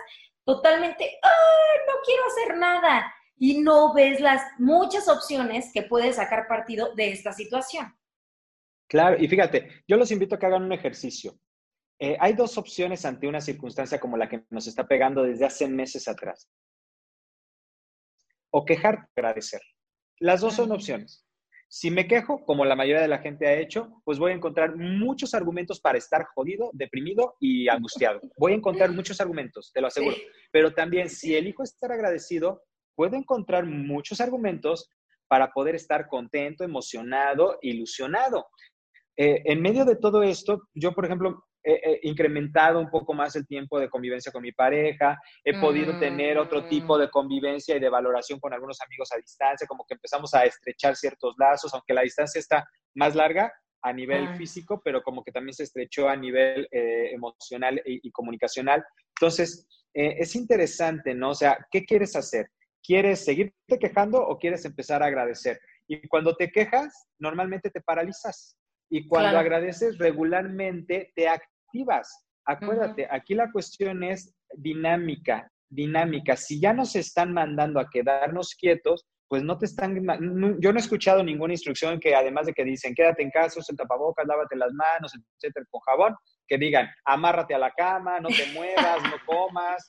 totalmente, 0.49 1.05
¡ay, 1.05 1.79
no 1.87 1.93
quiero 2.03 2.23
hacer 2.27 2.57
nada! 2.57 3.15
Y 3.37 3.61
no 3.61 3.93
ves 3.93 4.19
las 4.19 4.43
muchas 4.59 5.07
opciones 5.07 5.71
que 5.75 5.83
puedes 5.83 6.17
sacar 6.17 6.49
partido 6.49 6.95
de 6.95 7.13
esta 7.13 7.35
situación. 7.35 7.95
Claro, 8.89 9.19
y 9.23 9.29
fíjate, 9.29 9.85
yo 9.87 9.99
los 9.99 10.11
invito 10.11 10.35
a 10.35 10.39
que 10.39 10.47
hagan 10.47 10.63
un 10.63 10.73
ejercicio. 10.73 11.39
Eh, 12.01 12.17
hay 12.19 12.33
dos 12.33 12.57
opciones 12.57 13.05
ante 13.05 13.29
una 13.29 13.43
circunstancia 13.43 14.01
como 14.01 14.17
la 14.17 14.27
que 14.27 14.47
nos 14.49 14.67
está 14.67 14.89
pegando 14.89 15.23
desde 15.23 15.45
hace 15.45 15.69
meses 15.69 16.09
atrás. 16.09 16.49
O 18.51 18.65
quejar, 18.65 19.07
agradecer. 19.15 19.61
Las 20.19 20.41
dos 20.41 20.55
son 20.55 20.73
opciones. 20.73 21.28
Si 21.71 21.91
me 21.91 22.07
quejo, 22.07 22.45
como 22.47 22.65
la 22.65 22.75
mayoría 22.75 23.03
de 23.03 23.09
la 23.09 23.19
gente 23.19 23.47
ha 23.47 23.59
hecho, 23.59 24.01
pues 24.05 24.19
voy 24.19 24.33
a 24.33 24.35
encontrar 24.35 24.75
muchos 24.75 25.35
argumentos 25.35 25.81
para 25.81 25.99
estar 25.99 26.25
jodido, 26.35 26.71
deprimido 26.73 27.37
y 27.41 27.69
angustiado. 27.69 28.21
Voy 28.39 28.53
a 28.53 28.57
encontrar 28.57 28.91
muchos 28.91 29.21
argumentos, 29.21 29.71
te 29.73 29.83
lo 29.83 29.89
aseguro. 29.89 30.17
Pero 30.51 30.73
también, 30.73 31.11
si 31.11 31.37
elijo 31.37 31.63
estar 31.63 31.93
agradecido, 31.93 32.63
puedo 32.95 33.17
encontrar 33.17 33.67
muchos 33.67 34.21
argumentos 34.23 34.91
para 35.29 35.53
poder 35.53 35.75
estar 35.75 36.09
contento, 36.09 36.65
emocionado, 36.65 37.59
ilusionado. 37.61 38.47
Eh, 39.17 39.43
en 39.45 39.61
medio 39.61 39.85
de 39.85 39.97
todo 39.97 40.23
esto, 40.23 40.63
yo, 40.75 40.93
por 40.95 41.05
ejemplo, 41.05 41.45
he, 41.63 42.01
incrementado 42.03 42.79
un 42.79 42.91
poco 42.91 43.15
más 43.15 43.37
el 43.37 43.47
tiempo 43.47 43.79
de 43.79 43.89
convivencia 43.89 44.33
con 44.33 44.43
mi 44.43 44.53
pareja, 44.53 45.19
he 45.45 45.59
podido 45.59 45.99
tener 45.99 46.39
otro 46.39 46.67
tipo 46.67 46.97
mm. 46.97 47.01
de 47.01 47.11
convivencia 47.11 47.77
y 47.77 47.81
de 47.81 47.89
valoración 47.89 48.41
con 48.41 48.53
algunos 48.53 48.81
amigos 48.81 49.11
a 49.13 49.19
distancia, 49.19 49.67
como 49.67 49.85
que 49.87 49.95
empezamos 49.95 50.35
a 50.35 50.45
estrechar 50.45 50.97
ciertos 50.97 51.35
lazos, 51.39 51.73
aunque 51.75 51.95
la 51.95 52.03
distancia 52.03 52.39
está 52.39 52.67
más 52.95 53.15
larga 53.15 53.53
a 53.83 53.93
nivel 53.93 54.27
ah. 54.27 54.37
físico, 54.37 54.81
pero 54.85 55.03
como 55.03 55.23
que 55.23 55.33
también 55.33 55.55
se 55.55 55.65
estrechó 55.65 56.09
a 56.09 56.17
nivel 56.17 56.69
eh, 56.71 57.11
emocional 57.13 57.81
y, 57.85 58.11
comunicacional. 58.11 58.85
Entonces, 59.21 59.67
eh, 59.95 60.17
es 60.19 60.35
interesante, 60.35 61.15
¿no? 61.15 61.31
O 61.31 61.35
sea, 61.35 61.59
¿qué 61.71 61.85
quieres 61.85 62.17
hacer? 62.17 62.51
¿Quieres 62.83 63.25
seguirte 63.25 63.79
quejando 63.79 64.21
o 64.21 64.39
quieres 64.39 64.65
empezar 64.65 65.03
a 65.03 65.07
agradecer? 65.07 65.61
Y 65.87 66.07
cuando 66.09 66.37
te 66.37 66.51
quejas, 66.51 67.09
normalmente 67.19 67.71
te 67.71 67.81
paralizas. 67.81 68.57
Y 68.91 69.07
cuando 69.07 69.39
agradeces 69.39 69.99
regularmente, 69.99 71.13
te 71.15 71.29
activas. 71.29 72.27
Acuérdate, 72.47 73.07
aquí 73.11 73.35
la 73.35 73.53
cuestión 73.53 74.03
es 74.03 74.35
dinámica, 74.55 75.51
dinámica. 75.69 76.37
Si 76.37 76.61
ya 76.61 76.73
nos 76.73 76.97
están 76.97 77.33
mandando 77.33 77.79
a 77.79 77.91
quedarnos 77.91 78.55
quietos, 78.55 79.07
pues 79.29 79.43
no 79.43 79.59
te 79.59 79.67
están, 79.67 79.95
yo 80.59 80.73
no 80.73 80.79
he 80.79 80.81
escuchado 80.81 81.23
ninguna 81.23 81.53
instrucción 81.53 82.01
que 82.01 82.15
además 82.15 82.47
de 82.47 82.55
que 82.55 82.65
dicen, 82.65 82.95
quédate 82.95 83.23
en 83.23 83.31
casa, 83.31 83.61
usa 83.61 83.73
el 83.73 83.77
tapabocas, 83.77 84.27
lávate 84.27 84.57
las 84.57 84.73
manos, 84.73 85.13
etcétera, 85.37 85.67
con 85.71 85.83
jabón, 85.83 86.17
que 86.47 86.57
digan, 86.57 86.89
amárrate 87.05 87.55
a 87.55 87.59
la 87.59 87.71
cama, 87.73 88.21
no 88.21 88.29
te 88.29 88.47
muevas, 88.55 89.03
no 89.03 89.17
comas. 89.27 89.87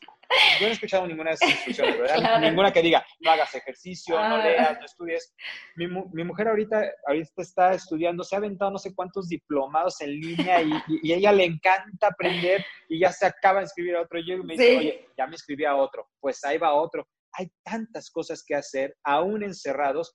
Yo 0.59 0.65
no 0.65 0.67
he 0.67 0.71
escuchado 0.73 1.07
ninguna 1.07 1.29
de 1.29 1.35
esas 1.35 1.51
instrucciones, 1.51 1.97
¿verdad? 1.97 2.39
Ninguna 2.41 2.71
que 2.71 2.81
diga, 2.81 3.03
no 3.21 3.31
hagas 3.31 3.55
ejercicio, 3.55 4.15
no 4.15 4.35
ah. 4.35 4.43
leas, 4.43 4.77
no 4.77 4.85
estudies. 4.85 5.33
Mi, 5.75 5.87
mi, 5.87 6.23
mujer 6.25 6.49
ahorita, 6.49 6.83
ahorita 7.07 7.41
está 7.41 7.73
estudiando, 7.73 8.23
se 8.25 8.35
ha 8.35 8.39
aventado 8.39 8.71
no 8.71 8.77
sé 8.77 8.93
cuántos 8.93 9.29
diplomados 9.29 10.01
en 10.01 10.11
línea 10.19 10.61
y, 10.61 10.71
y, 11.01 11.13
ella 11.13 11.31
le 11.31 11.45
encanta 11.45 12.07
aprender 12.07 12.63
y 12.89 12.99
ya 12.99 13.11
se 13.11 13.25
acaba 13.25 13.59
de 13.59 13.65
inscribir 13.65 13.95
a 13.95 14.01
otro. 14.01 14.19
Y 14.19 14.35
me 14.43 14.53
dice, 14.53 14.77
oye, 14.77 15.07
ya 15.17 15.25
me 15.25 15.33
inscribí 15.33 15.63
a 15.63 15.75
otro, 15.75 16.09
pues 16.19 16.43
ahí 16.43 16.57
va 16.57 16.73
otro 16.73 17.07
hay 17.33 17.51
tantas 17.63 18.09
cosas 18.09 18.43
que 18.45 18.55
hacer, 18.55 18.95
aún 19.03 19.43
encerrados. 19.43 20.13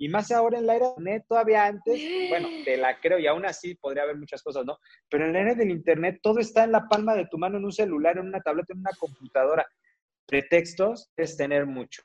Y 0.00 0.08
más 0.08 0.30
ahora 0.30 0.58
en 0.58 0.66
la 0.66 0.76
era 0.76 0.86
de 0.86 0.92
Internet, 0.98 1.24
todavía 1.28 1.66
antes, 1.66 2.00
bueno, 2.28 2.48
te 2.64 2.76
la 2.76 3.00
creo 3.00 3.18
y 3.18 3.26
aún 3.26 3.44
así 3.44 3.74
podría 3.74 4.04
haber 4.04 4.16
muchas 4.16 4.42
cosas, 4.42 4.64
¿no? 4.64 4.78
Pero 5.08 5.26
en 5.26 5.32
la 5.32 5.40
era 5.40 5.54
del 5.54 5.70
Internet 5.70 6.20
todo 6.22 6.38
está 6.38 6.64
en 6.64 6.72
la 6.72 6.88
palma 6.88 7.14
de 7.14 7.26
tu 7.26 7.38
mano, 7.38 7.58
en 7.58 7.64
un 7.64 7.72
celular, 7.72 8.16
en 8.18 8.28
una 8.28 8.40
tableta, 8.40 8.72
en 8.72 8.80
una 8.80 8.92
computadora. 8.98 9.66
Pretextos 10.26 11.10
es 11.16 11.36
tener 11.36 11.66
mucho. 11.66 12.02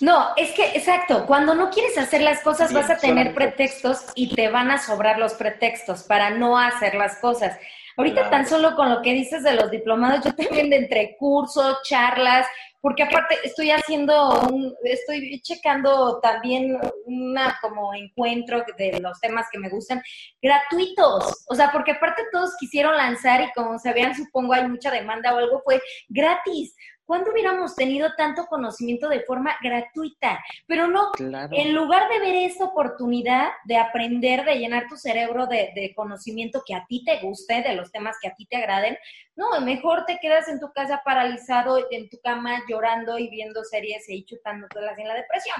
No, 0.00 0.28
es 0.36 0.52
que, 0.52 0.66
exacto, 0.76 1.26
cuando 1.26 1.54
no 1.54 1.70
quieres 1.70 1.96
hacer 1.96 2.20
las 2.20 2.40
cosas 2.40 2.72
vas 2.72 2.90
a 2.90 2.98
tener 2.98 3.34
pretextos 3.34 4.04
y 4.14 4.34
te 4.34 4.48
van 4.48 4.70
a 4.70 4.78
sobrar 4.78 5.18
los 5.18 5.34
pretextos 5.34 6.02
para 6.02 6.30
no 6.30 6.58
hacer 6.58 6.94
las 6.94 7.16
cosas. 7.16 7.58
Ahorita 7.96 8.30
tan 8.30 8.46
solo 8.46 8.74
con 8.74 8.90
lo 8.90 9.02
que 9.02 9.12
dices 9.12 9.42
de 9.42 9.54
los 9.54 9.70
diplomados, 9.70 10.24
yo 10.24 10.34
también 10.34 10.70
de 10.70 10.76
entre 10.76 11.16
cursos, 11.16 11.78
charlas, 11.84 12.46
porque 12.80 13.04
aparte 13.04 13.36
estoy 13.44 13.70
haciendo, 13.70 14.40
un, 14.50 14.74
estoy 14.82 15.40
checando 15.40 16.18
también 16.20 16.78
una 17.04 17.56
como 17.62 17.94
encuentro 17.94 18.64
de 18.76 18.98
los 19.00 19.20
temas 19.20 19.46
que 19.52 19.58
me 19.58 19.68
gustan, 19.68 20.02
gratuitos, 20.42 21.44
o 21.48 21.54
sea, 21.54 21.70
porque 21.70 21.92
aparte 21.92 22.22
todos 22.32 22.56
quisieron 22.58 22.96
lanzar 22.96 23.40
y 23.40 23.52
como 23.52 23.78
se 23.78 23.92
vean, 23.92 24.14
supongo 24.14 24.54
hay 24.54 24.66
mucha 24.66 24.90
demanda 24.90 25.32
o 25.32 25.38
algo, 25.38 25.62
fue 25.64 25.80
gratis. 26.08 26.74
¿Cuándo 27.12 27.30
hubiéramos 27.30 27.76
tenido 27.76 28.08
tanto 28.16 28.46
conocimiento 28.46 29.06
de 29.06 29.20
forma 29.20 29.54
gratuita? 29.62 30.42
Pero 30.66 30.86
no, 30.86 31.10
en 31.18 31.74
lugar 31.74 32.08
de 32.08 32.18
ver 32.20 32.36
esta 32.36 32.64
oportunidad 32.64 33.50
de 33.66 33.76
aprender, 33.76 34.46
de 34.46 34.54
llenar 34.54 34.88
tu 34.88 34.96
cerebro 34.96 35.46
de, 35.46 35.92
conocimiento 35.94 36.62
que 36.66 36.74
a 36.74 36.86
ti 36.88 37.04
te 37.04 37.20
guste, 37.20 37.60
de 37.60 37.74
los 37.74 37.92
temas 37.92 38.16
que 38.18 38.28
a 38.28 38.34
ti 38.34 38.46
te 38.46 38.56
agraden, 38.56 38.96
no, 39.36 39.60
mejor 39.60 40.06
te 40.06 40.20
quedas 40.22 40.48
en 40.48 40.58
tu 40.58 40.72
casa 40.72 41.02
paralizado, 41.04 41.86
en 41.90 42.08
tu 42.08 42.18
cama 42.20 42.62
llorando 42.66 43.18
y 43.18 43.28
viendo 43.28 43.62
series 43.62 44.08
y 44.08 44.24
chutando 44.24 44.66
todas 44.68 44.96
en 44.96 45.06
la 45.06 45.14
depresión. 45.14 45.56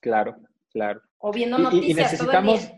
Claro, 0.00 0.36
claro. 0.70 1.02
O 1.18 1.32
viendo 1.32 1.58
noticias. 1.58 1.90
Y, 1.90 1.94
necesitamos 1.94 2.72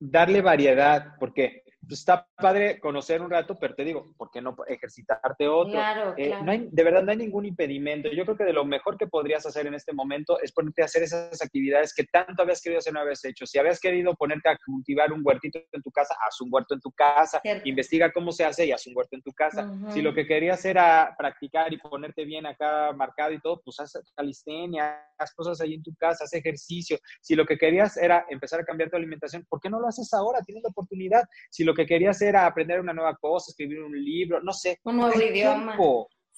darle 0.00 0.42
variedad, 0.42 1.14
porque 1.20 1.62
pues 1.88 2.00
está 2.00 2.26
padre 2.36 2.78
conocer 2.80 3.22
un 3.22 3.30
rato, 3.30 3.56
pero 3.58 3.74
te 3.74 3.82
digo, 3.82 4.12
¿por 4.18 4.30
qué 4.30 4.42
no 4.42 4.54
ejercitarte 4.66 5.48
otro? 5.48 5.72
Claro, 5.72 6.14
eh, 6.18 6.34
No 6.42 6.52
hay, 6.52 6.68
de 6.70 6.84
verdad 6.84 7.02
no 7.02 7.10
hay 7.12 7.16
ningún 7.16 7.46
impedimento. 7.46 8.10
Yo 8.10 8.24
creo 8.24 8.36
que 8.36 8.44
de 8.44 8.52
lo 8.52 8.66
mejor 8.66 8.98
que 8.98 9.06
podrías 9.06 9.46
hacer 9.46 9.66
en 9.66 9.74
este 9.74 9.94
momento 9.94 10.38
es 10.40 10.52
ponerte 10.52 10.82
a 10.82 10.84
hacer 10.84 11.02
esas 11.02 11.40
actividades 11.40 11.94
que 11.94 12.04
tanto 12.04 12.42
habías 12.42 12.60
querido 12.60 12.78
hacer 12.78 12.92
no 12.92 13.00
habías 13.00 13.24
hecho. 13.24 13.46
Si 13.46 13.58
habías 13.58 13.80
querido 13.80 14.14
ponerte 14.14 14.50
a 14.50 14.58
cultivar 14.66 15.12
un 15.12 15.22
huertito 15.24 15.60
en 15.72 15.82
tu 15.82 15.90
casa, 15.90 16.14
haz 16.26 16.40
un 16.42 16.50
huerto 16.52 16.74
en 16.74 16.80
tu 16.80 16.92
casa, 16.92 17.40
investiga 17.64 18.12
cómo 18.12 18.32
se 18.32 18.44
hace 18.44 18.66
y 18.66 18.72
haz 18.72 18.86
un 18.86 18.94
huerto 18.94 19.16
en 19.16 19.22
tu 19.22 19.32
casa. 19.32 19.66
Si 19.90 20.02
lo 20.02 20.12
que 20.12 20.26
querías 20.26 20.62
era 20.66 21.14
practicar 21.16 21.72
y 21.72 21.78
ponerte 21.78 22.24
bien 22.26 22.44
acá 22.44 22.92
marcado 22.92 23.32
y 23.32 23.40
todo, 23.40 23.62
pues 23.64 23.80
haz 23.80 23.98
calistenia, 24.14 25.00
haz 25.16 25.32
cosas 25.34 25.60
ahí 25.62 25.74
en 25.74 25.82
tu 25.82 25.94
casa, 25.94 26.24
haz 26.24 26.34
ejercicio. 26.34 26.98
Si 27.22 27.34
lo 27.34 27.46
que 27.46 27.56
querías 27.56 27.96
era 27.96 28.26
empezar 28.28 28.60
a 28.60 28.64
cambiar 28.64 28.90
tu 28.90 28.96
alimentación, 28.96 29.46
¿por 29.48 29.58
qué 29.60 29.70
no 29.70 29.80
lo 29.80 29.88
haces 29.88 30.12
ahora? 30.12 30.42
Tienes 30.42 30.62
la 30.62 30.70
oportunidad. 30.70 31.24
Si 31.50 31.64
lo 31.64 31.74
que 31.78 31.86
querías 31.86 32.20
era 32.20 32.44
aprender 32.44 32.80
una 32.80 32.92
nueva 32.92 33.16
cosa, 33.16 33.52
escribir 33.52 33.80
un 33.80 33.92
libro, 34.04 34.42
no 34.42 34.52
sé. 34.52 34.80
Un 34.82 34.96
nuevo 34.96 35.20
idioma. 35.20 35.76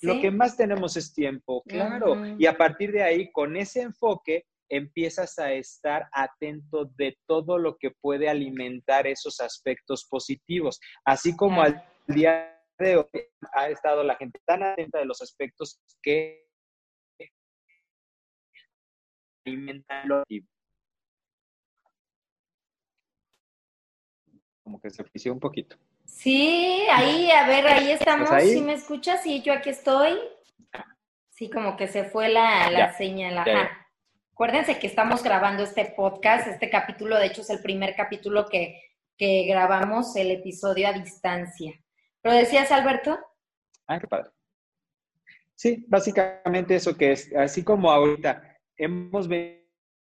Lo 0.03 0.21
que 0.21 0.31
más 0.31 0.55
tenemos 0.55 0.99
es 0.99 1.15
tiempo, 1.15 1.63
claro. 1.67 2.15
Y 2.39 2.45
a 2.45 2.59
partir 2.59 2.93
de 2.93 3.03
ahí, 3.03 3.33
con 3.33 3.57
ese 3.57 3.81
enfoque, 3.81 4.45
empiezas 4.69 5.39
a 5.39 5.53
estar 5.55 6.09
atento 6.13 6.91
de 6.97 7.17
todo 7.27 7.57
lo 7.59 7.79
que 7.79 7.91
puede 7.91 8.29
alimentar 8.29 9.07
esos 9.07 9.41
aspectos 9.41 10.07
positivos. 10.11 10.79
Así 11.07 11.35
como 11.35 11.63
al 11.63 11.83
día 12.07 12.63
de 12.79 12.97
hoy 12.99 13.29
ha 13.55 13.71
estado 13.71 14.05
la 14.05 14.17
gente 14.17 14.41
tan 14.47 14.63
atenta 14.63 14.99
de 14.99 15.07
los 15.07 15.23
aspectos 15.23 15.81
que 16.03 16.47
alimentarlo 19.47 20.23
y 20.29 20.43
como 24.71 24.81
que 24.81 24.91
se 24.91 25.03
ofició 25.03 25.33
un 25.33 25.41
poquito. 25.41 25.77
Sí, 26.05 26.87
ahí, 26.93 27.29
a 27.33 27.45
ver, 27.49 27.67
ahí 27.67 27.91
estamos. 27.91 28.31
¿Sí 28.41 28.61
me 28.61 28.75
escuchas? 28.75 29.21
Sí, 29.21 29.43
yo 29.43 29.53
aquí 29.53 29.71
estoy. 29.71 30.17
Sí, 31.31 31.51
como 31.51 31.77
que 31.77 31.89
se 31.89 32.05
fue 32.05 32.29
la, 32.29 32.71
la 32.71 32.93
señal. 32.93 33.37
Acuérdense 34.33 34.79
que 34.79 34.87
estamos 34.87 35.25
grabando 35.25 35.65
este 35.65 35.93
podcast, 35.97 36.47
este 36.47 36.71
capítulo, 36.71 37.19
de 37.19 37.27
hecho, 37.27 37.41
es 37.41 37.51
el 37.51 37.61
primer 37.61 37.97
capítulo 37.97 38.47
que, 38.49 38.81
que 39.19 39.45
grabamos, 39.47 40.15
el 40.15 40.31
episodio 40.31 40.87
a 40.87 40.93
distancia. 40.93 41.73
¿Lo 42.23 42.33
decías, 42.33 42.71
Alberto? 42.71 43.19
Ah, 43.89 43.99
qué 43.99 44.07
padre. 44.07 44.31
Sí, 45.57 45.85
básicamente 45.89 46.77
eso 46.77 46.97
que 46.97 47.11
es, 47.11 47.35
así 47.35 47.65
como 47.65 47.91
ahorita 47.91 48.57
hemos 48.77 49.27
venido 49.27 49.61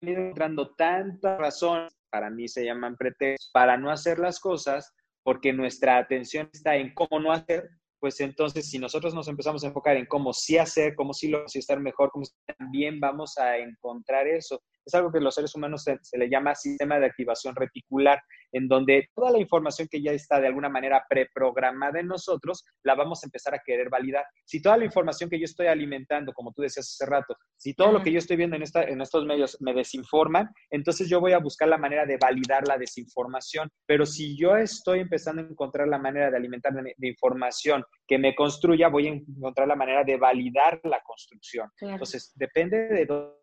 encontrando 0.02 0.74
tantas 0.74 1.38
razones, 1.38 1.99
para 2.10 2.30
mí 2.30 2.48
se 2.48 2.64
llaman 2.64 2.96
pretextos, 2.96 3.50
para 3.52 3.76
no 3.76 3.90
hacer 3.90 4.18
las 4.18 4.40
cosas, 4.40 4.94
porque 5.22 5.52
nuestra 5.52 5.98
atención 5.98 6.48
está 6.52 6.76
en 6.76 6.94
cómo 6.94 7.20
no 7.20 7.32
hacer, 7.32 7.68
pues 8.00 8.18
entonces 8.20 8.68
si 8.68 8.78
nosotros 8.78 9.14
nos 9.14 9.28
empezamos 9.28 9.62
a 9.62 9.68
enfocar 9.68 9.96
en 9.96 10.06
cómo 10.06 10.32
sí 10.32 10.56
hacer, 10.56 10.94
cómo 10.94 11.12
sí 11.12 11.28
lo 11.28 11.46
sí 11.48 11.58
estar 11.58 11.78
mejor, 11.80 12.10
también 12.58 12.98
vamos 12.98 13.36
a 13.38 13.58
encontrar 13.58 14.26
eso. 14.26 14.62
Es 14.84 14.94
algo 14.94 15.12
que 15.12 15.20
los 15.20 15.34
seres 15.34 15.54
humanos 15.54 15.84
se, 15.84 15.98
le 16.18 16.28
llama 16.28 16.54
sistema 16.54 16.98
de 16.98 17.06
activación 17.06 17.54
reticular, 17.54 18.20
en 18.52 18.68
donde 18.68 19.08
toda 19.14 19.30
la 19.30 19.38
información 19.38 19.88
que 19.90 20.02
ya 20.02 20.12
está 20.12 20.40
de 20.40 20.48
alguna 20.48 20.68
manera 20.68 21.04
preprogramada 21.08 22.00
en 22.00 22.08
nosotros, 22.08 22.64
la 22.82 22.94
vamos 22.94 23.22
a 23.22 23.26
empezar 23.26 23.54
a 23.54 23.60
querer 23.64 23.88
validar. 23.88 24.24
Si 24.44 24.60
toda 24.60 24.76
la 24.76 24.84
información 24.84 25.30
que 25.30 25.38
yo 25.38 25.44
estoy 25.44 25.66
alimentando, 25.66 26.32
como 26.32 26.52
tú 26.52 26.62
decías 26.62 26.88
hace 26.88 27.08
rato, 27.08 27.36
si 27.56 27.74
todo 27.74 27.92
lo 27.92 28.02
que 28.02 28.12
yo 28.12 28.18
estoy 28.18 28.36
viendo 28.36 28.56
en, 28.56 28.62
esta, 28.62 28.82
en 28.82 29.00
estos 29.00 29.24
medios 29.24 29.56
me 29.60 29.74
desinforman, 29.74 30.48
entonces 30.70 31.08
yo 31.08 31.20
voy 31.20 31.32
a 31.32 31.38
buscar 31.38 31.68
la 31.68 31.78
manera 31.78 32.06
de 32.06 32.16
validar 32.16 32.66
la 32.66 32.78
desinformación. 32.78 33.68
Pero 33.86 34.06
si 34.06 34.36
yo 34.36 34.56
estoy 34.56 35.00
empezando 35.00 35.42
a 35.42 35.46
encontrar 35.46 35.88
la 35.88 35.98
manera 35.98 36.30
de 36.30 36.36
alimentar 36.36 36.72
de, 36.72 37.08
información 37.08 37.84
que 38.06 38.18
me 38.18 38.34
construya, 38.34 38.88
voy 38.88 39.06
a 39.06 39.10
encontrar 39.10 39.68
la 39.68 39.76
manera 39.76 40.04
de 40.04 40.16
validar 40.16 40.80
la 40.84 41.00
construcción. 41.02 41.68
Entonces, 41.80 42.32
depende 42.34 42.88
de 42.88 43.06
dónde 43.06 43.39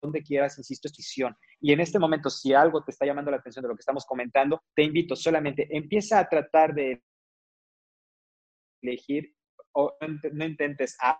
donde 0.00 0.22
quieras, 0.22 0.58
insisto, 0.58 0.88
es 0.88 0.92
decisión. 0.92 1.36
Y 1.60 1.72
en 1.72 1.80
este 1.80 1.98
momento, 1.98 2.30
si 2.30 2.52
algo 2.52 2.82
te 2.82 2.90
está 2.90 3.06
llamando 3.06 3.30
la 3.30 3.38
atención 3.38 3.62
de 3.62 3.68
lo 3.68 3.74
que 3.74 3.80
estamos 3.80 4.04
comentando, 4.06 4.62
te 4.74 4.82
invito 4.82 5.14
solamente, 5.14 5.68
empieza 5.70 6.18
a 6.18 6.28
tratar 6.28 6.74
de 6.74 7.02
elegir, 8.82 9.34
o 9.72 9.96
no 10.32 10.44
intentes, 10.44 10.96
haz, 11.00 11.18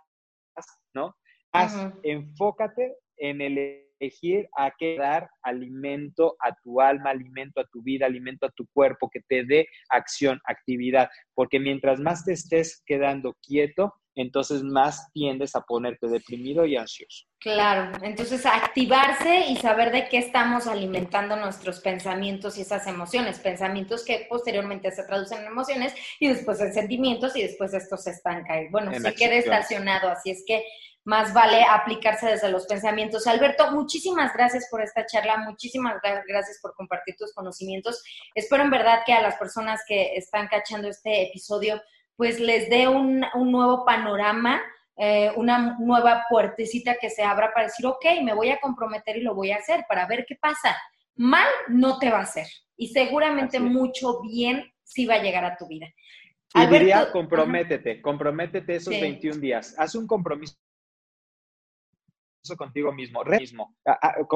¿no? 0.93 1.15
Haz, 1.53 1.93
enfócate 2.03 2.95
en 3.17 3.41
elegir 3.41 4.49
a 4.57 4.71
qué 4.77 4.97
dar 4.97 5.29
alimento 5.43 6.35
a 6.39 6.55
tu 6.63 6.81
alma, 6.81 7.11
alimento 7.11 7.61
a 7.61 7.67
tu 7.67 7.81
vida, 7.83 8.05
alimento 8.05 8.45
a 8.45 8.51
tu 8.51 8.65
cuerpo, 8.73 9.09
que 9.11 9.21
te 9.27 9.45
dé 9.45 9.67
acción, 9.89 10.39
actividad, 10.45 11.09
porque 11.35 11.59
mientras 11.59 11.99
más 11.99 12.25
te 12.25 12.33
estés 12.33 12.81
quedando 12.85 13.37
quieto, 13.45 13.93
entonces 14.15 14.63
más 14.63 15.11
tiendes 15.13 15.55
a 15.55 15.61
ponerte 15.61 16.07
deprimido 16.07 16.65
y 16.65 16.75
ansioso. 16.75 17.25
Claro, 17.39 17.97
entonces 18.03 18.45
activarse 18.45 19.47
y 19.47 19.55
saber 19.55 19.91
de 19.91 20.07
qué 20.09 20.17
estamos 20.17 20.67
alimentando 20.67 21.35
nuestros 21.37 21.79
pensamientos 21.79 22.57
y 22.57 22.61
esas 22.61 22.85
emociones, 22.87 23.39
pensamientos 23.39 24.05
que 24.05 24.27
posteriormente 24.29 24.91
se 24.91 25.03
traducen 25.03 25.39
en 25.39 25.47
emociones 25.47 25.93
y 26.19 26.27
después 26.27 26.59
en 26.61 26.73
sentimientos 26.73 27.35
y 27.35 27.41
después 27.41 27.73
esto 27.73 27.97
se 27.97 28.11
estanca. 28.11 28.55
bueno, 28.69 28.91
se 28.93 29.15
queda 29.15 29.35
estacionado, 29.35 30.09
así 30.09 30.29
es 30.29 30.43
que 30.45 30.63
más 31.03 31.33
vale 31.33 31.63
aplicarse 31.63 32.27
desde 32.27 32.49
los 32.49 32.67
pensamientos. 32.67 33.25
Alberto, 33.25 33.71
muchísimas 33.71 34.33
gracias 34.33 34.67
por 34.69 34.81
esta 34.81 35.05
charla, 35.05 35.37
muchísimas 35.37 35.95
gracias 36.01 36.59
por 36.61 36.75
compartir 36.75 37.15
tus 37.17 37.33
conocimientos. 37.33 38.03
Espero 38.35 38.63
en 38.63 38.69
verdad 38.69 38.99
que 39.05 39.13
a 39.13 39.21
las 39.21 39.37
personas 39.37 39.81
que 39.87 40.15
están 40.15 40.47
cachando 40.47 40.87
este 40.87 41.23
episodio 41.23 41.81
pues 42.15 42.39
les 42.39 42.69
dé 42.69 42.87
un, 42.87 43.25
nuevo 43.35 43.85
panorama, 43.85 44.61
eh, 44.97 45.31
una 45.35 45.77
nueva 45.79 46.25
puertecita 46.29 46.95
que 46.99 47.09
se 47.09 47.23
abra 47.23 47.51
para 47.53 47.67
decir, 47.67 47.85
ok, 47.85 48.05
me 48.23 48.33
voy 48.33 48.49
a 48.49 48.59
comprometer 48.59 49.17
y 49.17 49.21
lo 49.21 49.33
voy 49.33 49.51
a 49.51 49.57
hacer 49.57 49.85
para 49.87 50.05
ver 50.07 50.25
qué 50.27 50.35
pasa. 50.35 50.77
Mal 51.15 51.47
no 51.67 51.97
te 51.99 52.09
va 52.09 52.19
a 52.19 52.23
hacer 52.23 52.47
y 52.77 52.87
seguramente 52.87 53.59
mucho 53.59 54.21
bien 54.21 54.71
sí 54.83 55.05
va 55.05 55.15
a 55.15 55.23
llegar 55.23 55.45
a 55.45 55.55
tu 55.55 55.67
vida. 55.67 55.87
Y 56.53 56.65
diría, 56.67 57.11
comprométete, 57.11 58.01
comprométete 58.01 58.75
esos 58.75 58.99
21 58.99 59.39
días. 59.39 59.73
Haz 59.77 59.95
un 59.95 60.05
compromiso 60.05 60.55
contigo 62.57 62.91
mismo, 62.91 63.23
mismo. 63.23 63.75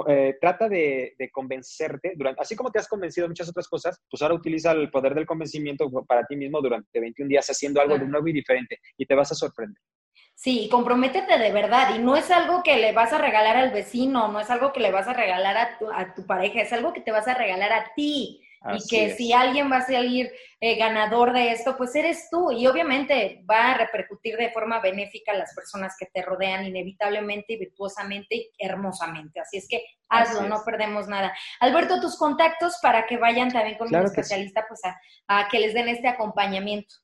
Eh, 0.07 0.35
trata 0.39 0.69
de, 0.69 1.15
convencerte, 1.31 2.13
durante, 2.15 2.41
así 2.41 2.55
como 2.55 2.71
te 2.71 2.79
has 2.79 2.87
convencido 2.87 3.25
de 3.25 3.29
muchas 3.29 3.49
otras 3.49 3.67
cosas, 3.67 3.99
pues 4.09 4.21
ahora 4.21 4.35
utiliza 4.35 4.71
el 4.71 4.89
poder 4.89 5.15
del 5.15 5.25
convencimiento 5.25 5.89
para 6.07 6.25
ti 6.25 6.35
mismo 6.35 6.61
durante 6.61 6.99
21 6.99 7.29
días 7.29 7.49
haciendo 7.49 7.81
algo 7.81 7.97
de 7.97 8.07
nuevo 8.07 8.27
y 8.27 8.33
diferente 8.33 8.79
y 8.97 9.05
te 9.05 9.15
vas 9.15 9.31
a 9.31 9.35
sorprender. 9.35 9.81
Sí, 10.33 10.67
comprométete 10.69 11.37
de 11.37 11.51
verdad 11.51 11.95
y 11.95 11.99
no 11.99 12.15
es 12.17 12.29
algo 12.29 12.61
que 12.61 12.77
le 12.77 12.91
vas 12.91 13.13
a 13.13 13.17
regalar 13.17 13.55
al 13.55 13.71
vecino, 13.71 14.27
no 14.27 14.39
es 14.39 14.49
algo 14.49 14.73
que 14.73 14.81
le 14.81 14.91
vas 14.91 15.07
a 15.07 15.13
regalar 15.13 15.57
a 15.57 15.77
tu, 15.77 15.89
a 15.89 16.13
tu 16.13 16.25
pareja, 16.25 16.61
es 16.61 16.73
algo 16.73 16.93
que 16.93 17.01
te 17.01 17.11
vas 17.11 17.27
a 17.27 17.33
regalar 17.33 17.71
a 17.71 17.93
ti 17.95 18.41
y 18.73 18.87
que 18.87 19.15
si 19.15 19.33
alguien 19.33 19.71
va 19.71 19.77
a 19.77 19.85
salir 19.85 20.31
eh, 20.59 20.75
ganador 20.75 21.33
de 21.33 21.51
esto, 21.51 21.75
pues 21.77 21.95
eres 21.95 22.29
tú. 22.31 22.51
Y 22.51 22.65
obviamente 22.67 23.43
va 23.49 23.71
a 23.71 23.77
repercutir 23.77 24.37
de 24.37 24.51
forma 24.51 24.79
benéfica 24.79 25.31
a 25.31 25.37
las 25.37 25.53
personas 25.53 25.95
que 25.99 26.07
te 26.07 26.21
rodean 26.21 26.65
inevitablemente, 26.65 27.57
virtuosamente 27.57 28.35
y 28.35 28.51
hermosamente. 28.57 29.39
Así 29.39 29.57
es 29.57 29.67
que 29.67 29.85
hazlo, 30.09 30.47
no 30.47 30.63
perdemos 30.65 31.07
nada. 31.07 31.35
Alberto, 31.59 31.99
tus 31.99 32.17
contactos 32.17 32.77
para 32.81 33.05
que 33.05 33.17
vayan 33.17 33.51
también 33.51 33.77
con 33.77 33.93
un 33.93 34.05
especialista, 34.05 34.65
pues 34.67 34.81
a 35.27 35.47
que 35.49 35.59
les 35.59 35.73
den 35.73 35.89
este 35.89 36.07
acompañamiento. 36.07 36.95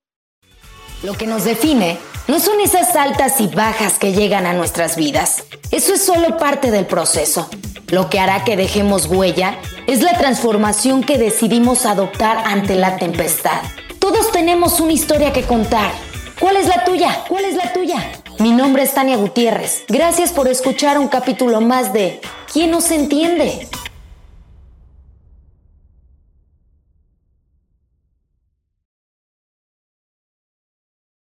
Lo 1.03 1.13
que 1.13 1.27
nos 1.27 1.43
define 1.43 1.99
no 2.27 2.39
son 2.39 2.59
esas 2.59 2.95
altas 2.95 3.39
y 3.39 3.47
bajas 3.47 3.99
que 3.99 4.13
llegan 4.13 4.47
a 4.47 4.53
nuestras 4.53 4.95
vidas. 4.95 5.43
Eso 5.71 5.93
es 5.93 6.03
solo 6.03 6.37
parte 6.37 6.71
del 6.71 6.87
proceso. 6.87 7.49
Lo 7.89 8.09
que 8.09 8.19
hará 8.19 8.43
que 8.43 8.57
dejemos 8.57 9.05
huella 9.05 9.59
es 9.85 10.01
la 10.01 10.17
transformación 10.17 11.03
que 11.03 11.19
decidimos 11.19 11.85
adoptar 11.85 12.39
ante 12.45 12.75
la 12.75 12.97
tempestad. 12.97 13.61
Todos 13.99 14.31
tenemos 14.31 14.79
una 14.79 14.93
historia 14.93 15.31
que 15.31 15.43
contar. 15.43 15.91
¿Cuál 16.39 16.57
es 16.57 16.67
la 16.67 16.83
tuya? 16.83 17.23
¿Cuál 17.27 17.45
es 17.45 17.55
la 17.55 17.71
tuya? 17.73 18.11
Mi 18.39 18.51
nombre 18.51 18.83
es 18.83 18.93
Tania 18.93 19.17
Gutiérrez. 19.17 19.83
Gracias 19.87 20.31
por 20.31 20.47
escuchar 20.47 20.97
un 20.97 21.07
capítulo 21.07 21.61
más 21.61 21.93
de 21.93 22.21
¿Quién 22.51 22.71
nos 22.71 22.89
entiende? 22.91 23.67